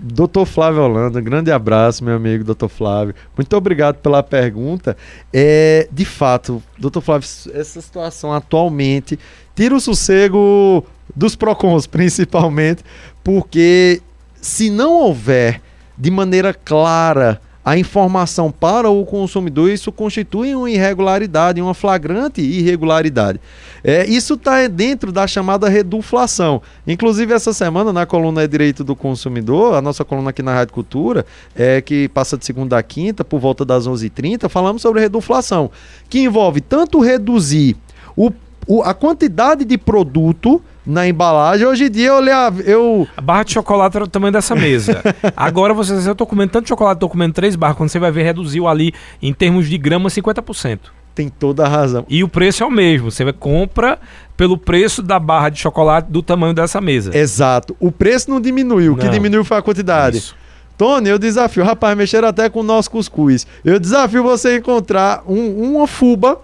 Doutor 0.00 0.46
Flávio 0.46 0.82
Holanda, 0.82 1.20
grande 1.20 1.50
abraço, 1.50 2.04
meu 2.04 2.14
amigo 2.14 2.44
doutor 2.44 2.68
Flávio. 2.68 3.16
Muito 3.36 3.56
obrigado 3.56 3.96
pela 3.96 4.22
pergunta. 4.22 4.96
É, 5.32 5.88
de 5.90 6.04
fato, 6.04 6.62
doutor 6.78 7.00
Flávio, 7.00 7.28
essa 7.52 7.80
situação 7.80 8.32
atualmente 8.32 9.18
tira 9.56 9.74
o 9.74 9.80
sossego 9.80 10.86
dos 11.16 11.34
PROCONs, 11.34 11.86
principalmente, 11.88 12.84
porque 13.24 14.00
se 14.40 14.70
não 14.70 14.92
houver 14.92 15.60
de 15.96 16.12
maneira 16.12 16.54
clara 16.54 17.40
a 17.68 17.76
informação 17.76 18.50
para 18.50 18.88
o 18.88 19.04
consumidor, 19.04 19.70
isso 19.70 19.92
constitui 19.92 20.54
uma 20.54 20.70
irregularidade, 20.70 21.60
uma 21.60 21.74
flagrante 21.74 22.40
irregularidade. 22.40 23.38
É, 23.84 24.06
isso 24.06 24.34
está 24.34 24.66
dentro 24.66 25.12
da 25.12 25.26
chamada 25.26 25.68
reduflação. 25.68 26.62
Inclusive, 26.86 27.34
essa 27.34 27.52
semana, 27.52 27.92
na 27.92 28.06
coluna 28.06 28.48
Direito 28.48 28.82
do 28.82 28.96
Consumidor, 28.96 29.74
a 29.74 29.82
nossa 29.82 30.02
coluna 30.02 30.30
aqui 30.30 30.42
na 30.42 30.54
Rádio 30.54 30.72
Cultura, 30.72 31.26
é, 31.54 31.82
que 31.82 32.08
passa 32.08 32.38
de 32.38 32.46
segunda 32.46 32.78
a 32.78 32.82
quinta, 32.82 33.22
por 33.22 33.38
volta 33.38 33.66
das 33.66 33.86
11h30, 33.86 34.48
falamos 34.48 34.80
sobre 34.80 35.02
reduflação, 35.02 35.70
que 36.08 36.20
envolve 36.20 36.62
tanto 36.62 37.00
reduzir 37.00 37.76
o, 38.16 38.32
o, 38.66 38.82
a 38.82 38.94
quantidade 38.94 39.66
de 39.66 39.76
produto 39.76 40.62
na 40.88 41.06
embalagem. 41.06 41.66
Hoje 41.66 41.84
em 41.84 41.90
dia 41.90 42.08
eu 42.08 42.62
eu 42.64 43.08
A 43.14 43.20
barra 43.20 43.42
de 43.42 43.52
chocolate 43.52 43.96
era 43.96 44.04
o 44.04 44.08
tamanho 44.08 44.32
dessa 44.32 44.56
mesa. 44.56 45.02
Agora 45.36 45.74
você 45.74 45.92
eu 46.08 46.14
tô 46.14 46.26
comendo 46.26 46.50
tanto 46.50 46.66
chocolate, 46.66 46.98
tô 46.98 47.08
comendo 47.08 47.34
três 47.34 47.54
barras, 47.54 47.76
quando 47.76 47.90
você 47.90 47.98
vai 47.98 48.10
ver 48.10 48.22
reduziu 48.22 48.66
ali 48.66 48.94
em 49.20 49.32
termos 49.34 49.68
de 49.68 49.76
grama 49.76 50.08
50%. 50.08 50.78
Tem 51.14 51.28
toda 51.28 51.66
a 51.66 51.68
razão. 51.68 52.06
E 52.08 52.24
o 52.24 52.28
preço 52.28 52.62
é 52.62 52.66
o 52.66 52.70
mesmo, 52.70 53.10
você 53.10 53.30
compra 53.32 53.98
pelo 54.36 54.56
preço 54.56 55.02
da 55.02 55.18
barra 55.18 55.50
de 55.50 55.58
chocolate 55.58 56.10
do 56.10 56.22
tamanho 56.22 56.54
dessa 56.54 56.80
mesa. 56.80 57.16
Exato. 57.16 57.76
O 57.78 57.92
preço 57.92 58.30
não 58.30 58.40
diminuiu, 58.40 58.94
o 58.94 58.96
que 58.96 59.08
diminuiu 59.08 59.44
foi 59.44 59.58
a 59.58 59.62
quantidade. 59.62 60.18
Isso. 60.18 60.36
Tony, 60.78 61.08
eu 61.08 61.18
desafio, 61.18 61.64
rapaz, 61.64 61.98
mexer 61.98 62.24
até 62.24 62.48
com 62.48 62.60
o 62.60 62.62
nosso 62.62 62.88
cuscuz. 62.88 63.46
Eu 63.64 63.80
desafio 63.80 64.22
você 64.22 64.58
encontrar 64.58 65.24
um, 65.26 65.74
uma 65.74 65.88
fuba 65.88 66.40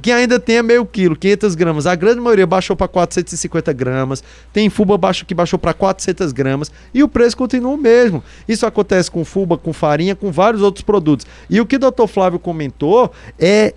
que 0.00 0.12
ainda 0.12 0.38
tenha 0.38 0.62
meio 0.62 0.86
quilo, 0.86 1.16
500 1.16 1.54
gramas. 1.54 1.86
A 1.86 1.94
grande 1.94 2.20
maioria 2.20 2.46
baixou 2.46 2.76
para 2.76 2.88
450 2.88 3.72
gramas. 3.72 4.22
Tem 4.52 4.68
fuba 4.70 4.96
baixo 4.96 5.26
que 5.26 5.34
baixou 5.34 5.58
para 5.58 5.74
400 5.74 6.32
gramas. 6.32 6.70
E 6.94 7.02
o 7.02 7.08
preço 7.08 7.36
continua 7.36 7.72
o 7.72 7.76
mesmo. 7.76 8.22
Isso 8.48 8.66
acontece 8.66 9.10
com 9.10 9.24
fuba, 9.24 9.58
com 9.58 9.72
farinha, 9.72 10.14
com 10.14 10.30
vários 10.30 10.62
outros 10.62 10.84
produtos. 10.84 11.26
E 11.50 11.60
o 11.60 11.66
que 11.66 11.76
o 11.76 11.78
doutor 11.78 12.06
Flávio 12.06 12.38
comentou 12.38 13.12
é 13.38 13.74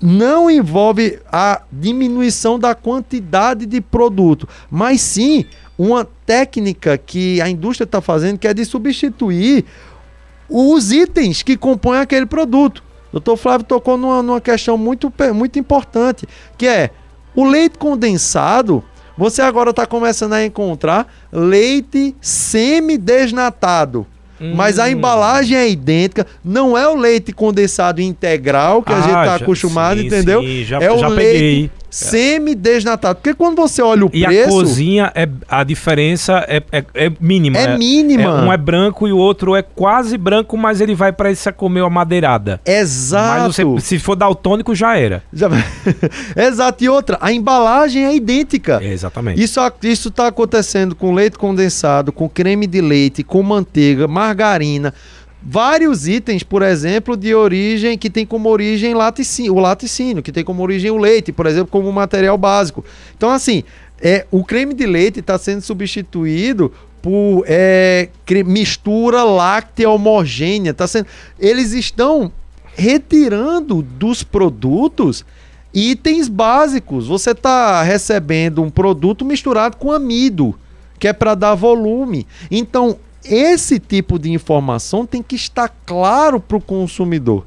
não 0.00 0.50
envolve 0.50 1.18
a 1.30 1.62
diminuição 1.72 2.58
da 2.58 2.74
quantidade 2.74 3.66
de 3.66 3.80
produto, 3.80 4.48
mas 4.70 5.00
sim 5.00 5.44
uma 5.76 6.06
técnica 6.24 6.96
que 6.96 7.40
a 7.40 7.48
indústria 7.48 7.84
está 7.84 8.00
fazendo 8.00 8.38
que 8.38 8.46
é 8.46 8.54
de 8.54 8.64
substituir 8.64 9.64
os 10.48 10.92
itens 10.92 11.42
que 11.42 11.56
compõem 11.56 11.98
aquele 11.98 12.26
produto. 12.26 12.82
Doutor 13.12 13.36
Flávio 13.36 13.66
tocou 13.66 13.96
numa, 13.96 14.22
numa 14.22 14.40
questão 14.40 14.76
muito, 14.76 15.12
muito 15.34 15.58
importante, 15.58 16.26
que 16.56 16.66
é 16.66 16.90
o 17.34 17.44
leite 17.44 17.78
condensado. 17.78 18.82
Você 19.16 19.42
agora 19.42 19.70
está 19.70 19.86
começando 19.86 20.34
a 20.34 20.44
encontrar 20.44 21.06
leite 21.32 22.14
semi-desnatado. 22.20 24.06
Hum. 24.40 24.54
Mas 24.54 24.78
a 24.78 24.88
embalagem 24.88 25.56
é 25.56 25.68
idêntica, 25.68 26.26
não 26.44 26.78
é 26.78 26.86
o 26.86 26.94
leite 26.94 27.32
condensado 27.32 28.00
integral 28.00 28.82
que 28.82 28.92
ah, 28.92 28.96
a 28.96 29.00
gente 29.00 29.10
está 29.10 29.34
acostumado, 29.34 29.98
sim, 29.98 30.06
entendeu? 30.06 30.40
Sim, 30.40 30.64
já, 30.64 30.78
é 30.78 30.92
o 30.92 30.98
já 30.98 31.08
leite 31.08 31.32
peguei 31.32 31.70
semi-desnatado. 31.90 33.16
Porque 33.16 33.34
quando 33.34 33.56
você 33.56 33.82
olha 33.82 34.06
o 34.06 34.10
e 34.12 34.24
preço. 34.24 34.32
E 34.32 34.42
a 34.42 34.48
cozinha, 34.48 35.12
é, 35.14 35.28
a 35.48 35.64
diferença 35.64 36.44
é, 36.48 36.62
é, 36.72 36.84
é 36.94 37.12
mínima. 37.20 37.58
É, 37.58 37.76
mínima. 37.76 38.22
É, 38.22 38.28
um 38.28 38.52
é 38.52 38.56
branco 38.56 39.08
e 39.08 39.12
o 39.12 39.16
outro 39.16 39.54
é 39.56 39.62
quase 39.62 40.16
branco, 40.16 40.56
mas 40.56 40.80
ele 40.80 40.94
vai 40.94 41.12
para 41.12 41.30
esse 41.30 41.50
comer 41.52 41.82
a 41.82 41.90
madeirada. 41.90 42.60
Exato. 42.64 43.42
Mas 43.42 43.56
você, 43.56 43.80
se 43.80 43.98
for 43.98 44.14
daltônico, 44.14 44.74
já 44.74 44.96
era. 44.96 45.22
Já... 45.32 45.48
Exato. 46.36 46.84
E 46.84 46.88
outra, 46.88 47.18
a 47.20 47.32
embalagem 47.32 48.04
é 48.04 48.14
idêntica. 48.14 48.82
Exatamente. 48.82 49.42
Isso, 49.42 49.60
isso 49.82 50.10
tá 50.10 50.26
acontecendo 50.26 50.94
com 50.94 51.12
leite 51.12 51.38
condensado, 51.38 52.12
com 52.12 52.28
creme 52.28 52.66
de 52.66 52.80
leite, 52.80 53.22
com 53.22 53.42
manteiga, 53.42 54.06
margarina 54.06 54.92
vários 55.42 56.08
itens, 56.08 56.42
por 56.42 56.62
exemplo, 56.62 57.16
de 57.16 57.34
origem 57.34 57.96
que 57.96 58.10
tem 58.10 58.26
como 58.26 58.48
origem 58.48 58.94
laticínio, 58.94 59.54
o 59.54 59.60
laticínio, 59.60 60.22
que 60.22 60.32
tem 60.32 60.44
como 60.44 60.62
origem 60.62 60.90
o 60.90 60.96
leite, 60.96 61.32
por 61.32 61.46
exemplo, 61.46 61.68
como 61.68 61.92
material 61.92 62.36
básico. 62.36 62.84
Então, 63.16 63.30
assim, 63.30 63.62
é, 64.00 64.26
o 64.30 64.44
creme 64.44 64.74
de 64.74 64.86
leite 64.86 65.20
está 65.20 65.38
sendo 65.38 65.62
substituído 65.62 66.72
por 67.00 67.44
é, 67.46 68.08
mistura 68.44 69.22
láctea 69.22 69.88
homogênea. 69.90 70.74
Tá 70.74 70.86
sendo, 70.86 71.06
eles 71.38 71.72
estão 71.72 72.32
retirando 72.74 73.82
dos 73.82 74.22
produtos 74.22 75.24
itens 75.72 76.28
básicos. 76.28 77.06
Você 77.06 77.30
está 77.30 77.82
recebendo 77.82 78.62
um 78.62 78.70
produto 78.70 79.24
misturado 79.24 79.76
com 79.76 79.92
amido, 79.92 80.54
que 80.98 81.08
é 81.08 81.12
para 81.12 81.34
dar 81.34 81.54
volume. 81.54 82.26
Então, 82.50 82.98
esse 83.24 83.78
tipo 83.78 84.18
de 84.18 84.30
informação 84.30 85.06
tem 85.06 85.22
que 85.22 85.36
estar 85.36 85.68
claro 85.84 86.40
para 86.40 86.56
o 86.56 86.60
consumidor. 86.60 87.44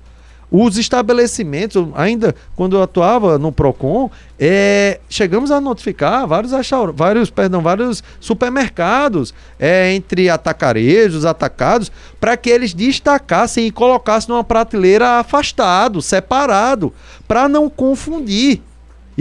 Os 0.53 0.77
estabelecimentos, 0.77 1.87
ainda 1.95 2.35
quando 2.57 2.75
eu 2.75 2.83
atuava 2.83 3.37
no 3.39 3.53
Procon, 3.53 4.11
é, 4.37 4.99
chegamos 5.09 5.49
a 5.49 5.61
notificar 5.61 6.27
vários, 6.27 6.51
vários, 6.93 7.29
perdão, 7.29 7.61
vários 7.61 8.03
supermercados 8.19 9.33
é, 9.57 9.93
entre 9.93 10.29
atacarejos, 10.29 11.23
atacados, 11.23 11.89
para 12.19 12.35
que 12.35 12.49
eles 12.49 12.73
destacassem 12.73 13.65
e 13.65 13.71
colocassem 13.71 14.27
numa 14.27 14.43
prateleira 14.43 15.19
afastado, 15.19 16.01
separado, 16.01 16.93
para 17.25 17.47
não 17.47 17.69
confundir. 17.69 18.61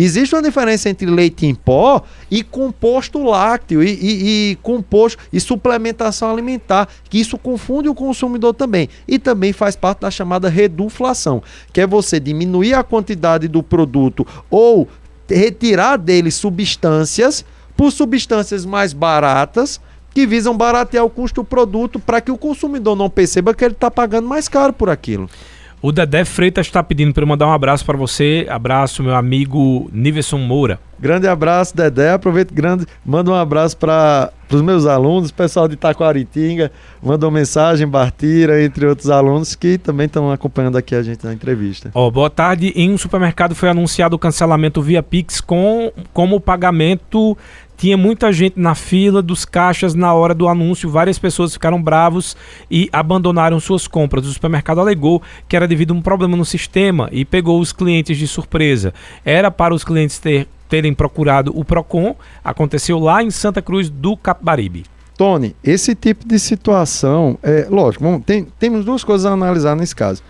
Existe 0.02 0.34
uma 0.34 0.40
diferença 0.40 0.88
entre 0.88 1.04
leite 1.04 1.44
em 1.44 1.54
pó 1.54 2.02
e 2.30 2.42
composto 2.42 3.22
lácteo 3.22 3.82
e, 3.82 3.90
e, 3.90 4.50
e, 4.52 4.56
composto 4.62 5.22
e 5.30 5.38
suplementação 5.38 6.30
alimentar, 6.30 6.88
que 7.10 7.18
isso 7.18 7.36
confunde 7.36 7.86
o 7.86 7.94
consumidor 7.94 8.54
também. 8.54 8.88
E 9.06 9.18
também 9.18 9.52
faz 9.52 9.76
parte 9.76 10.00
da 10.00 10.10
chamada 10.10 10.48
reduflação, 10.48 11.42
que 11.70 11.82
é 11.82 11.86
você 11.86 12.18
diminuir 12.18 12.72
a 12.72 12.82
quantidade 12.82 13.46
do 13.46 13.62
produto 13.62 14.26
ou 14.48 14.88
retirar 15.28 15.98
dele 15.98 16.30
substâncias 16.30 17.44
por 17.76 17.92
substâncias 17.92 18.64
mais 18.64 18.94
baratas 18.94 19.80
que 20.14 20.26
visam 20.26 20.56
baratear 20.56 21.04
o 21.04 21.10
custo 21.10 21.42
do 21.42 21.44
produto 21.44 21.98
para 21.98 22.22
que 22.22 22.32
o 22.32 22.38
consumidor 22.38 22.96
não 22.96 23.10
perceba 23.10 23.54
que 23.54 23.64
ele 23.64 23.74
está 23.74 23.90
pagando 23.90 24.26
mais 24.26 24.48
caro 24.48 24.72
por 24.72 24.88
aquilo. 24.88 25.28
O 25.82 25.90
Dedé 25.90 26.26
Freitas 26.26 26.66
está 26.66 26.82
pedindo 26.82 27.14
para 27.14 27.22
eu 27.22 27.26
mandar 27.26 27.46
um 27.46 27.52
abraço 27.52 27.86
para 27.86 27.96
você. 27.96 28.46
Abraço, 28.50 29.02
meu 29.02 29.14
amigo 29.14 29.88
Niverson 29.94 30.36
Moura. 30.36 30.78
Grande 30.98 31.26
abraço, 31.26 31.74
Dedé. 31.74 32.12
Aproveito 32.12 32.52
grande, 32.52 32.84
manda 33.02 33.30
um 33.30 33.34
abraço 33.34 33.78
para 33.78 34.30
os 34.50 34.60
meus 34.60 34.84
alunos, 34.84 35.30
pessoal 35.30 35.66
de 35.66 35.72
Itaquaritinga. 35.72 36.70
Manda 37.02 37.24
uma 37.24 37.32
mensagem, 37.32 37.88
Bartira, 37.88 38.62
entre 38.62 38.86
outros 38.86 39.08
alunos 39.08 39.54
que 39.54 39.78
também 39.78 40.04
estão 40.04 40.30
acompanhando 40.30 40.76
aqui 40.76 40.94
a 40.94 41.02
gente 41.02 41.24
na 41.24 41.32
entrevista. 41.32 41.90
Oh, 41.94 42.10
boa 42.10 42.28
tarde. 42.28 42.74
Em 42.76 42.90
um 42.90 42.98
supermercado 42.98 43.54
foi 43.54 43.70
anunciado 43.70 44.14
o 44.14 44.18
cancelamento 44.18 44.82
via 44.82 45.02
Pix 45.02 45.40
com 45.40 45.90
como 46.12 46.38
pagamento 46.38 47.34
tinha 47.80 47.96
muita 47.96 48.30
gente 48.30 48.60
na 48.60 48.74
fila 48.74 49.22
dos 49.22 49.46
caixas 49.46 49.94
na 49.94 50.12
hora 50.12 50.34
do 50.34 50.46
anúncio, 50.46 50.90
várias 50.90 51.18
pessoas 51.18 51.54
ficaram 51.54 51.82
bravos 51.82 52.36
e 52.70 52.90
abandonaram 52.92 53.58
suas 53.58 53.88
compras. 53.88 54.26
O 54.26 54.32
supermercado 54.34 54.82
alegou 54.82 55.22
que 55.48 55.56
era 55.56 55.66
devido 55.66 55.94
a 55.94 55.96
um 55.96 56.02
problema 56.02 56.36
no 56.36 56.44
sistema 56.44 57.08
e 57.10 57.24
pegou 57.24 57.58
os 57.58 57.72
clientes 57.72 58.18
de 58.18 58.28
surpresa. 58.28 58.92
Era 59.24 59.50
para 59.50 59.72
os 59.72 59.82
clientes 59.82 60.18
ter, 60.18 60.46
terem 60.68 60.92
procurado 60.92 61.58
o 61.58 61.64
Procon, 61.64 62.14
aconteceu 62.44 62.98
lá 62.98 63.22
em 63.22 63.30
Santa 63.30 63.62
Cruz 63.62 63.88
do 63.88 64.14
Capibaribe. 64.14 64.84
Tony, 65.16 65.56
esse 65.64 65.94
tipo 65.94 66.28
de 66.28 66.38
situação, 66.38 67.38
é 67.42 67.66
lógico, 67.70 68.04
vamos, 68.04 68.26
tem, 68.26 68.46
temos 68.58 68.84
duas 68.84 69.02
coisas 69.02 69.24
a 69.24 69.32
analisar 69.32 69.74
nesse 69.74 69.96
caso. 69.96 70.22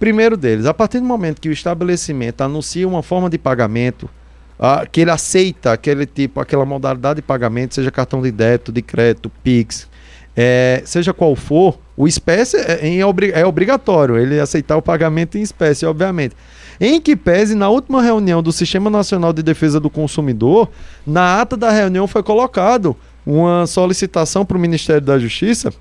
Primeiro 0.00 0.36
deles, 0.36 0.66
a 0.66 0.74
partir 0.74 0.98
do 0.98 1.06
momento 1.06 1.40
que 1.40 1.48
o 1.48 1.52
estabelecimento 1.52 2.40
anuncia 2.40 2.88
uma 2.88 3.04
forma 3.04 3.30
de 3.30 3.38
pagamento 3.38 4.10
ah, 4.58 4.86
que 4.90 5.02
ele 5.02 5.10
aceita 5.10 5.72
aquele 5.72 6.04
tipo, 6.04 6.40
aquela 6.40 6.64
modalidade 6.64 7.16
de 7.16 7.22
pagamento, 7.22 7.74
seja 7.74 7.90
cartão 7.90 8.20
de 8.20 8.30
débito, 8.30 8.72
de 8.72 8.82
crédito, 8.82 9.30
Pix, 9.42 9.88
é, 10.36 10.82
seja 10.84 11.12
qual 11.12 11.34
for, 11.36 11.78
o 11.96 12.06
espécie 12.06 12.56
é, 12.56 12.98
é, 12.98 13.44
obrigatório 13.46 14.16
ele 14.16 14.38
aceitar 14.38 14.76
o 14.76 14.82
pagamento 14.82 15.36
em 15.36 15.42
espécie, 15.42 15.84
obviamente. 15.84 16.36
Em 16.80 17.00
que 17.00 17.16
pese, 17.16 17.56
na 17.56 17.68
última 17.68 18.00
reunião 18.00 18.40
do 18.40 18.52
Sistema 18.52 18.88
Nacional 18.88 19.32
de 19.32 19.42
Defesa 19.42 19.80
do 19.80 19.90
Consumidor, 19.90 20.68
na 21.04 21.40
ata 21.40 21.56
da 21.56 21.70
reunião 21.70 22.06
foi 22.06 22.22
colocado 22.22 22.96
uma 23.26 23.66
solicitação 23.66 24.46
para 24.46 24.56
o 24.56 24.60
Ministério 24.60 25.02
da 25.02 25.18
Justiça 25.18 25.72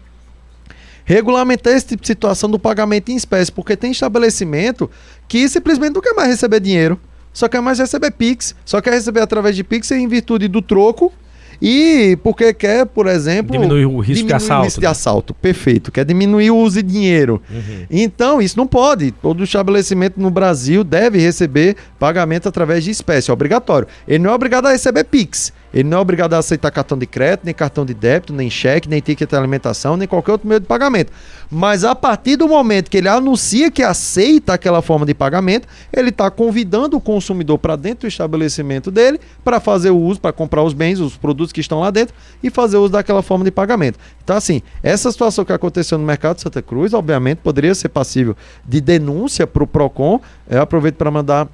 regulamentar 1.06 1.72
esse 1.72 1.88
tipo 1.88 2.06
situação 2.06 2.50
do 2.50 2.60
pagamento 2.60 3.10
em 3.10 3.16
espécie, 3.16 3.50
porque 3.50 3.78
tem 3.78 3.92
estabelecimento 3.92 4.92
que 5.26 5.48
simplesmente 5.48 5.94
não 5.94 6.02
quer 6.02 6.14
mais 6.14 6.28
receber 6.28 6.60
dinheiro 6.60 7.00
só 7.38 7.48
quer 7.48 7.62
mais 7.62 7.78
receber 7.78 8.10
Pix, 8.10 8.56
só 8.66 8.82
quer 8.82 8.94
receber 8.94 9.20
através 9.20 9.56
de 9.56 9.64
Pix 9.64 9.92
em 9.92 10.08
virtude 10.08 10.48
do 10.48 10.60
troco 10.60 11.14
e 11.62 12.18
porque 12.24 12.52
quer, 12.52 12.84
por 12.88 13.06
exemplo. 13.06 13.52
Diminuir 13.52 13.86
o 13.86 14.00
risco 14.00 14.26
de 14.26 14.34
assalto. 14.34 14.62
O 14.62 14.66
risco 14.66 14.80
de 14.80 14.88
assalto, 14.88 15.34
perfeito. 15.36 15.92
Quer 15.92 16.04
diminuir 16.04 16.50
o 16.50 16.58
uso 16.58 16.82
de 16.82 16.92
dinheiro. 16.92 17.40
Uhum. 17.48 17.86
Então, 17.92 18.42
isso 18.42 18.58
não 18.58 18.66
pode. 18.66 19.12
Todo 19.12 19.44
estabelecimento 19.44 20.20
no 20.20 20.32
Brasil 20.32 20.84
deve 20.84 21.20
receber 21.20 21.76
pagamento 22.00 22.50
através 22.50 22.84
de 22.84 22.90
espécie. 22.90 23.30
É 23.30 23.34
obrigatório. 23.34 23.88
Ele 24.08 24.24
não 24.24 24.32
é 24.32 24.34
obrigado 24.34 24.66
a 24.66 24.72
receber 24.72 25.04
Pix. 25.04 25.54
Ele 25.74 25.88
não 25.88 25.98
é 25.98 26.02
obrigado 26.02 26.34
a 26.34 26.38
aceitar 26.38 26.72
cartão 26.72 26.98
de 26.98 27.06
crédito, 27.06 27.46
nem 27.46 27.54
cartão 27.54 27.86
de 27.86 27.94
débito, 27.94 28.34
nem 28.34 28.50
cheque, 28.50 28.88
nem 28.88 29.00
ticket 29.00 29.30
de 29.30 29.36
alimentação, 29.36 29.98
nem 29.98 30.08
qualquer 30.08 30.34
outro 30.34 30.48
meio 30.48 30.60
de 30.60 30.66
pagamento. 30.66 31.12
Mas 31.50 31.84
a 31.84 31.96
partir 31.96 32.36
do 32.36 32.48
momento 32.48 32.90
que 32.90 32.98
ele 32.98 33.08
anuncia 33.08 33.70
que 33.72 33.84
aceita 33.84 34.54
aquela 34.54 34.82
forma 34.82 35.06
de 35.06 35.14
pagamento, 35.14 35.68
ele 35.92 36.10
está 36.10 36.30
convidando 36.30 36.98
o 36.98 37.02
consumidor 37.02 37.58
para 37.58 37.76
dentro 37.76 38.02
do 38.02 38.08
estabelecimento 38.08 38.92
dele 38.92 39.20
para 39.44 39.60
fazer 39.60 39.92
o 39.92 39.98
uso, 39.98 40.20
para 40.20 40.34
comprar 40.34 40.64
os 40.64 40.74
bens, 40.74 41.00
os 41.00 41.18
produtos 41.18 41.52
que 41.52 41.62
estão 41.62 41.80
lá 41.80 41.92
dentro 41.92 42.16
e 42.42 42.50
fazer 42.50 42.78
uso 42.78 42.90
daquela 42.90 43.22
forma 43.22 43.46
de 43.46 43.52
pagamento. 43.52 44.00
Então, 44.24 44.36
assim, 44.36 44.62
essa 44.84 45.12
situação 45.12 45.46
que 45.46 45.54
aconteceu 45.54 45.98
no 45.98 46.06
mercado 46.06 46.38
de 46.38 46.42
Santa 46.42 46.62
Cruz, 46.62 46.94
obviamente, 46.94 47.40
poderia 47.40 47.74
ser 47.76 47.90
passível 47.90 48.36
de 48.66 48.82
denúncia 48.82 49.48
para 49.48 49.64
o 49.64 49.68
PROCON. 49.68 50.20
Eu 50.50 50.62
aproveito 50.62 50.96
para 50.96 51.12
mandar 51.12 51.48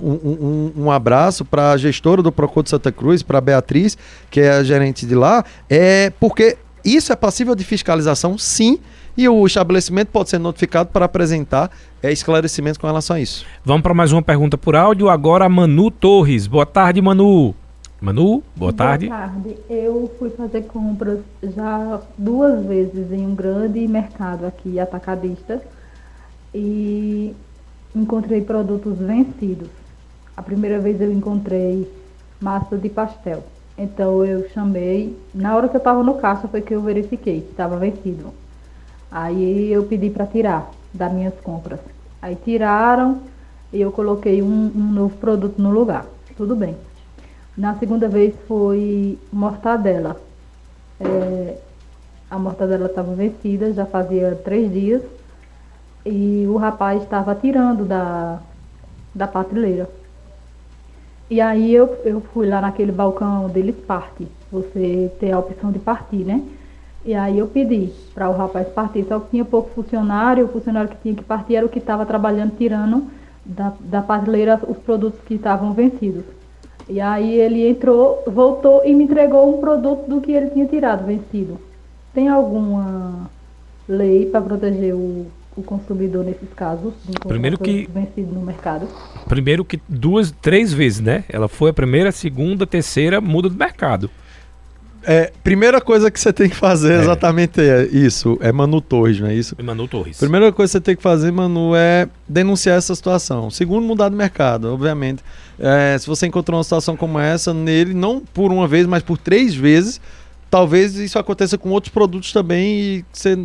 um, 0.00 0.12
um, 0.12 0.72
um 0.84 0.90
abraço 0.90 1.44
para 1.44 1.72
a 1.72 1.76
gestora 1.76 2.22
do 2.22 2.30
Procon 2.30 2.62
de 2.62 2.70
Santa 2.70 2.92
Cruz, 2.92 3.22
para 3.22 3.40
Beatriz, 3.40 3.96
que 4.30 4.40
é 4.40 4.50
a 4.52 4.62
gerente 4.62 5.06
de 5.06 5.14
lá, 5.14 5.44
é 5.68 6.10
porque 6.20 6.56
isso 6.84 7.12
é 7.12 7.16
passível 7.16 7.54
de 7.54 7.64
fiscalização, 7.64 8.38
sim, 8.38 8.78
e 9.16 9.28
o 9.28 9.46
estabelecimento 9.46 10.08
pode 10.08 10.30
ser 10.30 10.38
notificado 10.38 10.90
para 10.90 11.04
apresentar 11.04 11.70
é, 12.02 12.12
esclarecimentos 12.12 12.78
com 12.78 12.86
relação 12.86 13.16
a 13.16 13.20
isso. 13.20 13.44
Vamos 13.64 13.82
para 13.82 13.92
mais 13.92 14.12
uma 14.12 14.22
pergunta 14.22 14.56
por 14.56 14.74
áudio. 14.74 15.08
Agora, 15.08 15.48
Manu 15.48 15.90
Torres. 15.90 16.46
Boa 16.46 16.64
tarde, 16.64 17.02
Manu. 17.02 17.54
Manu, 18.00 18.42
boa 18.56 18.72
tarde. 18.72 19.08
Boa 19.08 19.18
tarde. 19.18 19.56
Eu 19.68 20.10
fui 20.18 20.30
fazer 20.30 20.62
compras 20.62 21.18
já 21.42 22.00
duas 22.16 22.64
vezes 22.64 23.12
em 23.12 23.26
um 23.26 23.34
grande 23.34 23.86
mercado 23.86 24.46
aqui, 24.46 24.80
atacadista, 24.80 25.60
e 26.54 27.34
encontrei 27.94 28.40
produtos 28.40 28.96
vencidos. 28.98 29.68
A 30.40 30.42
primeira 30.42 30.78
vez 30.78 30.98
eu 31.02 31.12
encontrei 31.12 31.86
massa 32.40 32.74
de 32.78 32.88
pastel. 32.88 33.44
Então 33.76 34.24
eu 34.24 34.48
chamei, 34.48 35.14
na 35.34 35.54
hora 35.54 35.68
que 35.68 35.76
eu 35.76 35.78
estava 35.80 36.02
no 36.02 36.14
caixa 36.14 36.48
foi 36.48 36.62
que 36.62 36.74
eu 36.74 36.80
verifiquei 36.80 37.42
que 37.42 37.50
estava 37.50 37.76
vencido. 37.76 38.32
Aí 39.12 39.70
eu 39.70 39.84
pedi 39.84 40.08
para 40.08 40.24
tirar 40.24 40.70
das 40.94 41.12
minhas 41.12 41.34
compras. 41.40 41.78
Aí 42.22 42.38
tiraram 42.42 43.18
e 43.70 43.82
eu 43.82 43.92
coloquei 43.92 44.40
um, 44.40 44.72
um 44.74 44.92
novo 44.92 45.14
produto 45.18 45.60
no 45.60 45.70
lugar. 45.70 46.06
Tudo 46.38 46.56
bem. 46.56 46.74
Na 47.54 47.74
segunda 47.74 48.08
vez 48.08 48.34
foi 48.48 49.18
mortadela. 49.30 50.18
É, 50.98 51.58
a 52.30 52.38
mortadela 52.38 52.86
estava 52.86 53.12
vencida, 53.12 53.74
já 53.74 53.84
fazia 53.84 54.40
três 54.42 54.72
dias. 54.72 55.02
E 56.06 56.46
o 56.48 56.56
rapaz 56.56 57.02
estava 57.02 57.34
tirando 57.34 57.84
da, 57.84 58.38
da 59.14 59.28
prateleira. 59.28 59.99
E 61.30 61.40
aí 61.40 61.72
eu, 61.72 61.96
eu 62.04 62.20
fui 62.20 62.48
lá 62.48 62.60
naquele 62.60 62.90
balcão 62.90 63.48
deles 63.48 63.76
parte. 63.86 64.26
Você 64.50 65.12
tem 65.20 65.30
a 65.30 65.38
opção 65.38 65.70
de 65.70 65.78
partir, 65.78 66.24
né? 66.24 66.42
E 67.04 67.14
aí 67.14 67.38
eu 67.38 67.46
pedi 67.46 67.90
para 68.12 68.28
o 68.28 68.36
rapaz 68.36 68.66
partir, 68.68 69.04
só 69.04 69.20
que 69.20 69.30
tinha 69.30 69.44
pouco 69.44 69.70
funcionário, 69.70 70.44
o 70.44 70.48
funcionário 70.48 70.90
que 70.90 70.96
tinha 71.02 71.14
que 71.14 71.22
partir 71.22 71.54
era 71.54 71.64
o 71.64 71.68
que 71.68 71.78
estava 71.78 72.04
trabalhando, 72.04 72.56
tirando 72.58 73.06
da, 73.44 73.72
da 73.80 74.02
prateleira 74.02 74.60
os 74.68 74.76
produtos 74.78 75.20
que 75.24 75.34
estavam 75.34 75.72
vencidos. 75.72 76.24
E 76.88 77.00
aí 77.00 77.36
ele 77.36 77.68
entrou, 77.68 78.22
voltou 78.26 78.82
e 78.84 78.92
me 78.92 79.04
entregou 79.04 79.56
um 79.56 79.60
produto 79.60 80.08
do 80.08 80.20
que 80.20 80.32
ele 80.32 80.50
tinha 80.50 80.66
tirado, 80.66 81.06
vencido. 81.06 81.58
Tem 82.12 82.28
alguma 82.28 83.30
lei 83.88 84.26
para 84.26 84.40
proteger 84.40 84.94
o, 84.94 85.26
o 85.60 85.62
consumidor 85.62 86.24
nesses 86.24 86.48
casos? 86.54 86.92
primeiro 87.26 87.58
que 87.58 87.88
vencido 87.92 88.34
no 88.34 88.42
mercado. 88.42 88.88
Primeiro 89.28 89.64
que 89.64 89.80
duas, 89.88 90.30
três 90.30 90.72
vezes, 90.72 91.00
né? 91.00 91.24
Ela 91.28 91.48
foi 91.48 91.70
a 91.70 91.74
primeira, 91.74 92.10
segunda, 92.12 92.66
terceira, 92.66 93.20
muda 93.20 93.48
do 93.48 93.56
mercado. 93.56 94.10
É, 95.02 95.32
primeira 95.42 95.80
coisa 95.80 96.10
que 96.10 96.20
você 96.20 96.32
tem 96.32 96.48
que 96.48 96.56
fazer 96.56 96.92
é. 96.92 97.00
exatamente 97.00 97.60
é 97.60 97.86
isso. 97.86 98.38
É 98.40 98.52
Manu 98.52 98.80
Torres, 98.80 99.18
não 99.18 99.28
é 99.28 99.34
isso? 99.34 99.54
É 99.58 99.62
Manu 99.62 99.88
Torres. 99.88 100.18
Primeira 100.18 100.52
coisa 100.52 100.70
que 100.70 100.72
você 100.72 100.80
tem 100.80 100.96
que 100.96 101.02
fazer, 101.02 101.30
Manu, 101.32 101.74
é 101.74 102.06
denunciar 102.28 102.76
essa 102.76 102.94
situação. 102.94 103.50
Segundo, 103.50 103.86
mudar 103.86 104.10
de 104.10 104.16
mercado, 104.16 104.72
obviamente. 104.72 105.22
É, 105.58 105.96
se 105.98 106.06
você 106.06 106.26
encontrou 106.26 106.58
uma 106.58 106.64
situação 106.64 106.96
como 106.96 107.18
essa 107.18 107.54
nele, 107.54 107.94
não 107.94 108.20
por 108.20 108.52
uma 108.52 108.68
vez, 108.68 108.86
mas 108.86 109.02
por 109.02 109.16
três 109.16 109.54
vezes, 109.54 110.00
talvez 110.50 110.96
isso 110.96 111.18
aconteça 111.18 111.56
com 111.56 111.70
outros 111.70 111.92
produtos 111.92 112.32
também 112.32 112.80
e 112.80 113.04
você, 113.12 113.38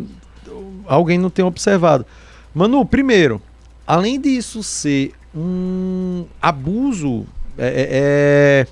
alguém 0.86 1.18
não 1.18 1.30
tenha 1.30 1.46
observado. 1.46 2.06
Manu, 2.54 2.84
primeiro, 2.84 3.40
além 3.86 4.20
disso 4.20 4.62
ser 4.62 5.12
um 5.34 6.24
abuso, 6.40 7.26
é, 7.58 7.66
é, 7.66 7.88
é 7.90 8.66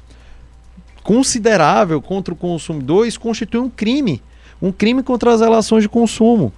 considerável 1.02 2.00
contra 2.00 2.32
o 2.32 2.36
consumidor, 2.36 3.06
isso 3.06 3.20
constitui 3.20 3.60
um 3.60 3.68
crime. 3.68 4.22
Um 4.60 4.72
crime 4.72 5.02
contra 5.02 5.32
as 5.32 5.40
relações 5.40 5.82
de 5.82 5.88
consumo. 5.88 6.52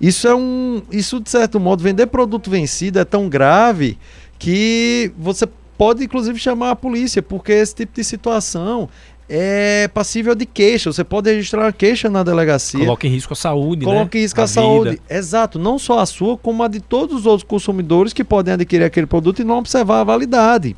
Isso 0.00 0.26
é 0.26 0.34
um. 0.34 0.82
Isso, 0.90 1.20
de 1.20 1.30
certo 1.30 1.58
modo, 1.60 1.82
vender 1.82 2.06
produto 2.08 2.50
vencido 2.50 2.98
é 2.98 3.04
tão 3.04 3.28
grave 3.28 3.96
que 4.38 5.12
você 5.16 5.48
pode, 5.78 6.04
inclusive, 6.04 6.38
chamar 6.38 6.72
a 6.72 6.76
polícia, 6.76 7.22
porque 7.22 7.52
esse 7.52 7.74
tipo 7.74 7.94
de 7.94 8.04
situação 8.04 8.88
é 9.28 9.88
passível 9.88 10.34
de 10.34 10.46
queixa. 10.46 10.92
Você 10.92 11.02
pode 11.04 11.30
registrar 11.30 11.62
uma 11.62 11.72
queixa 11.72 12.08
na 12.08 12.22
delegacia. 12.22 12.80
Coloca 12.80 13.06
em 13.06 13.10
risco 13.10 13.32
a 13.32 13.36
saúde, 13.36 13.84
Coloca 13.84 14.16
né? 14.16 14.20
em 14.20 14.22
risco 14.22 14.40
a, 14.40 14.44
a 14.44 14.46
saúde. 14.46 15.00
Exato. 15.08 15.58
Não 15.58 15.78
só 15.78 15.98
a 15.98 16.06
sua, 16.06 16.36
como 16.36 16.62
a 16.62 16.68
de 16.68 16.80
todos 16.80 17.20
os 17.20 17.26
outros 17.26 17.46
consumidores 17.46 18.12
que 18.12 18.22
podem 18.22 18.54
adquirir 18.54 18.84
aquele 18.84 19.06
produto 19.06 19.40
e 19.40 19.44
não 19.44 19.58
observar 19.58 20.00
a 20.00 20.04
validade. 20.04 20.76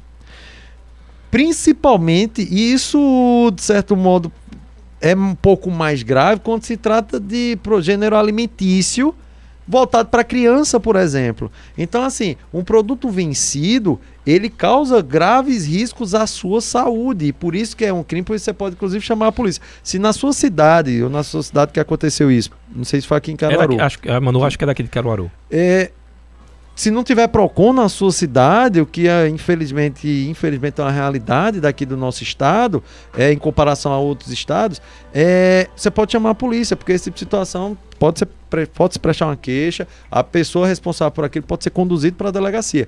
Principalmente, 1.31 2.47
e 2.51 2.73
isso, 2.73 3.51
de 3.55 3.63
certo 3.63 3.95
modo, 3.95 4.33
é 5.01 5.15
um 5.15 5.35
pouco 5.35 5.71
mais 5.71 6.03
grave 6.03 6.41
quando 6.43 6.65
se 6.65 6.77
trata 6.77 7.21
de 7.21 7.59
gênero 7.83 8.17
alimentício 8.17 9.15
voltado 9.69 10.09
para 10.09 10.25
criança, 10.25 10.81
por 10.81 10.97
exemplo. 10.97 11.53
Então, 11.77 12.03
assim, 12.03 12.37
um 12.53 12.65
produto 12.65 13.11
vencido, 13.11 14.01
ele 14.31 14.51
causa 14.51 15.01
graves 15.01 15.67
riscos 15.67 16.15
à 16.15 16.27
sua 16.27 16.61
saúde. 16.61 17.27
E 17.27 17.33
por 17.33 17.55
isso 17.55 17.77
que 17.77 17.85
é 17.85 17.93
um 17.93 18.03
crime, 18.03 18.23
por 18.23 18.37
isso 18.37 18.45
você 18.45 18.53
pode, 18.53 18.75
inclusive, 18.75 19.05
chamar 19.05 19.29
a 19.29 19.33
polícia. 19.33 19.63
Se 19.83 19.99
na 19.99 20.13
sua 20.13 20.33
cidade, 20.33 21.03
ou 21.03 21.09
na 21.09 21.23
sua 21.23 21.43
cidade 21.43 21.73
que 21.73 21.81
aconteceu 21.81 22.31
isso, 22.31 22.51
não 22.75 22.85
sei 22.85 23.01
se 23.01 23.07
foi 23.07 23.17
aqui 23.17 23.33
em 23.33 23.37
Caruaru. 23.37 23.75
É 23.75 23.77
daqui, 23.77 24.09
acho, 24.11 24.23
Manu, 24.23 24.45
acho 24.45 24.59
que 24.59 24.65
é 24.65 24.67
daqui 24.67 24.83
de 24.83 24.91
Caruaru. 24.91 25.31
É, 25.51 25.91
se 26.79 26.91
não 26.91 27.03
tiver 27.03 27.27
PROCON 27.27 27.73
na 27.73 27.89
sua 27.89 28.13
cidade, 28.13 28.81
o 28.81 28.87
que 28.87 29.09
é 29.09 29.27
infelizmente, 29.29 30.07
infelizmente 30.29 30.81
é 30.81 30.85
uma 30.85 30.93
realidade 30.93 31.61
daqui 31.61 31.85
do 31.85 31.97
nosso 31.97 32.23
estado, 32.23 32.85
é, 33.17 33.33
em 33.33 33.39
comparação 33.39 33.93
a 33.93 33.99
outros 33.99 34.31
estados, 34.31 34.81
é, 35.13 35.69
você 35.75 35.91
pode 35.91 36.13
chamar 36.13 36.31
a 36.31 36.35
polícia, 36.35 36.77
porque 36.77 36.93
esse 36.93 37.05
tipo 37.05 37.15
de 37.15 37.21
situação 37.21 37.77
pode, 37.99 38.21
ser, 38.21 38.29
pode 38.75 38.93
se 38.93 39.01
prestar 39.01 39.27
uma 39.27 39.37
queixa, 39.37 39.89
a 40.11 40.23
pessoa 40.23 40.69
responsável 40.69 41.11
por 41.11 41.25
aquilo 41.25 41.47
pode 41.47 41.65
ser 41.65 41.71
conduzida 41.71 42.15
para 42.17 42.29
a 42.29 42.33
delegacia. 42.33 42.87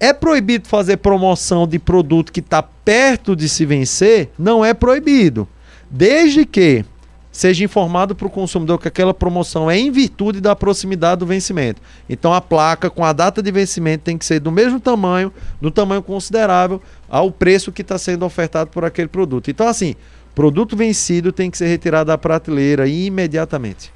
É 0.00 0.12
proibido 0.12 0.68
fazer 0.68 0.98
promoção 0.98 1.66
de 1.66 1.78
produto 1.78 2.32
que 2.32 2.40
está 2.40 2.62
perto 2.62 3.34
de 3.34 3.48
se 3.48 3.66
vencer? 3.66 4.30
Não 4.38 4.64
é 4.64 4.72
proibido. 4.72 5.48
Desde 5.90 6.44
que 6.44 6.84
seja 7.32 7.64
informado 7.64 8.16
para 8.16 8.26
o 8.26 8.30
consumidor 8.30 8.80
que 8.80 8.88
aquela 8.88 9.14
promoção 9.14 9.70
é 9.70 9.78
em 9.78 9.90
virtude 9.90 10.40
da 10.40 10.56
proximidade 10.56 11.20
do 11.20 11.26
vencimento. 11.26 11.80
Então 12.08 12.34
a 12.34 12.40
placa 12.40 12.90
com 12.90 13.04
a 13.04 13.12
data 13.12 13.40
de 13.40 13.50
vencimento 13.52 14.04
tem 14.04 14.18
que 14.18 14.24
ser 14.24 14.40
do 14.40 14.50
mesmo 14.50 14.80
tamanho, 14.80 15.32
do 15.60 15.70
tamanho 15.70 16.02
considerável 16.02 16.82
ao 17.08 17.30
preço 17.30 17.70
que 17.70 17.82
está 17.82 17.96
sendo 17.96 18.24
ofertado 18.24 18.70
por 18.70 18.84
aquele 18.84 19.08
produto. 19.08 19.50
Então 19.50 19.68
assim, 19.68 19.94
produto 20.34 20.76
vencido 20.76 21.32
tem 21.32 21.50
que 21.50 21.58
ser 21.58 21.68
retirado 21.68 22.08
da 22.08 22.18
prateleira 22.18 22.88
imediatamente. 22.88 23.92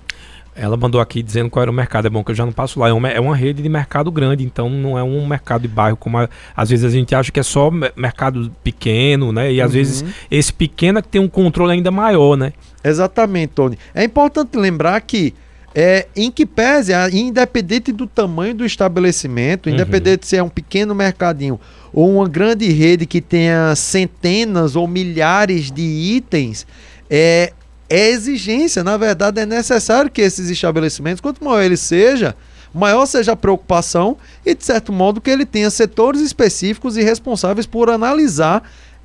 Ela 0.54 0.76
mandou 0.76 1.00
aqui 1.00 1.22
dizendo 1.22 1.48
qual 1.48 1.62
era 1.62 1.70
o 1.70 1.74
mercado. 1.74 2.06
É 2.06 2.10
bom 2.10 2.22
que 2.22 2.30
eu 2.30 2.34
já 2.34 2.44
não 2.44 2.52
passo 2.52 2.78
lá. 2.78 2.88
É 2.88 2.92
uma, 2.92 3.08
é 3.08 3.18
uma 3.18 3.34
rede 3.34 3.62
de 3.62 3.68
mercado 3.68 4.10
grande, 4.10 4.44
então 4.44 4.68
não 4.68 4.98
é 4.98 5.02
um 5.02 5.26
mercado 5.26 5.62
de 5.62 5.68
bairro 5.68 5.96
como 5.96 6.18
a, 6.18 6.28
às 6.54 6.68
vezes 6.68 6.84
a 6.84 6.90
gente 6.90 7.14
acha 7.14 7.32
que 7.32 7.40
é 7.40 7.42
só 7.42 7.70
mercado 7.96 8.52
pequeno, 8.62 9.32
né? 9.32 9.52
E 9.52 9.60
às 9.60 9.68
uhum. 9.68 9.72
vezes 9.72 10.04
esse 10.30 10.52
pequeno 10.52 10.98
é 10.98 11.02
que 11.02 11.08
tem 11.08 11.20
um 11.20 11.28
controle 11.28 11.72
ainda 11.72 11.90
maior, 11.90 12.36
né? 12.36 12.52
Exatamente, 12.84 13.52
Tony. 13.54 13.78
É 13.94 14.04
importante 14.04 14.56
lembrar 14.58 15.00
que 15.00 15.34
é, 15.74 16.06
em 16.14 16.30
que 16.30 16.44
pese, 16.44 16.92
independente 17.12 17.92
do 17.92 18.06
tamanho 18.06 18.54
do 18.54 18.64
estabelecimento, 18.64 19.68
uhum. 19.68 19.74
independente 19.74 20.26
se 20.26 20.36
é 20.36 20.42
um 20.42 20.48
pequeno 20.48 20.94
mercadinho 20.94 21.58
ou 21.92 22.16
uma 22.16 22.28
grande 22.28 22.68
rede 22.70 23.06
que 23.06 23.20
tenha 23.20 23.74
centenas 23.74 24.76
ou 24.76 24.86
milhares 24.86 25.70
de 25.70 25.82
itens, 25.82 26.66
é, 27.08 27.52
é 27.94 28.08
exigência, 28.08 28.82
na 28.82 28.96
verdade 28.96 29.38
é 29.38 29.44
necessário 29.44 30.10
que 30.10 30.22
esses 30.22 30.48
estabelecimentos, 30.48 31.20
quanto 31.20 31.44
maior 31.44 31.60
ele 31.60 31.76
seja, 31.76 32.34
maior 32.72 33.04
seja 33.04 33.32
a 33.32 33.36
preocupação 33.36 34.16
e, 34.46 34.54
de 34.54 34.64
certo 34.64 34.90
modo, 34.90 35.20
que 35.20 35.30
ele 35.30 35.44
tenha 35.44 35.68
setores 35.68 36.22
específicos 36.22 36.96
e 36.96 37.02
responsáveis 37.02 37.66
por 37.66 37.90
analisar 37.90 38.62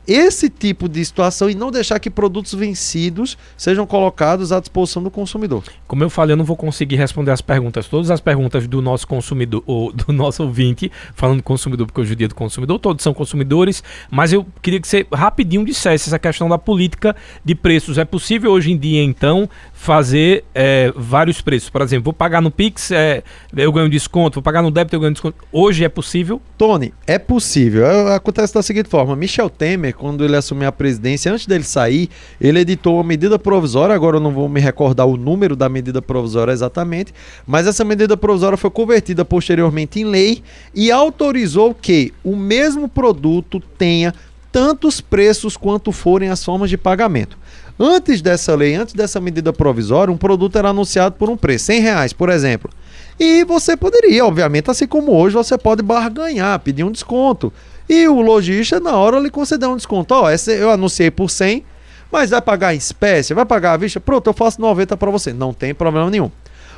esse 0.08 0.50
tipo 0.50 0.88
de 0.88 1.04
situação 1.04 1.50
e 1.50 1.56
não 1.56 1.70
deixar 1.70 2.00
que 2.00 2.10
produtos 2.10 2.54
vencidos 2.54 3.38
sejam 3.58 3.86
colocados 3.86 4.52
à 4.54 4.60
disposição 4.60 5.04
do 5.04 5.12
consumidor. 5.12 5.64
Como 5.86 6.04
eu 6.04 6.10
falei, 6.10 6.34
eu 6.34 6.38
não 6.38 6.46
vou 6.46 6.56
conseguir 6.56 6.96
responder 6.96 7.32
as 7.32 7.42
perguntas, 7.42 7.88
todas 7.88 8.10
as 8.10 8.22
perguntas 8.22 8.66
do 8.68 8.82
nosso 8.82 9.06
consumidor, 9.06 9.64
ou 9.66 9.92
do 9.94 10.14
nosso 10.14 10.44
ouvinte, 10.44 10.90
falando 11.14 11.44
consumidor, 11.44 11.88
porque 11.88 12.00
hoje 12.00 12.12
é 12.12 12.14
o 12.14 12.16
dia 12.16 12.28
do 12.30 12.36
consumidor, 12.36 12.80
todos 12.80 13.04
são 13.04 13.14
consumidores, 13.14 13.84
mas 14.10 14.32
eu 14.32 14.46
queria 14.62 14.80
que 14.80 14.88
você 14.88 15.06
rapidinho 15.12 15.66
dissesse 15.66 16.08
essa 16.08 16.18
questão 16.18 16.48
da 16.48 16.58
política 16.58 17.16
de 17.44 17.54
preços. 17.54 17.98
É 17.98 18.06
possível 18.06 18.52
hoje 18.52 18.72
em 18.72 18.78
dia, 18.78 19.04
então, 19.04 19.50
fazer 19.74 20.46
é, 20.56 20.94
vários 20.96 21.42
preços? 21.42 21.70
Por 21.70 21.82
exemplo, 21.82 22.06
vou 22.06 22.14
pagar 22.14 22.42
no 22.42 22.50
Pix, 22.50 22.92
é, 22.92 23.24
eu 23.56 23.72
ganho 23.74 23.90
desconto, 23.90 24.36
vou 24.36 24.44
pagar 24.44 24.62
no 24.62 24.72
débito, 24.72 24.96
eu 24.96 25.00
ganho 25.02 25.12
desconto. 25.12 25.36
Hoje 25.52 25.84
é 25.84 25.90
possível? 25.90 26.42
Tony, 26.58 26.94
é 27.06 27.20
possível. 27.20 27.86
Acontece 28.14 28.54
da 28.54 28.64
seguinte 28.64 28.90
forma: 28.90 29.16
Michel 29.16 29.50
Temer 29.50 29.97
quando 29.98 30.24
ele 30.24 30.36
assumiu 30.36 30.68
a 30.68 30.72
presidência, 30.72 31.32
antes 31.32 31.46
dele 31.46 31.64
sair, 31.64 32.10
ele 32.40 32.60
editou 32.60 32.96
uma 32.96 33.04
medida 33.04 33.38
provisória, 33.40 33.96
agora 33.96 34.18
eu 34.18 34.22
não 34.22 34.32
vou 34.32 34.48
me 34.48 34.60
recordar 34.60 35.06
o 35.06 35.18
número 35.18 35.56
da 35.56 35.68
medida 35.68 36.02
provisória 36.02 36.52
exatamente, 36.52 37.14
mas 37.46 37.68
essa 37.68 37.84
medida 37.84 38.16
provisória 38.16 38.58
foi 38.58 38.70
convertida 38.70 39.26
posteriormente 39.26 40.00
em 40.00 40.06
lei 40.06 40.44
e 40.74 40.92
autorizou 40.92 41.74
que 41.74 42.14
o 42.24 42.36
mesmo 42.36 42.88
produto 42.88 43.60
tenha 43.78 44.14
tantos 44.52 45.02
preços 45.02 45.58
quanto 45.58 45.92
forem 45.92 46.30
as 46.30 46.44
formas 46.44 46.70
de 46.70 46.78
pagamento. 46.78 47.38
Antes 47.80 48.22
dessa 48.22 48.56
lei, 48.56 48.74
antes 48.74 48.96
dessa 48.96 49.22
medida 49.22 49.54
provisória, 49.54 50.12
um 50.12 50.18
produto 50.18 50.58
era 50.58 50.70
anunciado 50.70 51.16
por 51.16 51.30
um 51.30 51.38
preço, 51.38 51.66
100 51.66 51.82
reais, 51.82 52.14
por 52.14 52.30
exemplo. 52.30 52.72
E 53.20 53.44
você 53.44 53.78
poderia, 53.78 54.26
obviamente, 54.26 54.72
assim 54.72 54.88
como 54.88 55.12
hoje, 55.12 55.36
você 55.36 55.58
pode 55.58 55.84
barganhar, 55.84 56.60
pedir 56.60 56.84
um 56.84 56.92
desconto. 56.92 57.54
E 57.90 58.08
o 58.08 58.22
lojista, 58.22 58.80
na 58.80 58.96
hora, 58.96 59.20
lhe 59.20 59.30
concedeu 59.30 59.72
um 59.72 59.78
desconto. 59.78 60.14
Ó, 60.14 60.26
oh, 60.26 60.52
eu 60.52 60.70
anunciei 60.70 61.10
por 61.10 61.30
100, 61.30 61.64
mas 62.12 62.30
vai 62.30 62.42
pagar 62.42 62.74
em 62.74 62.78
espécie, 62.78 63.34
vai 63.34 63.46
pagar 63.46 63.74
à 63.74 63.78
vista? 63.78 64.00
Pronto, 64.00 64.28
eu 64.28 64.34
faço 64.34 64.60
90 64.60 64.98
para 64.98 65.12
você. 65.12 65.34
Não 65.34 65.54
tem 65.54 65.74
problema 65.74 66.10
nenhum. 66.10 66.32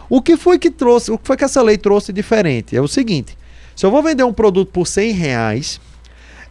O 0.10 0.22
que 0.22 0.38
foi 0.38 0.58
que 0.58 0.72
trouxe, 0.72 1.12
o 1.12 1.18
que 1.18 1.28
foi 1.28 1.38
que 1.38 1.44
essa 1.44 1.62
lei 1.62 1.78
trouxe 1.78 2.12
diferente? 2.12 2.76
É 2.76 2.82
o 2.82 2.88
seguinte: 2.88 3.38
se 3.76 3.86
eu 3.86 3.92
vou 3.92 4.02
vender 4.02 4.24
um 4.24 4.34
produto 4.34 4.72
por 4.72 4.88
100 4.88 5.12
reais 5.12 5.80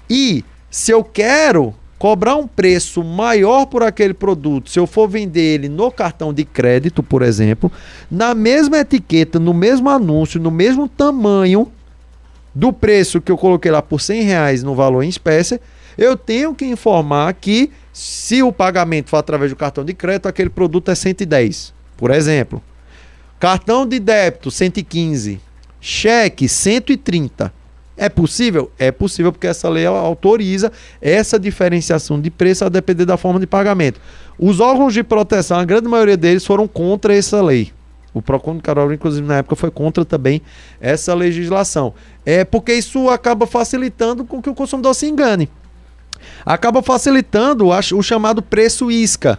e 0.09 0.45
se 0.71 0.93
eu 0.93 1.03
quero 1.03 1.75
cobrar 1.99 2.37
um 2.37 2.47
preço 2.47 3.03
maior 3.03 3.67
por 3.67 3.83
aquele 3.83 4.15
produto, 4.15 4.71
se 4.71 4.79
eu 4.79 4.87
for 4.87 5.09
vender 5.09 5.41
ele 5.41 5.69
no 5.69 5.91
cartão 5.91 6.33
de 6.33 6.45
crédito, 6.45 7.03
por 7.03 7.23
exemplo, 7.23 7.73
na 8.09 8.35
mesma 8.35 8.79
etiqueta, 8.79 9.41
no 9.41 9.53
mesmo 9.53 9.89
anúncio, 9.91 10.41
no 10.41 10.51
mesmo 10.51 10.89
tamanho 10.89 11.71
do 12.59 12.73
preço 12.73 13.21
que 13.21 13.31
eu 13.31 13.39
coloquei 13.39 13.71
lá 13.71 13.81
por 13.81 14.01
100 14.01 14.23
reais 14.23 14.63
no 14.65 14.75
valor 14.75 15.05
em 15.05 15.09
espécie, 15.09 15.61
eu 15.97 16.17
tenho 16.17 16.53
que 16.53 16.65
informar 16.65 17.33
que 17.35 17.71
se 17.93 18.43
o 18.43 18.53
pagamento 18.53 19.11
for 19.11 19.19
através 19.19 19.53
do 19.53 19.57
cartão 19.57 19.85
de 19.85 19.95
crédito, 19.95 20.27
aquele 20.27 20.51
produto 20.51 20.91
é 20.91 20.95
110, 20.97 21.73
por 21.97 22.11
exemplo. 22.11 22.61
Cartão 23.39 23.87
de 23.87 24.01
débito, 24.01 24.51
115. 24.51 25.41
Cheque, 25.81 26.49
130. 26.49 27.53
É 27.97 28.09
possível? 28.09 28.73
É 28.77 28.91
possível, 28.91 29.31
porque 29.31 29.47
essa 29.47 29.69
lei 29.69 29.87
autoriza 29.87 30.73
essa 31.01 31.39
diferenciação 31.39 32.21
de 32.21 32.29
preço 32.29 32.65
a 32.65 32.69
depender 32.69 33.05
da 33.05 33.17
forma 33.17 33.39
de 33.39 33.47
pagamento. 33.47 34.01
Os 34.37 34.59
órgãos 34.59 34.93
de 34.93 35.05
proteção, 35.05 35.59
a 35.61 35.65
grande 35.65 35.87
maioria 35.87 36.17
deles 36.17 36.45
foram 36.45 36.67
contra 36.67 37.15
essa 37.15 37.41
lei. 37.41 37.73
O 38.19 38.23
Procon 38.23 38.57
de 38.57 38.63
Carol, 38.63 38.93
inclusive, 38.93 39.27
na 39.27 39.39
época 39.39 39.55
foi 39.55 39.71
contra 39.71 40.05
também 40.05 40.41
essa 40.81 41.15
legislação. 41.15 41.95
É 42.31 42.45
porque 42.45 42.75
isso 42.75 43.09
acaba 43.09 43.47
facilitando 43.47 44.23
com 44.23 44.43
que 44.43 44.51
o 44.51 44.55
consumidor 44.55 44.95
se 44.95 45.07
engane. 45.07 45.49
Acaba 46.45 46.83
facilitando 46.83 47.69
o 47.69 48.03
chamado 48.03 48.43
preço 48.43 48.91
isca. 48.91 49.39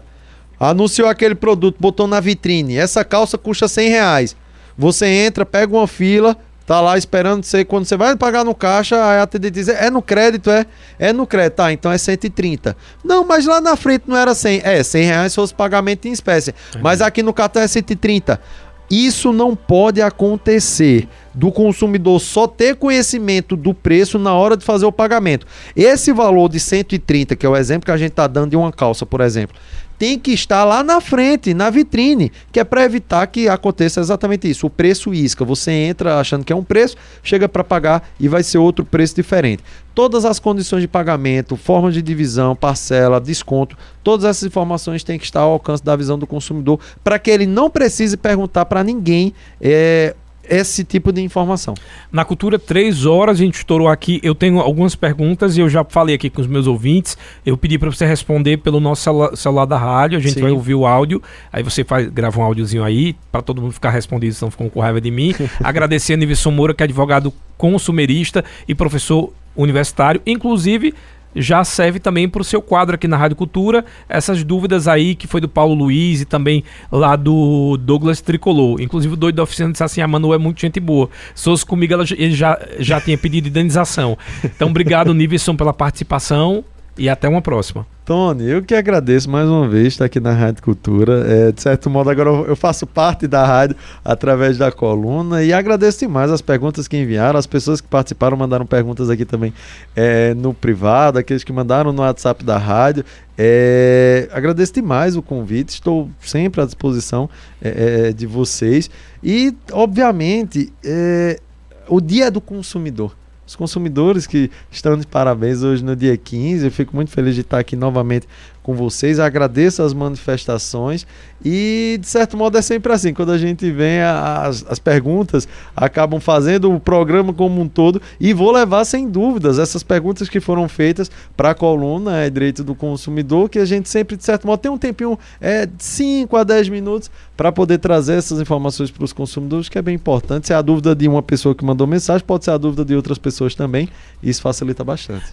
Anunciou 0.59 1.07
aquele 1.07 1.35
produto, 1.35 1.77
botou 1.79 2.07
na 2.07 2.19
vitrine. 2.19 2.75
Essa 2.77 3.05
calça 3.05 3.37
custa 3.37 3.67
100 3.67 3.89
reais. 3.89 4.35
Você 4.75 5.05
entra, 5.05 5.45
pega 5.45 5.71
uma 5.71 5.85
fila, 5.85 6.35
tá 6.65 6.81
lá 6.81 6.97
esperando 6.97 7.43
você, 7.43 7.63
quando 7.63 7.85
você 7.85 7.95
vai 7.95 8.15
pagar 8.15 8.43
no 8.43 8.55
caixa, 8.55 8.97
a 8.97 9.21
atendente 9.21 9.53
diz, 9.53 9.67
é 9.67 9.91
no 9.91 10.01
crédito, 10.01 10.49
é? 10.49 10.65
É 10.97 11.13
no 11.13 11.27
crédito, 11.27 11.57
tá, 11.57 11.71
então 11.71 11.91
é 11.91 11.97
130. 11.97 12.75
Não, 13.03 13.23
mas 13.23 13.45
lá 13.45 13.61
na 13.61 13.75
frente 13.75 14.05
não 14.07 14.17
era 14.17 14.33
100, 14.33 14.61
é, 14.63 14.81
100 14.81 15.03
reais 15.03 15.31
se 15.31 15.35
fosse 15.35 15.53
pagamento 15.53 16.07
em 16.07 16.11
espécie, 16.11 16.55
uhum. 16.73 16.81
mas 16.81 17.03
aqui 17.03 17.21
no 17.21 17.33
cartão 17.33 17.61
é 17.61 17.67
130. 17.67 18.41
Isso 18.89 19.31
não 19.31 19.55
pode 19.55 20.01
acontecer 20.01 21.07
do 21.33 21.51
consumidor 21.51 22.19
só 22.19 22.47
ter 22.47 22.75
conhecimento 22.75 23.55
do 23.55 23.73
preço 23.73 24.17
na 24.17 24.33
hora 24.33 24.57
de 24.57 24.65
fazer 24.65 24.85
o 24.85 24.91
pagamento. 24.91 25.45
Esse 25.75 26.11
valor 26.11 26.49
de 26.49 26.59
130, 26.59 27.35
que 27.35 27.45
é 27.45 27.49
o 27.49 27.55
exemplo 27.55 27.85
que 27.85 27.91
a 27.91 27.97
gente 27.97 28.11
está 28.11 28.27
dando 28.27 28.51
de 28.51 28.57
uma 28.57 28.71
calça, 28.71 29.05
por 29.05 29.21
exemplo, 29.21 29.55
tem 29.99 30.17
que 30.17 30.31
estar 30.31 30.63
lá 30.63 30.81
na 30.81 31.01
frente, 31.01 31.53
na 31.53 31.69
vitrine, 31.69 32.31
que 32.53 32.59
é 32.59 32.63
para 32.63 32.85
evitar 32.85 33.27
que 33.27 33.49
aconteça 33.49 33.99
exatamente 33.99 34.49
isso. 34.49 34.65
O 34.65 34.69
preço 34.69 35.13
isca. 35.13 35.43
Você 35.43 35.71
entra 35.71 36.19
achando 36.19 36.45
que 36.45 36.53
é 36.53 36.55
um 36.55 36.63
preço, 36.63 36.95
chega 37.21 37.49
para 37.49 37.65
pagar 37.65 38.09
e 38.17 38.29
vai 38.29 38.41
ser 38.41 38.57
outro 38.59 38.85
preço 38.85 39.13
diferente. 39.13 39.61
Todas 39.93 40.23
as 40.23 40.39
condições 40.39 40.79
de 40.79 40.87
pagamento, 40.87 41.57
forma 41.57 41.91
de 41.91 42.01
divisão, 42.01 42.55
parcela, 42.55 43.19
desconto, 43.19 43.77
todas 44.01 44.23
essas 44.23 44.43
informações 44.43 45.03
têm 45.03 45.19
que 45.19 45.25
estar 45.25 45.41
ao 45.41 45.51
alcance 45.51 45.83
da 45.83 45.93
visão 45.97 46.17
do 46.17 46.25
consumidor 46.25 46.79
para 47.03 47.19
que 47.19 47.29
ele 47.29 47.45
não 47.45 47.69
precise 47.69 48.15
perguntar 48.15 48.65
para 48.65 48.81
ninguém. 48.81 49.33
É, 49.59 50.15
esse 50.49 50.83
tipo 50.83 51.11
de 51.11 51.21
informação. 51.21 51.73
Na 52.11 52.25
Cultura, 52.25 52.57
três 52.57 53.05
horas, 53.05 53.39
a 53.39 53.43
gente 53.43 53.55
estourou 53.55 53.87
aqui. 53.87 54.19
Eu 54.23 54.33
tenho 54.33 54.59
algumas 54.59 54.95
perguntas 54.95 55.55
e 55.55 55.61
eu 55.61 55.69
já 55.69 55.83
falei 55.83 56.15
aqui 56.15 56.29
com 56.29 56.41
os 56.41 56.47
meus 56.47 56.67
ouvintes. 56.67 57.17
Eu 57.45 57.55
pedi 57.55 57.77
para 57.77 57.89
você 57.89 58.05
responder 58.05 58.57
pelo 58.57 58.79
nosso 58.79 59.03
celular, 59.03 59.35
celular 59.35 59.65
da 59.65 59.77
rádio. 59.77 60.17
A 60.17 60.21
gente 60.21 60.33
Sim. 60.33 60.41
vai 60.41 60.51
ouvir 60.51 60.75
o 60.75 60.85
áudio. 60.85 61.21
Aí 61.53 61.61
você 61.61 61.83
faz, 61.83 62.09
grava 62.09 62.39
um 62.39 62.43
áudiozinho 62.43 62.83
aí 62.83 63.15
para 63.31 63.41
todo 63.41 63.61
mundo 63.61 63.71
ficar 63.73 63.91
respondido, 63.91 64.33
senão 64.33 64.51
ficam 64.51 64.69
com 64.69 64.79
raiva 64.79 64.99
de 64.99 65.11
mim. 65.11 65.33
Agradecer 65.63 66.13
a 66.13 66.17
Nivisson 66.17 66.51
Moura, 66.51 66.73
que 66.73 66.83
é 66.83 66.85
advogado 66.85 67.31
consumerista 67.57 68.43
e 68.67 68.73
professor 68.73 69.31
universitário. 69.55 70.21
Inclusive, 70.25 70.93
já 71.35 71.63
serve 71.63 71.99
também 71.99 72.27
para 72.27 72.41
o 72.41 72.45
seu 72.45 72.61
quadro 72.61 72.95
aqui 72.95 73.07
na 73.07 73.17
Rádio 73.17 73.35
Cultura. 73.35 73.85
Essas 74.07 74.43
dúvidas 74.43 74.87
aí 74.87 75.15
que 75.15 75.27
foi 75.27 75.41
do 75.41 75.47
Paulo 75.49 75.73
Luiz 75.73 76.21
e 76.21 76.25
também 76.25 76.63
lá 76.91 77.15
do 77.15 77.77
Douglas 77.77 78.21
Tricolor. 78.21 78.81
Inclusive 78.81 79.13
o 79.13 79.17
doido 79.17 79.35
da 79.35 79.43
oficina 79.43 79.71
disse 79.71 79.83
assim: 79.83 80.01
a 80.01 80.07
Manu 80.07 80.33
é 80.33 80.37
muito 80.37 80.59
gente 80.59 80.79
boa. 80.79 81.09
Se 81.35 81.45
fosse 81.45 81.65
comigo, 81.65 81.93
ela, 81.93 82.05
ele 82.11 82.35
já, 82.35 82.59
já 82.79 82.99
tinha 82.99 83.17
pedido 83.17 83.47
indenização. 83.47 84.17
Então, 84.43 84.69
obrigado, 84.69 85.13
Niveson, 85.13 85.55
pela 85.55 85.73
participação 85.73 86.63
e 86.99 87.07
até 87.07 87.29
uma 87.29 87.41
próxima. 87.41 87.87
Tony, 88.03 88.43
eu 88.43 88.61
que 88.61 88.75
agradeço 88.75 89.29
mais 89.29 89.47
uma 89.47 89.67
vez 89.69 89.87
estar 89.87 90.05
aqui 90.05 90.19
na 90.19 90.33
Rádio 90.33 90.61
Cultura. 90.61 91.25
É, 91.25 91.51
de 91.51 91.61
certo 91.61 91.89
modo, 91.89 92.09
agora 92.09 92.29
eu 92.29 92.55
faço 92.55 92.85
parte 92.85 93.25
da 93.25 93.45
rádio 93.45 93.77
através 94.03 94.57
da 94.57 94.69
coluna 94.69 95.41
e 95.41 95.53
agradeço 95.53 95.99
demais 95.99 96.29
as 96.29 96.41
perguntas 96.41 96.87
que 96.87 96.97
enviaram, 96.97 97.39
as 97.39 97.47
pessoas 97.47 97.79
que 97.79 97.87
participaram 97.87 98.35
mandaram 98.35 98.65
perguntas 98.65 99.09
aqui 99.09 99.23
também 99.23 99.53
é, 99.95 100.33
no 100.33 100.53
privado, 100.53 101.17
aqueles 101.17 101.43
que 101.43 101.53
mandaram 101.53 101.93
no 101.93 102.01
WhatsApp 102.01 102.43
da 102.43 102.57
rádio. 102.57 103.05
É, 103.37 104.27
agradeço 104.33 104.73
demais 104.73 105.15
o 105.15 105.21
convite, 105.21 105.69
estou 105.69 106.09
sempre 106.19 106.61
à 106.61 106.65
disposição 106.65 107.29
é, 107.61 108.09
é 108.09 108.11
de 108.11 108.25
vocês 108.25 108.89
e, 109.23 109.55
obviamente, 109.71 110.73
é, 110.83 111.39
o 111.87 112.01
Dia 112.01 112.29
do 112.29 112.41
Consumidor 112.41 113.15
os 113.49 113.55
consumidores 113.55 114.27
que 114.27 114.51
estão 114.71 114.95
de 114.95 115.07
parabéns 115.07 115.63
hoje 115.63 115.83
no 115.83 115.95
dia 115.95 116.15
15. 116.15 116.65
Eu 116.65 116.71
fico 116.71 116.95
muito 116.95 117.09
feliz 117.09 117.33
de 117.33 117.41
estar 117.41 117.57
aqui 117.57 117.75
novamente 117.75 118.27
com 118.69 118.75
vocês. 118.75 119.19
Agradeço 119.19 119.81
as 119.81 119.95
manifestações 119.95 121.07
e, 121.43 121.97
de 121.99 122.07
certo 122.07 122.37
modo, 122.37 122.55
é 122.55 122.61
sempre 122.61 122.93
assim. 122.93 123.13
Quando 123.13 123.31
a 123.31 123.37
gente 123.37 123.71
vem, 123.71 124.01
as, 124.01 124.63
as 124.69 124.77
perguntas 124.77 125.47
acabam 125.75 126.19
fazendo 126.19 126.71
o 126.71 126.79
programa 126.79 127.33
como 127.33 127.59
um 127.61 127.67
todo 127.67 127.99
e 128.19 128.31
vou 128.31 128.51
levar, 128.51 128.85
sem 128.85 129.09
dúvidas, 129.09 129.57
essas 129.57 129.81
perguntas 129.81 130.29
que 130.29 130.39
foram 130.39 130.69
feitas 130.69 131.09
para 131.35 131.51
a 131.51 131.55
coluna 131.55 132.19
é, 132.19 132.29
Direito 132.29 132.63
do 132.63 132.75
Consumidor, 132.75 133.49
que 133.49 133.57
a 133.57 133.65
gente 133.65 133.89
sempre, 133.89 134.15
de 134.15 134.23
certo 134.23 134.45
modo, 134.45 134.59
tem 134.59 134.71
um 134.71 134.77
tempinho 134.77 135.17
é, 135.41 135.65
de 135.65 135.83
5 135.83 136.37
a 136.37 136.43
10 136.43 136.69
minutos 136.69 137.09
para 137.35 137.51
poder 137.51 137.79
trazer 137.79 138.13
essas 138.13 138.39
informações 138.39 138.91
para 138.91 139.03
os 139.03 139.13
consumidores, 139.13 139.67
que 139.67 139.79
é 139.79 139.81
bem 139.81 139.95
importante. 139.95 140.45
Se 140.45 140.53
é 140.53 140.55
a 140.55 140.61
dúvida 140.61 140.95
de 140.95 141.07
uma 141.07 141.23
pessoa 141.23 141.55
que 141.55 141.65
mandou 141.65 141.87
mensagem, 141.87 142.25
pode 142.25 142.45
ser 142.45 142.51
a 142.51 142.57
dúvida 142.57 142.85
de 142.85 142.95
outras 142.95 143.17
pessoas 143.17 143.55
também. 143.55 143.89
Isso 144.21 144.41
facilita 144.41 144.83
bastante. 144.83 145.25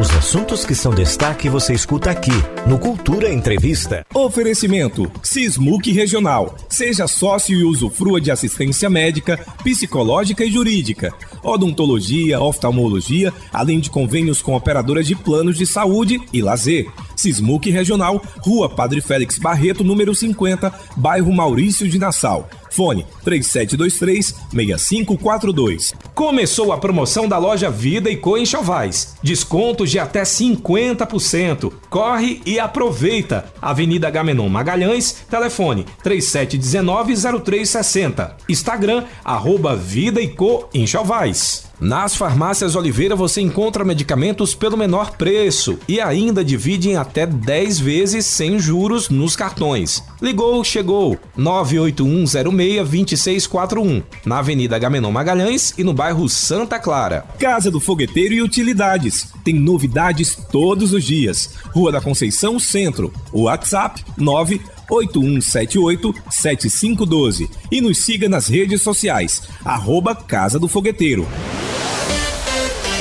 Os 0.00 0.10
assuntos 0.16 0.64
que 0.64 0.74
são 0.74 0.92
destaque 0.92 1.48
você 1.48 1.74
escuta 1.74 2.10
aqui 2.10 2.32
no 2.66 2.78
Cultura 2.78 3.32
Entrevista. 3.32 4.04
Oferecimento 4.12 5.10
Sismuc 5.22 5.92
Regional. 5.92 6.56
Seja 6.68 7.06
sócio 7.06 7.58
e 7.58 7.64
usufrua 7.64 8.20
de 8.20 8.30
assistência 8.30 8.90
médica, 8.90 9.38
psicológica 9.62 10.44
e 10.44 10.50
jurídica, 10.50 11.12
odontologia, 11.42 12.40
oftalmologia, 12.40 13.32
além 13.52 13.78
de 13.78 13.90
convênios 13.90 14.42
com 14.42 14.56
operadoras 14.56 15.06
de 15.06 15.14
planos 15.14 15.56
de 15.56 15.66
saúde 15.66 16.20
e 16.32 16.42
lazer. 16.42 16.90
Sismuc 17.22 17.70
Regional, 17.70 18.20
Rua 18.40 18.68
Padre 18.68 19.00
Félix 19.00 19.38
Barreto, 19.38 19.84
número 19.84 20.12
50, 20.12 20.74
bairro 20.96 21.32
Maurício 21.32 21.88
de 21.88 21.96
Nassau. 21.98 22.50
Fone 22.68 23.06
3723-6542. 23.24 25.94
Começou 26.14 26.72
a 26.72 26.78
promoção 26.78 27.28
da 27.28 27.38
loja 27.38 27.70
Vida 27.70 28.10
e 28.10 28.16
Co 28.16 28.44
Chovais. 28.44 29.14
Descontos 29.22 29.88
de 29.90 30.00
até 30.00 30.22
50%. 30.22 31.72
Corre 31.88 32.42
e 32.44 32.58
aproveita. 32.58 33.44
Avenida 33.60 34.10
Gamenon 34.10 34.48
Magalhães, 34.48 35.18
telefone 35.30 35.86
3719-0360. 36.04 38.32
Instagram, 38.48 39.04
arroba 39.24 39.76
Vida 39.76 40.20
e 40.20 40.26
Co 40.28 40.68
Chovais. 40.86 41.70
Nas 41.82 42.14
farmácias 42.14 42.76
Oliveira 42.76 43.16
você 43.16 43.40
encontra 43.40 43.84
medicamentos 43.84 44.54
pelo 44.54 44.76
menor 44.76 45.16
preço 45.16 45.80
e 45.88 46.00
ainda 46.00 46.44
divide 46.44 46.90
em 46.90 46.96
até 46.96 47.26
10 47.26 47.80
vezes 47.80 48.24
sem 48.24 48.56
juros 48.56 49.08
nos 49.08 49.34
cartões. 49.34 50.00
Ligou, 50.22 50.62
chegou. 50.62 51.18
981062641, 51.36 54.04
na 54.24 54.38
Avenida 54.38 54.78
Gamenon 54.78 55.10
Magalhães 55.10 55.74
e 55.76 55.82
no 55.82 55.92
bairro 55.92 56.28
Santa 56.28 56.78
Clara. 56.78 57.26
Casa 57.36 57.68
do 57.68 57.80
Fogueteiro 57.80 58.32
e 58.32 58.42
Utilidades. 58.42 59.32
Tem 59.42 59.54
novidades 59.54 60.38
todos 60.52 60.92
os 60.92 61.02
dias. 61.02 61.54
Rua 61.74 61.90
da 61.90 62.00
Conceição 62.00 62.60
Centro. 62.60 63.12
WhatsApp 63.32 64.04
9 64.16 64.60
8178-7512 64.92 67.48
e 67.70 67.80
nos 67.80 68.04
siga 68.04 68.28
nas 68.28 68.48
redes 68.48 68.82
sociais, 68.82 69.44
arroba 69.64 70.14
Casa 70.14 70.58
do 70.58 70.68
Fogueteiro. 70.68 71.26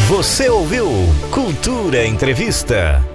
Você 0.07 0.47
ouviu 0.49 0.87
Cultura 1.31 2.05
Entrevista. 2.05 3.11